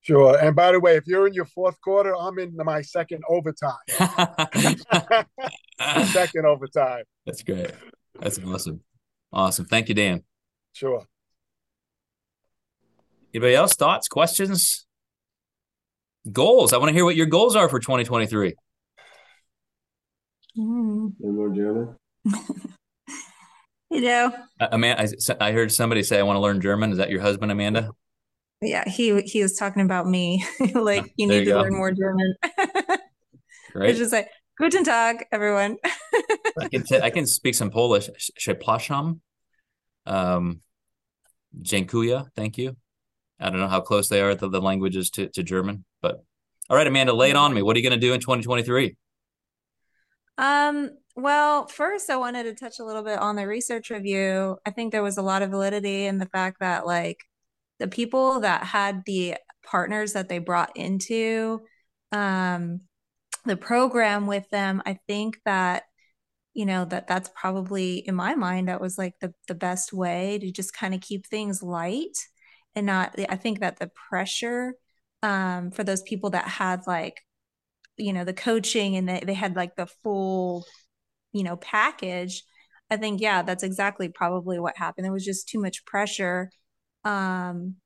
Sure. 0.00 0.38
And 0.38 0.54
by 0.54 0.72
the 0.72 0.80
way, 0.80 0.96
if 0.96 1.06
you're 1.06 1.26
in 1.26 1.32
your 1.32 1.46
fourth 1.46 1.80
quarter, 1.80 2.14
I'm 2.14 2.38
in 2.38 2.54
my 2.56 2.82
second 2.82 3.22
overtime. 3.26 3.72
second 6.12 6.44
overtime. 6.44 7.04
That's 7.24 7.42
great. 7.42 7.70
That's 8.20 8.38
awesome. 8.38 8.82
Awesome. 9.32 9.64
Thank 9.64 9.88
you, 9.88 9.94
Dan. 9.94 10.22
Sure. 10.74 11.06
Anybody 13.32 13.54
else? 13.54 13.74
Thoughts, 13.74 14.06
questions, 14.06 14.83
goals? 16.30 16.72
I 16.72 16.78
want 16.78 16.88
to 16.88 16.94
hear 16.94 17.04
what 17.04 17.16
your 17.16 17.26
goals 17.26 17.56
are 17.56 17.68
for 17.68 17.78
2023. 17.80 18.54
Mm. 20.56 21.12
you 23.90 24.00
know, 24.00 24.32
uh, 24.60 24.68
Amanda, 24.70 25.02
I, 25.02 25.48
I 25.48 25.52
heard 25.52 25.72
somebody 25.72 26.02
say, 26.02 26.18
I 26.18 26.22
want 26.22 26.36
to 26.36 26.40
learn 26.40 26.60
German. 26.60 26.92
Is 26.92 26.98
that 26.98 27.10
your 27.10 27.20
husband, 27.20 27.50
Amanda? 27.50 27.90
yeah, 28.64 28.88
he 28.88 29.20
he 29.22 29.42
was 29.42 29.56
talking 29.56 29.82
about 29.82 30.06
me. 30.06 30.44
like 30.74 31.12
you 31.16 31.26
need 31.26 31.40
you 31.40 31.44
to 31.44 31.50
go. 31.50 31.60
learn 31.60 31.74
more 31.74 31.92
German. 31.92 32.34
Right. 33.76 33.90
It's 33.90 33.98
just 33.98 34.12
like 34.12 34.28
Guten 34.56 34.84
Tag, 34.84 35.26
everyone. 35.32 35.78
I 36.60 36.68
can 36.68 36.84
t- 36.84 37.00
I 37.00 37.10
can 37.10 37.26
speak 37.26 37.56
some 37.56 37.70
Polish. 37.70 38.08
Przepraszam. 38.38 39.20
Um, 40.06 40.60
dziękuję. 41.60 42.24
Thank 42.36 42.56
you. 42.58 42.76
I 43.40 43.50
don't 43.50 43.58
know 43.58 43.66
how 43.66 43.80
close 43.80 44.08
they 44.08 44.20
are 44.20 44.36
to 44.36 44.48
the 44.48 44.60
languages 44.60 45.10
to, 45.10 45.28
to 45.30 45.42
German, 45.42 45.84
but 45.93 45.93
all 46.74 46.78
right, 46.78 46.88
Amanda, 46.88 47.12
lay 47.12 47.30
it 47.30 47.36
on 47.36 47.54
me. 47.54 47.62
What 47.62 47.76
are 47.76 47.78
you 47.78 47.88
going 47.88 48.00
to 48.00 48.04
do 48.04 48.14
in 48.14 48.18
2023? 48.18 48.96
Um, 50.38 50.90
well, 51.14 51.68
first 51.68 52.10
I 52.10 52.16
wanted 52.16 52.42
to 52.42 52.54
touch 52.54 52.80
a 52.80 52.84
little 52.84 53.04
bit 53.04 53.20
on 53.20 53.36
the 53.36 53.46
research 53.46 53.90
review. 53.90 54.56
I 54.66 54.72
think 54.72 54.90
there 54.90 55.04
was 55.04 55.16
a 55.16 55.22
lot 55.22 55.42
of 55.42 55.50
validity 55.50 56.06
in 56.06 56.18
the 56.18 56.26
fact 56.26 56.58
that 56.58 56.84
like 56.84 57.18
the 57.78 57.86
people 57.86 58.40
that 58.40 58.64
had 58.64 59.04
the 59.06 59.36
partners 59.64 60.14
that 60.14 60.28
they 60.28 60.40
brought 60.40 60.76
into 60.76 61.60
um, 62.10 62.80
the 63.44 63.56
program 63.56 64.26
with 64.26 64.50
them, 64.50 64.82
I 64.84 64.98
think 65.06 65.38
that 65.44 65.84
you 66.54 66.66
know 66.66 66.84
that 66.86 67.06
that's 67.06 67.30
probably 67.36 67.98
in 67.98 68.16
my 68.16 68.34
mind 68.34 68.66
that 68.66 68.80
was 68.80 68.98
like 68.98 69.14
the 69.20 69.32
the 69.46 69.54
best 69.54 69.92
way 69.92 70.38
to 70.40 70.50
just 70.50 70.74
kind 70.74 70.92
of 70.92 71.00
keep 71.00 71.26
things 71.26 71.62
light 71.62 72.16
and 72.76 72.86
not 72.86 73.14
I 73.28 73.36
think 73.36 73.58
that 73.60 73.78
the 73.78 73.90
pressure 74.08 74.74
um, 75.24 75.70
for 75.70 75.84
those 75.84 76.02
people 76.02 76.30
that 76.30 76.46
had 76.46 76.82
like 76.86 77.20
you 77.96 78.12
know 78.12 78.24
the 78.24 78.34
coaching 78.34 78.96
and 78.96 79.08
they, 79.08 79.22
they 79.24 79.34
had 79.34 79.56
like 79.56 79.76
the 79.76 79.86
full 80.02 80.64
you 81.32 81.44
know 81.44 81.56
package 81.56 82.42
i 82.90 82.96
think 82.96 83.20
yeah 83.20 83.42
that's 83.42 83.62
exactly 83.62 84.08
probably 84.08 84.58
what 84.58 84.76
happened 84.76 85.04
there 85.04 85.12
was 85.12 85.24
just 85.24 85.48
too 85.48 85.60
much 85.60 85.84
pressure 85.86 86.50
um, 87.04 87.76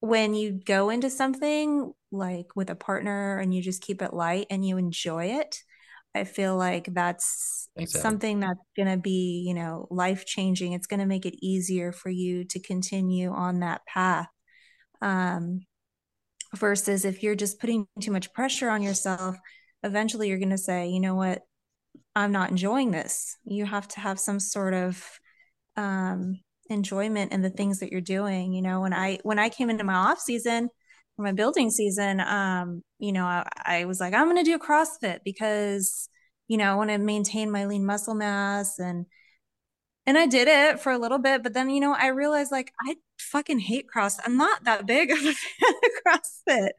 when 0.00 0.34
you 0.34 0.52
go 0.52 0.90
into 0.90 1.08
something 1.10 1.92
like 2.10 2.46
with 2.56 2.70
a 2.70 2.74
partner 2.74 3.38
and 3.38 3.54
you 3.54 3.62
just 3.62 3.82
keep 3.82 4.02
it 4.02 4.12
light 4.12 4.46
and 4.50 4.66
you 4.66 4.76
enjoy 4.76 5.26
it, 5.26 5.56
I 6.14 6.24
feel 6.24 6.56
like 6.56 6.88
that's 6.92 7.68
something 8.00 8.40
that's 8.40 8.60
going 8.76 8.88
to 8.88 8.98
be, 8.98 9.44
you 9.46 9.54
know, 9.54 9.86
life 9.90 10.26
changing. 10.26 10.72
It's 10.72 10.88
going 10.88 11.00
to 11.00 11.06
make 11.06 11.24
it 11.24 11.38
easier 11.44 11.92
for 11.92 12.10
you 12.10 12.44
to 12.46 12.60
continue 12.60 13.30
on 13.32 13.60
that 13.60 13.86
path. 13.86 14.28
Um, 15.00 15.62
versus 16.54 17.04
if 17.04 17.22
you're 17.22 17.34
just 17.34 17.60
putting 17.60 17.86
too 18.00 18.12
much 18.12 18.32
pressure 18.32 18.68
on 18.68 18.82
yourself, 18.82 19.36
eventually 19.82 20.28
you're 20.28 20.38
going 20.38 20.50
to 20.50 20.58
say, 20.58 20.88
you 20.88 21.00
know 21.00 21.14
what, 21.14 21.42
I'm 22.14 22.32
not 22.32 22.50
enjoying 22.50 22.90
this. 22.90 23.36
You 23.44 23.64
have 23.64 23.88
to 23.88 24.00
have 24.00 24.20
some 24.20 24.40
sort 24.40 24.74
of 24.74 25.04
um, 25.76 26.40
enjoyment 26.72 27.32
in 27.32 27.42
the 27.42 27.50
things 27.50 27.80
that 27.80 27.92
you're 27.92 28.00
doing 28.00 28.52
you 28.52 28.62
know 28.62 28.80
when 28.80 28.92
i 28.92 29.18
when 29.22 29.38
i 29.38 29.48
came 29.48 29.70
into 29.70 29.84
my 29.84 29.94
off 29.94 30.20
season 30.20 30.68
my 31.18 31.32
building 31.32 31.70
season 31.70 32.20
um 32.20 32.82
you 32.98 33.12
know 33.12 33.24
i, 33.24 33.44
I 33.64 33.84
was 33.84 34.00
like 34.00 34.14
i'm 34.14 34.26
going 34.26 34.42
to 34.42 34.50
do 34.50 34.58
crossfit 34.58 35.18
because 35.24 36.08
you 36.48 36.56
know 36.56 36.72
i 36.72 36.74
want 36.74 36.90
to 36.90 36.98
maintain 36.98 37.50
my 37.50 37.66
lean 37.66 37.84
muscle 37.84 38.14
mass 38.14 38.78
and 38.78 39.06
and 40.06 40.18
i 40.18 40.26
did 40.26 40.48
it 40.48 40.80
for 40.80 40.92
a 40.92 40.98
little 40.98 41.18
bit 41.18 41.42
but 41.42 41.54
then 41.54 41.70
you 41.70 41.80
know 41.80 41.94
i 41.98 42.08
realized 42.08 42.52
like 42.52 42.72
i 42.86 42.96
fucking 43.18 43.58
hate 43.58 43.88
cross 43.88 44.18
i'm 44.24 44.36
not 44.36 44.64
that 44.64 44.86
big 44.86 45.10
of 45.12 45.18
a 45.18 45.32
fan 45.32 45.74
of 45.84 45.90
crossfit 46.06 46.70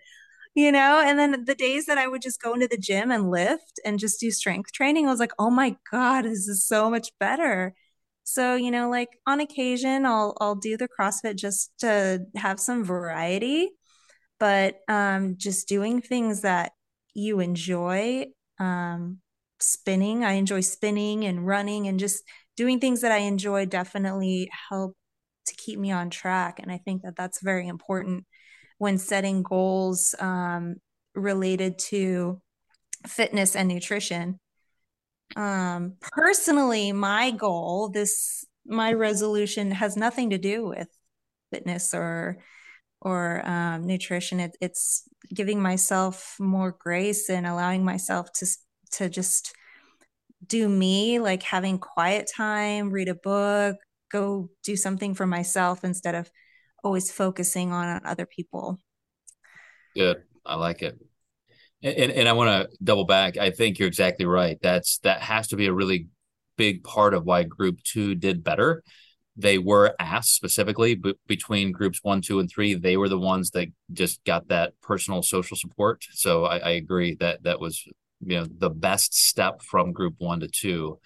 you 0.56 0.72
know? 0.72 1.02
And 1.04 1.18
then 1.18 1.46
the 1.46 1.56
days 1.56 1.86
that 1.88 1.98
i 1.98 2.08
would 2.08 2.22
just 2.22 2.42
go 2.42 2.54
into 2.54 2.68
the 2.68 2.78
gym 2.78 3.12
and 3.12 3.32
lift 3.32 3.80
and 3.86 4.00
just 4.00 4.20
do 4.20 4.32
strength 4.32 4.72
training 4.72 5.08
i 5.08 5.12
was 5.12 5.20
like 5.20 5.34
oh 5.40 5.50
my 5.50 5.76
god 5.92 6.24
this 6.26 6.48
is 6.48 6.68
so 6.68 6.90
much 6.90 7.10
better. 7.20 7.74
So, 8.24 8.56
you 8.56 8.72
know, 8.72 8.90
like 8.90 9.10
on 9.28 9.40
occasion 9.42 10.06
I'll 10.06 10.36
I'll 10.40 10.56
do 10.56 10.78
the 10.78 10.88
CrossFit 10.88 11.36
just 11.36 11.72
to 11.80 12.26
have 12.36 12.60
some 12.60 12.84
variety, 12.84 13.72
but 14.40 14.80
um 14.88 15.36
just 15.38 15.68
doing 15.68 16.02
things 16.02 16.42
that 16.42 16.72
you 17.14 17.40
enjoy 17.40 18.28
um 18.60 19.20
spinning, 19.60 20.24
I 20.24 20.34
enjoy 20.34 20.62
spinning 20.62 21.26
and 21.26 21.46
running 21.48 21.88
and 21.88 22.00
just 22.00 22.24
doing 22.56 22.80
things 22.80 23.02
that 23.02 23.12
I 23.12 23.20
enjoy 23.20 23.66
definitely 23.66 24.50
help 24.70 24.96
to 25.48 25.56
keep 25.56 25.80
me 25.80 25.92
on 25.92 26.10
track 26.10 26.60
and 26.60 26.72
I 26.72 26.78
think 26.78 27.02
that 27.04 27.16
that's 27.16 27.42
very 27.42 27.68
important 27.68 28.26
when 28.78 28.98
setting 28.98 29.44
goals 29.44 30.16
um 30.20 30.76
related 31.16 31.78
to 31.78 32.42
fitness 33.06 33.56
and 33.56 33.68
nutrition 33.68 34.40
um, 35.36 35.96
personally, 36.02 36.92
my 36.92 37.32
goal 37.32 37.90
this 37.90 38.46
my 38.66 38.94
resolution 38.94 39.72
has 39.72 39.98
nothing 39.98 40.30
to 40.30 40.38
do 40.38 40.68
with 40.68 40.88
fitness 41.52 41.94
or 41.94 42.38
or 43.02 43.48
um, 43.48 43.86
nutrition. 43.86 44.40
It, 44.40 44.56
it's 44.62 45.04
giving 45.34 45.62
myself 45.62 46.36
more 46.40 46.76
grace 46.78 47.30
and 47.30 47.46
allowing 47.48 47.84
myself 47.84 48.32
to 48.34 48.48
to 48.94 49.10
just 49.10 49.54
do 50.48 50.68
me, 50.68 51.20
like 51.20 51.44
having 51.44 51.78
quiet 51.80 52.30
time, 52.36 52.90
read 52.90 53.10
a 53.10 53.16
book, 53.16 53.78
go 54.12 54.50
do 54.64 54.76
something 54.76 55.14
for 55.14 55.26
myself 55.26 55.84
instead 55.84 56.16
of 56.16 56.30
always 56.84 57.12
focusing 57.12 57.72
on 57.72 58.02
other 58.06 58.26
people. 58.26 58.78
Good. 59.96 60.24
I 60.46 60.56
like 60.56 60.82
it. 60.82 60.98
And, 61.82 62.12
and 62.12 62.30
I 62.30 62.34
want 62.34 62.70
to 62.72 62.78
double 62.84 63.06
back. 63.06 63.38
I 63.38 63.52
think 63.52 63.78
you're 63.78 63.88
exactly 63.88 64.26
right. 64.26 64.58
That's 64.62 65.00
that 65.00 65.22
has 65.22 65.50
to 65.50 65.58
be 65.58 65.68
a 65.68 65.74
really 65.74 66.08
big 66.58 66.84
part 66.84 67.14
of 67.14 67.26
why 67.26 67.44
group 67.44 67.80
two 67.84 68.16
did 68.16 68.44
better. 68.44 68.84
They 69.36 69.58
were 69.58 69.96
asked 70.00 70.36
specifically 70.36 70.96
but 70.96 71.18
between 71.28 71.72
groups 71.72 72.00
one, 72.02 72.22
two, 72.22 72.40
and 72.40 72.50
three. 72.50 72.76
They 72.76 72.98
were 72.98 73.10
the 73.10 73.20
ones 73.20 73.52
that 73.52 73.68
just 73.92 74.24
got 74.24 74.48
that 74.48 74.74
personal 74.82 75.24
social 75.24 75.58
support. 75.58 76.06
So 76.12 76.46
I, 76.46 76.58
I 76.58 76.70
agree 76.72 77.16
that 77.16 77.44
that 77.44 77.60
was 77.60 77.84
you 78.26 78.40
know 78.40 78.48
the 78.58 78.70
best 78.70 79.16
step 79.16 79.62
from 79.62 79.94
group 79.94 80.16
one 80.18 80.40
to 80.42 80.48
two. 80.48 81.00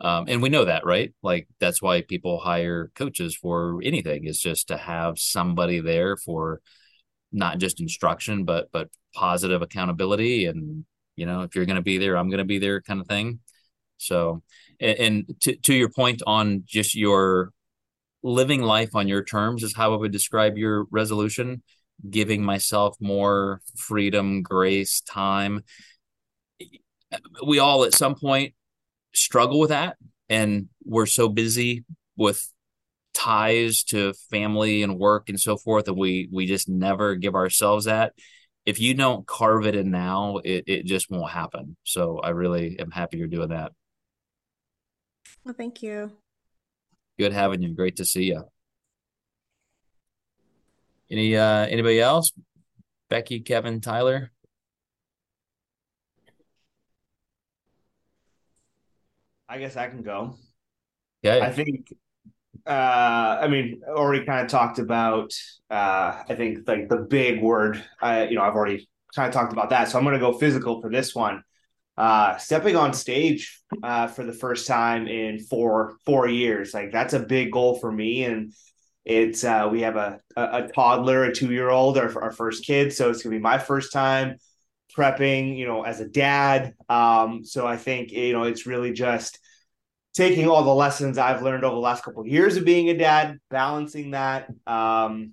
Um, 0.00 0.26
and 0.28 0.42
we 0.42 0.48
know 0.48 0.64
that, 0.64 0.84
right? 0.84 1.14
Like 1.22 1.48
that's 1.60 1.80
why 1.80 2.02
people 2.02 2.40
hire 2.40 2.90
coaches 2.94 3.36
for 3.36 3.80
anything 3.82 4.26
is 4.26 4.40
just 4.40 4.68
to 4.68 4.76
have 4.76 5.18
somebody 5.18 5.80
there 5.80 6.16
for 6.16 6.60
not 7.32 7.58
just 7.58 7.80
instruction, 7.80 8.44
but 8.44 8.68
but 8.72 8.88
positive 9.14 9.62
accountability. 9.62 10.46
And 10.46 10.84
you 11.16 11.26
know, 11.26 11.42
if 11.42 11.54
you're 11.54 11.66
going 11.66 11.76
to 11.76 11.82
be 11.82 11.98
there, 11.98 12.16
I'm 12.16 12.28
going 12.28 12.38
to 12.38 12.44
be 12.44 12.58
there, 12.58 12.80
kind 12.80 13.00
of 13.00 13.06
thing. 13.06 13.40
So, 13.98 14.42
and, 14.80 14.98
and 14.98 15.40
to 15.42 15.56
to 15.56 15.74
your 15.74 15.90
point 15.90 16.22
on 16.26 16.64
just 16.66 16.94
your 16.94 17.52
living 18.22 18.62
life 18.62 18.94
on 18.94 19.06
your 19.06 19.22
terms 19.22 19.62
is 19.62 19.74
how 19.76 19.92
I 19.92 19.96
would 19.96 20.12
describe 20.12 20.56
your 20.56 20.86
resolution. 20.90 21.62
Giving 22.10 22.42
myself 22.42 22.96
more 23.00 23.60
freedom, 23.76 24.42
grace, 24.42 25.00
time. 25.00 25.62
We 27.46 27.58
all 27.58 27.84
at 27.84 27.94
some 27.94 28.14
point 28.14 28.54
struggle 29.14 29.60
with 29.60 29.70
that, 29.70 29.96
and 30.28 30.68
we're 30.84 31.06
so 31.06 31.28
busy 31.28 31.84
with 32.16 32.46
ties 33.12 33.84
to 33.84 34.12
family 34.30 34.82
and 34.82 34.98
work 34.98 35.28
and 35.28 35.38
so 35.38 35.56
forth 35.56 35.86
and 35.86 35.96
we 35.96 36.28
we 36.32 36.46
just 36.46 36.68
never 36.68 37.14
give 37.14 37.34
ourselves 37.34 37.84
that. 37.84 38.12
If 38.66 38.80
you 38.80 38.94
don't 38.94 39.26
carve 39.26 39.66
it 39.66 39.76
in 39.76 39.90
now 39.90 40.38
it, 40.38 40.64
it 40.66 40.86
just 40.86 41.10
won't 41.10 41.30
happen. 41.30 41.76
So 41.84 42.18
i 42.18 42.30
really 42.30 42.78
am 42.78 42.90
happy 42.90 43.18
you're 43.18 43.28
doing 43.28 43.50
that. 43.50 43.72
Well 45.44 45.54
thank 45.56 45.82
you. 45.82 46.12
Good 47.18 47.32
having 47.32 47.62
you. 47.62 47.72
Great 47.72 47.96
to 47.96 48.04
see 48.04 48.24
you 48.24 48.44
any 51.10 51.36
uh 51.36 51.66
anybody 51.66 52.00
else? 52.00 52.32
Becky 53.08 53.40
kevin 53.40 53.80
tyler 53.80 54.32
i 59.48 59.58
guess 59.58 59.76
i 59.76 59.88
can 59.88 60.02
go 60.02 60.36
Yeah. 61.22 61.38
i 61.42 61.50
think 61.52 61.92
uh, 62.66 63.38
I 63.42 63.48
mean, 63.48 63.82
already 63.86 64.24
kind 64.24 64.40
of 64.40 64.48
talked 64.50 64.78
about. 64.78 65.34
Uh, 65.70 66.22
I 66.28 66.34
think 66.34 66.66
like 66.66 66.88
the 66.88 66.98
big 66.98 67.42
word. 67.42 67.82
I 68.00 68.24
you 68.24 68.36
know 68.36 68.42
I've 68.42 68.54
already 68.54 68.88
kind 69.14 69.28
of 69.28 69.34
talked 69.34 69.52
about 69.52 69.70
that, 69.70 69.88
so 69.88 69.98
I'm 69.98 70.04
going 70.04 70.14
to 70.14 70.20
go 70.20 70.38
physical 70.38 70.80
for 70.80 70.90
this 70.90 71.14
one. 71.14 71.42
Uh, 71.96 72.36
stepping 72.38 72.74
on 72.74 72.92
stage 72.92 73.60
uh, 73.82 74.06
for 74.06 74.24
the 74.24 74.32
first 74.32 74.66
time 74.66 75.06
in 75.06 75.38
four 75.40 75.96
four 76.06 76.26
years, 76.26 76.72
like 76.72 76.90
that's 76.90 77.12
a 77.12 77.20
big 77.20 77.52
goal 77.52 77.78
for 77.78 77.92
me, 77.92 78.24
and 78.24 78.52
it's 79.04 79.44
uh, 79.44 79.68
we 79.70 79.82
have 79.82 79.96
a, 79.96 80.20
a, 80.36 80.64
a 80.64 80.68
toddler, 80.74 81.24
a 81.24 81.34
two 81.34 81.52
year 81.52 81.68
old, 81.68 81.98
our, 81.98 82.22
our 82.22 82.32
first 82.32 82.64
kid, 82.64 82.92
so 82.92 83.10
it's 83.10 83.22
gonna 83.22 83.36
be 83.36 83.42
my 83.42 83.58
first 83.58 83.92
time 83.92 84.36
prepping, 84.96 85.56
you 85.56 85.66
know, 85.66 85.82
as 85.82 86.00
a 86.00 86.08
dad. 86.08 86.74
Um, 86.88 87.44
so 87.44 87.66
I 87.66 87.76
think 87.76 88.12
you 88.12 88.32
know 88.32 88.44
it's 88.44 88.66
really 88.66 88.92
just 88.92 89.38
taking 90.14 90.48
all 90.48 90.62
the 90.62 90.74
lessons 90.74 91.18
I've 91.18 91.42
learned 91.42 91.64
over 91.64 91.74
the 91.74 91.80
last 91.80 92.04
couple 92.04 92.22
of 92.22 92.28
years 92.28 92.56
of 92.56 92.64
being 92.64 92.88
a 92.88 92.96
dad, 92.96 93.38
balancing 93.50 94.12
that, 94.12 94.48
um, 94.66 95.32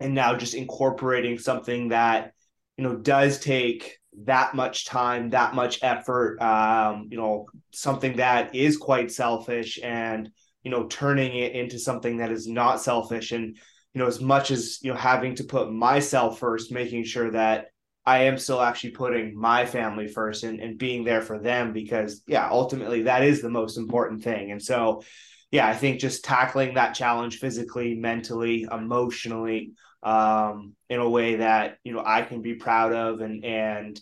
and 0.00 0.14
now 0.14 0.34
just 0.36 0.54
incorporating 0.54 1.38
something 1.38 1.88
that 1.88 2.32
you 2.76 2.84
know 2.84 2.96
does 2.96 3.38
take 3.38 3.98
that 4.24 4.54
much 4.54 4.86
time, 4.86 5.30
that 5.30 5.54
much 5.54 5.80
effort. 5.82 6.40
Um, 6.40 7.08
you 7.10 7.18
know, 7.18 7.46
something 7.72 8.16
that 8.16 8.54
is 8.54 8.76
quite 8.76 9.12
selfish, 9.12 9.78
and 9.82 10.30
you 10.62 10.70
know, 10.70 10.86
turning 10.86 11.36
it 11.36 11.52
into 11.52 11.78
something 11.78 12.18
that 12.18 12.32
is 12.32 12.46
not 12.46 12.80
selfish, 12.80 13.32
and 13.32 13.56
you 13.94 14.00
know, 14.00 14.06
as 14.06 14.20
much 14.20 14.50
as 14.50 14.78
you 14.82 14.92
know, 14.92 14.98
having 14.98 15.34
to 15.36 15.44
put 15.44 15.72
myself 15.72 16.38
first, 16.38 16.72
making 16.72 17.04
sure 17.04 17.30
that 17.32 17.66
I 18.08 18.20
am 18.20 18.38
still 18.38 18.62
actually 18.62 18.92
putting 18.92 19.38
my 19.38 19.66
family 19.66 20.08
first 20.08 20.42
and, 20.42 20.60
and 20.60 20.78
being 20.78 21.04
there 21.04 21.20
for 21.20 21.38
them 21.38 21.74
because, 21.74 22.22
yeah, 22.26 22.48
ultimately 22.50 23.02
that 23.02 23.22
is 23.22 23.42
the 23.42 23.50
most 23.50 23.76
important 23.76 24.24
thing. 24.24 24.50
And 24.50 24.62
so, 24.62 25.02
yeah, 25.50 25.68
I 25.68 25.74
think 25.74 26.00
just 26.00 26.24
tackling 26.24 26.74
that 26.74 26.94
challenge 26.94 27.38
physically, 27.38 27.94
mentally, 27.94 28.66
emotionally, 28.70 29.72
um, 30.02 30.74
in 30.88 31.00
a 31.00 31.08
way 31.08 31.36
that 31.36 31.76
you 31.84 31.92
know 31.92 32.02
I 32.04 32.22
can 32.22 32.40
be 32.40 32.54
proud 32.54 32.94
of, 32.94 33.20
and 33.20 33.44
and 33.44 34.00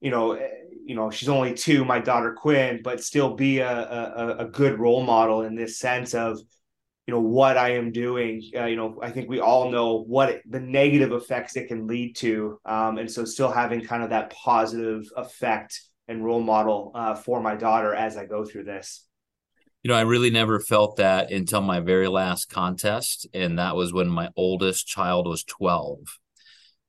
you 0.00 0.10
know, 0.10 0.32
eh, 0.32 0.48
you 0.84 0.96
know, 0.96 1.10
she's 1.10 1.28
only 1.28 1.54
two, 1.54 1.84
my 1.84 2.00
daughter 2.00 2.34
Quinn, 2.34 2.80
but 2.82 3.04
still 3.04 3.34
be 3.36 3.60
a, 3.60 3.70
a, 3.70 4.36
a 4.40 4.44
good 4.46 4.80
role 4.80 5.04
model 5.04 5.42
in 5.42 5.54
this 5.54 5.78
sense 5.78 6.12
of 6.12 6.40
you 7.06 7.12
know 7.12 7.20
what 7.20 7.58
I 7.58 7.74
am 7.74 7.92
doing. 7.92 8.42
Uh, 8.56 8.64
you 8.64 8.76
know, 8.76 8.98
I 9.02 9.10
think 9.10 9.28
we 9.28 9.40
all 9.40 9.70
know 9.70 10.04
what 10.04 10.30
it, 10.30 10.42
the 10.50 10.60
negative 10.60 11.12
effects 11.12 11.56
it 11.56 11.68
can 11.68 11.86
lead 11.86 12.16
to, 12.16 12.58
um, 12.64 12.98
and 12.98 13.10
so 13.10 13.24
still 13.24 13.50
having 13.50 13.82
kind 13.82 14.02
of 14.02 14.10
that 14.10 14.30
positive 14.30 15.04
effect 15.16 15.80
and 16.08 16.24
role 16.24 16.40
model 16.40 16.92
uh, 16.94 17.14
for 17.14 17.40
my 17.40 17.56
daughter 17.56 17.94
as 17.94 18.16
I 18.16 18.26
go 18.26 18.44
through 18.44 18.64
this. 18.64 19.06
You 19.82 19.90
know, 19.90 19.96
I 19.96 20.02
really 20.02 20.30
never 20.30 20.60
felt 20.60 20.96
that 20.96 21.30
until 21.30 21.60
my 21.60 21.80
very 21.80 22.08
last 22.08 22.48
contest, 22.48 23.26
and 23.34 23.58
that 23.58 23.76
was 23.76 23.92
when 23.92 24.08
my 24.08 24.30
oldest 24.34 24.86
child 24.86 25.26
was 25.26 25.44
twelve. 25.44 25.98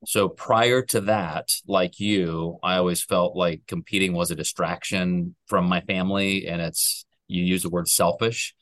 So 0.06 0.28
prior 0.28 0.82
to 0.82 1.02
that, 1.02 1.50
like 1.66 2.00
you, 2.00 2.58
I 2.62 2.76
always 2.76 3.02
felt 3.02 3.36
like 3.36 3.62
competing 3.66 4.14
was 4.14 4.30
a 4.30 4.36
distraction 4.36 5.34
from 5.46 5.66
my 5.66 5.82
family, 5.82 6.46
and 6.46 6.62
it's 6.62 7.04
you 7.28 7.42
use 7.42 7.64
the 7.64 7.70
word 7.70 7.88
selfish 7.88 8.54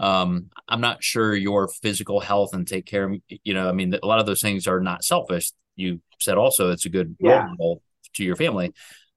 um, 0.00 0.46
I'm 0.66 0.80
not 0.80 1.04
sure 1.04 1.34
your 1.34 1.68
physical 1.68 2.20
health 2.20 2.54
and 2.54 2.66
take 2.66 2.86
care 2.86 3.04
of, 3.04 3.20
you 3.28 3.54
know, 3.54 3.68
I 3.68 3.72
mean, 3.72 3.94
a 3.94 4.06
lot 4.06 4.18
of 4.18 4.26
those 4.26 4.40
things 4.40 4.66
are 4.66 4.80
not 4.80 5.04
selfish. 5.04 5.52
You 5.76 6.00
said 6.18 6.38
also 6.38 6.70
it's 6.70 6.86
a 6.86 6.88
good 6.88 7.16
yeah. 7.20 7.42
role 7.42 7.48
model 7.50 7.82
to 8.14 8.24
your 8.24 8.34
family. 8.34 8.72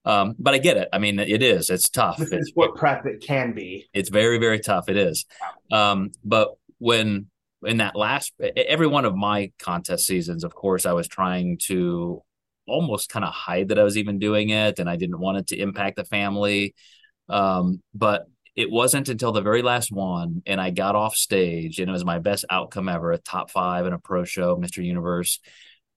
Um, 0.05 0.35
but 0.37 0.53
I 0.53 0.57
get 0.57 0.75
it. 0.75 0.89
I 0.91 0.99
mean, 0.99 1.19
it 1.19 1.41
is, 1.41 1.69
it's 1.69 1.87
tough. 1.87 2.17
This 2.17 2.33
it's 2.33 2.51
what 2.53 2.75
prep 2.75 3.05
it 3.05 3.21
can 3.21 3.53
be. 3.53 3.87
It's 3.93 4.09
very, 4.09 4.37
very 4.37 4.59
tough. 4.59 4.89
It 4.89 4.97
is. 4.97 5.25
Um, 5.71 6.11
but 6.25 6.49
when, 6.79 7.27
in 7.65 7.77
that 7.77 7.95
last, 7.95 8.33
every 8.57 8.87
one 8.87 9.05
of 9.05 9.15
my 9.15 9.53
contest 9.59 10.05
seasons, 10.05 10.43
of 10.43 10.53
course, 10.53 10.85
I 10.85 10.91
was 10.91 11.07
trying 11.07 11.59
to 11.67 12.21
almost 12.67 13.09
kind 13.09 13.23
of 13.23 13.33
hide 13.33 13.69
that 13.69 13.79
I 13.79 13.83
was 13.83 13.97
even 13.97 14.19
doing 14.19 14.49
it 14.49 14.79
and 14.79 14.89
I 14.89 14.97
didn't 14.97 15.19
want 15.19 15.37
it 15.37 15.47
to 15.47 15.57
impact 15.57 15.95
the 15.95 16.03
family. 16.03 16.75
Um, 17.29 17.81
but 17.93 18.25
it 18.55 18.69
wasn't 18.69 19.09
until 19.09 19.31
the 19.31 19.41
very 19.41 19.61
last 19.61 19.91
one 19.91 20.43
and 20.45 20.61
I 20.61 20.69
got 20.69 20.95
off 20.95 21.15
stage 21.15 21.79
and 21.79 21.89
it 21.89 21.93
was 21.93 22.05
my 22.05 22.19
best 22.19 22.45
outcome 22.49 22.87
ever, 22.87 23.11
a 23.11 23.17
top 23.17 23.49
five 23.49 23.85
in 23.85 23.93
a 23.93 23.99
pro 23.99 24.25
show, 24.25 24.55
Mr. 24.57 24.83
Universe. 24.83 25.39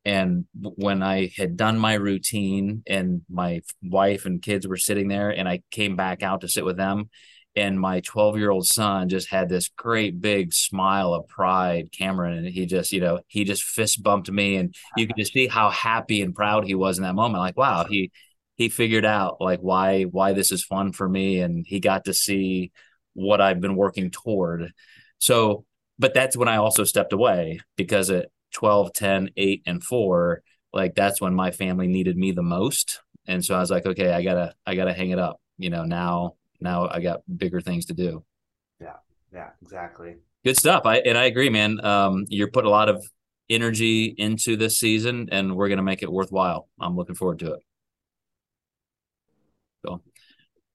And 0.04 0.46
when 0.54 1.02
I 1.02 1.32
had 1.36 1.57
done 1.57 1.78
my 1.78 1.94
routine 1.94 2.82
and 2.86 3.22
my 3.28 3.62
wife 3.82 4.24
and 4.24 4.40
kids 4.40 4.66
were 4.66 4.76
sitting 4.76 5.09
there 5.09 5.30
and 5.30 5.48
I 5.48 5.62
came 5.70 5.96
back 5.96 6.22
out 6.22 6.42
to 6.42 6.48
sit 6.48 6.64
with 6.64 6.76
them 6.76 7.11
and 7.57 7.80
my 7.80 8.00
12 8.00 8.36
year 8.36 8.50
old 8.50 8.66
son 8.66 9.09
just 9.09 9.28
had 9.30 9.48
this 9.48 9.68
great 9.76 10.20
big 10.20 10.52
smile 10.52 11.14
of 11.14 11.26
pride 11.26 11.90
cameron 11.90 12.38
and 12.38 12.46
he 12.46 12.66
just 12.66 12.92
you 12.92 13.00
know 13.00 13.20
he 13.26 13.44
just 13.44 13.64
fist 13.64 14.02
bumped 14.02 14.30
me 14.30 14.57
and 14.57 14.74
you 14.96 15.07
could 15.07 15.16
just 15.16 15.32
see 15.32 15.48
how 15.48 15.70
happy 15.70 16.22
and 16.22 16.34
proud 16.34 16.64
he 16.64 16.74
was 16.74 16.98
in 16.98 17.04
that 17.04 17.14
moment 17.14 17.40
like 17.40 17.57
wow 17.57 17.84
he 17.84 18.11
he 18.57 18.68
figured 18.68 19.04
out 19.04 19.40
like 19.40 19.61
why 19.61 20.04
why 20.04 20.32
this 20.32 20.50
is 20.50 20.64
fun 20.64 20.92
for 20.92 21.09
me 21.09 21.40
and 21.40 21.64
he 21.66 21.78
got 21.78 22.07
to 22.07 22.14
see 22.14 22.72
what 23.14 23.40
I've 23.40 23.61
been 23.61 23.76
working 23.76 24.11
toward. 24.11 24.72
So, 25.18 25.64
but 25.98 26.14
that's 26.14 26.36
when 26.36 26.48
I 26.48 26.57
also 26.57 26.84
stepped 26.84 27.12
away 27.12 27.61
because 27.76 28.11
at 28.11 28.28
12, 28.52 28.92
10, 28.92 29.30
8 29.36 29.62
and 29.66 29.82
4, 29.82 30.42
like 30.72 30.94
that's 30.94 31.20
when 31.20 31.34
my 31.34 31.50
family 31.50 31.86
needed 31.86 32.16
me 32.16 32.32
the 32.32 32.42
most. 32.42 33.00
And 33.26 33.44
so 33.44 33.54
I 33.54 33.61
was 33.61 33.70
like, 33.70 33.86
okay, 33.86 34.12
I 34.12 34.22
got 34.22 34.34
to 34.34 34.54
I 34.66 34.74
got 34.74 34.84
to 34.86 34.92
hang 34.92 35.11
it 35.11 35.18
up. 35.18 35.40
You 35.59 35.70
know, 35.70 35.84
now 35.84 36.34
now 36.61 36.88
I 36.88 37.00
got 37.00 37.20
bigger 37.34 37.61
things 37.61 37.86
to 37.86 37.94
do. 37.94 38.24
Yeah. 38.80 38.96
Yeah, 39.32 39.50
exactly. 39.62 40.16
Good 40.44 40.57
stuff. 40.57 40.82
I 40.86 40.98
and 40.98 41.18
I 41.18 41.24
agree, 41.24 41.50
man. 41.50 41.84
Um 41.84 42.24
you're 42.28 42.50
putting 42.50 42.68
a 42.68 42.70
lot 42.70 42.88
of 42.88 43.07
energy 43.48 44.14
into 44.16 44.57
this 44.57 44.78
season 44.78 45.28
and 45.30 45.54
we're 45.57 45.68
going 45.68 45.76
to 45.76 45.84
make 45.84 46.02
it 46.02 46.11
worthwhile. 46.11 46.68
I'm 46.80 46.96
looking 46.96 47.14
forward 47.14 47.38
to 47.40 47.52
it. 47.54 47.61
All 49.86 50.02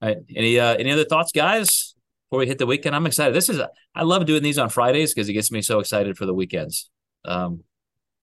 right. 0.10 0.18
Any 0.36 0.60
uh, 0.60 0.76
any 0.76 0.92
other 0.92 1.06
thoughts, 1.06 1.32
guys? 1.32 1.92
before 2.32 2.40
we 2.40 2.48
hit 2.48 2.60
the 2.60 2.66
weekend. 2.66 2.96
I'm 2.96 3.06
excited. 3.06 3.36
This 3.36 3.50
is 3.50 3.60
I 3.94 4.04
love 4.04 4.26
doing 4.26 4.42
these 4.42 4.58
on 4.58 4.70
Fridays 4.70 5.14
because 5.14 5.28
it 5.28 5.34
gets 5.34 5.52
me 5.52 5.62
so 5.62 5.80
excited 5.80 6.18
for 6.18 6.26
the 6.26 6.34
weekends. 6.34 6.90
Um, 7.26 7.66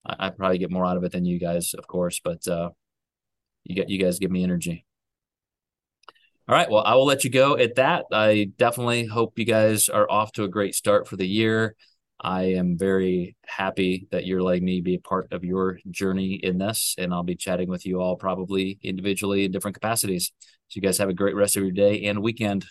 I, 0.06 0.28
I, 0.28 0.30
probably 0.30 0.56
get 0.56 0.70
more 0.70 0.86
out 0.86 0.96
of 0.96 1.04
it 1.04 1.12
than 1.12 1.26
you 1.26 1.38
guys, 1.38 1.74
of 1.74 1.86
course, 1.86 2.18
but 2.24 2.48
uh, 2.48 2.70
you 3.64 3.74
get 3.74 3.90
you 3.90 3.98
guys 3.98 4.18
give 4.18 4.30
me 4.30 4.42
energy. 4.42 4.86
All 6.48 6.54
right, 6.54 6.70
well, 6.70 6.82
I 6.82 6.94
will 6.94 7.04
let 7.04 7.24
you 7.24 7.30
go 7.30 7.58
at 7.58 7.74
that. 7.74 8.06
I 8.10 8.50
definitely 8.56 9.04
hope 9.04 9.38
you 9.38 9.44
guys 9.44 9.90
are 9.90 10.10
off 10.10 10.32
to 10.32 10.44
a 10.44 10.48
great 10.48 10.74
start 10.74 11.06
for 11.06 11.16
the 11.16 11.28
year. 11.28 11.76
I 12.18 12.54
am 12.54 12.78
very 12.78 13.36
happy 13.46 14.08
that 14.10 14.24
you're 14.24 14.42
letting 14.42 14.64
me 14.64 14.80
be 14.80 14.94
a 14.94 15.00
part 15.00 15.30
of 15.32 15.44
your 15.44 15.78
journey 15.90 16.40
in 16.42 16.56
this, 16.56 16.94
and 16.96 17.12
I'll 17.12 17.22
be 17.22 17.36
chatting 17.36 17.68
with 17.68 17.84
you 17.84 18.00
all 18.00 18.16
probably 18.16 18.78
individually 18.82 19.44
in 19.44 19.52
different 19.52 19.74
capacities. 19.74 20.32
So, 20.68 20.76
you 20.76 20.82
guys 20.82 20.98
have 20.98 21.08
a 21.08 21.14
great 21.14 21.34
rest 21.34 21.56
of 21.56 21.62
your 21.62 21.72
day 21.72 22.04
and 22.04 22.22
weekend. 22.22 22.66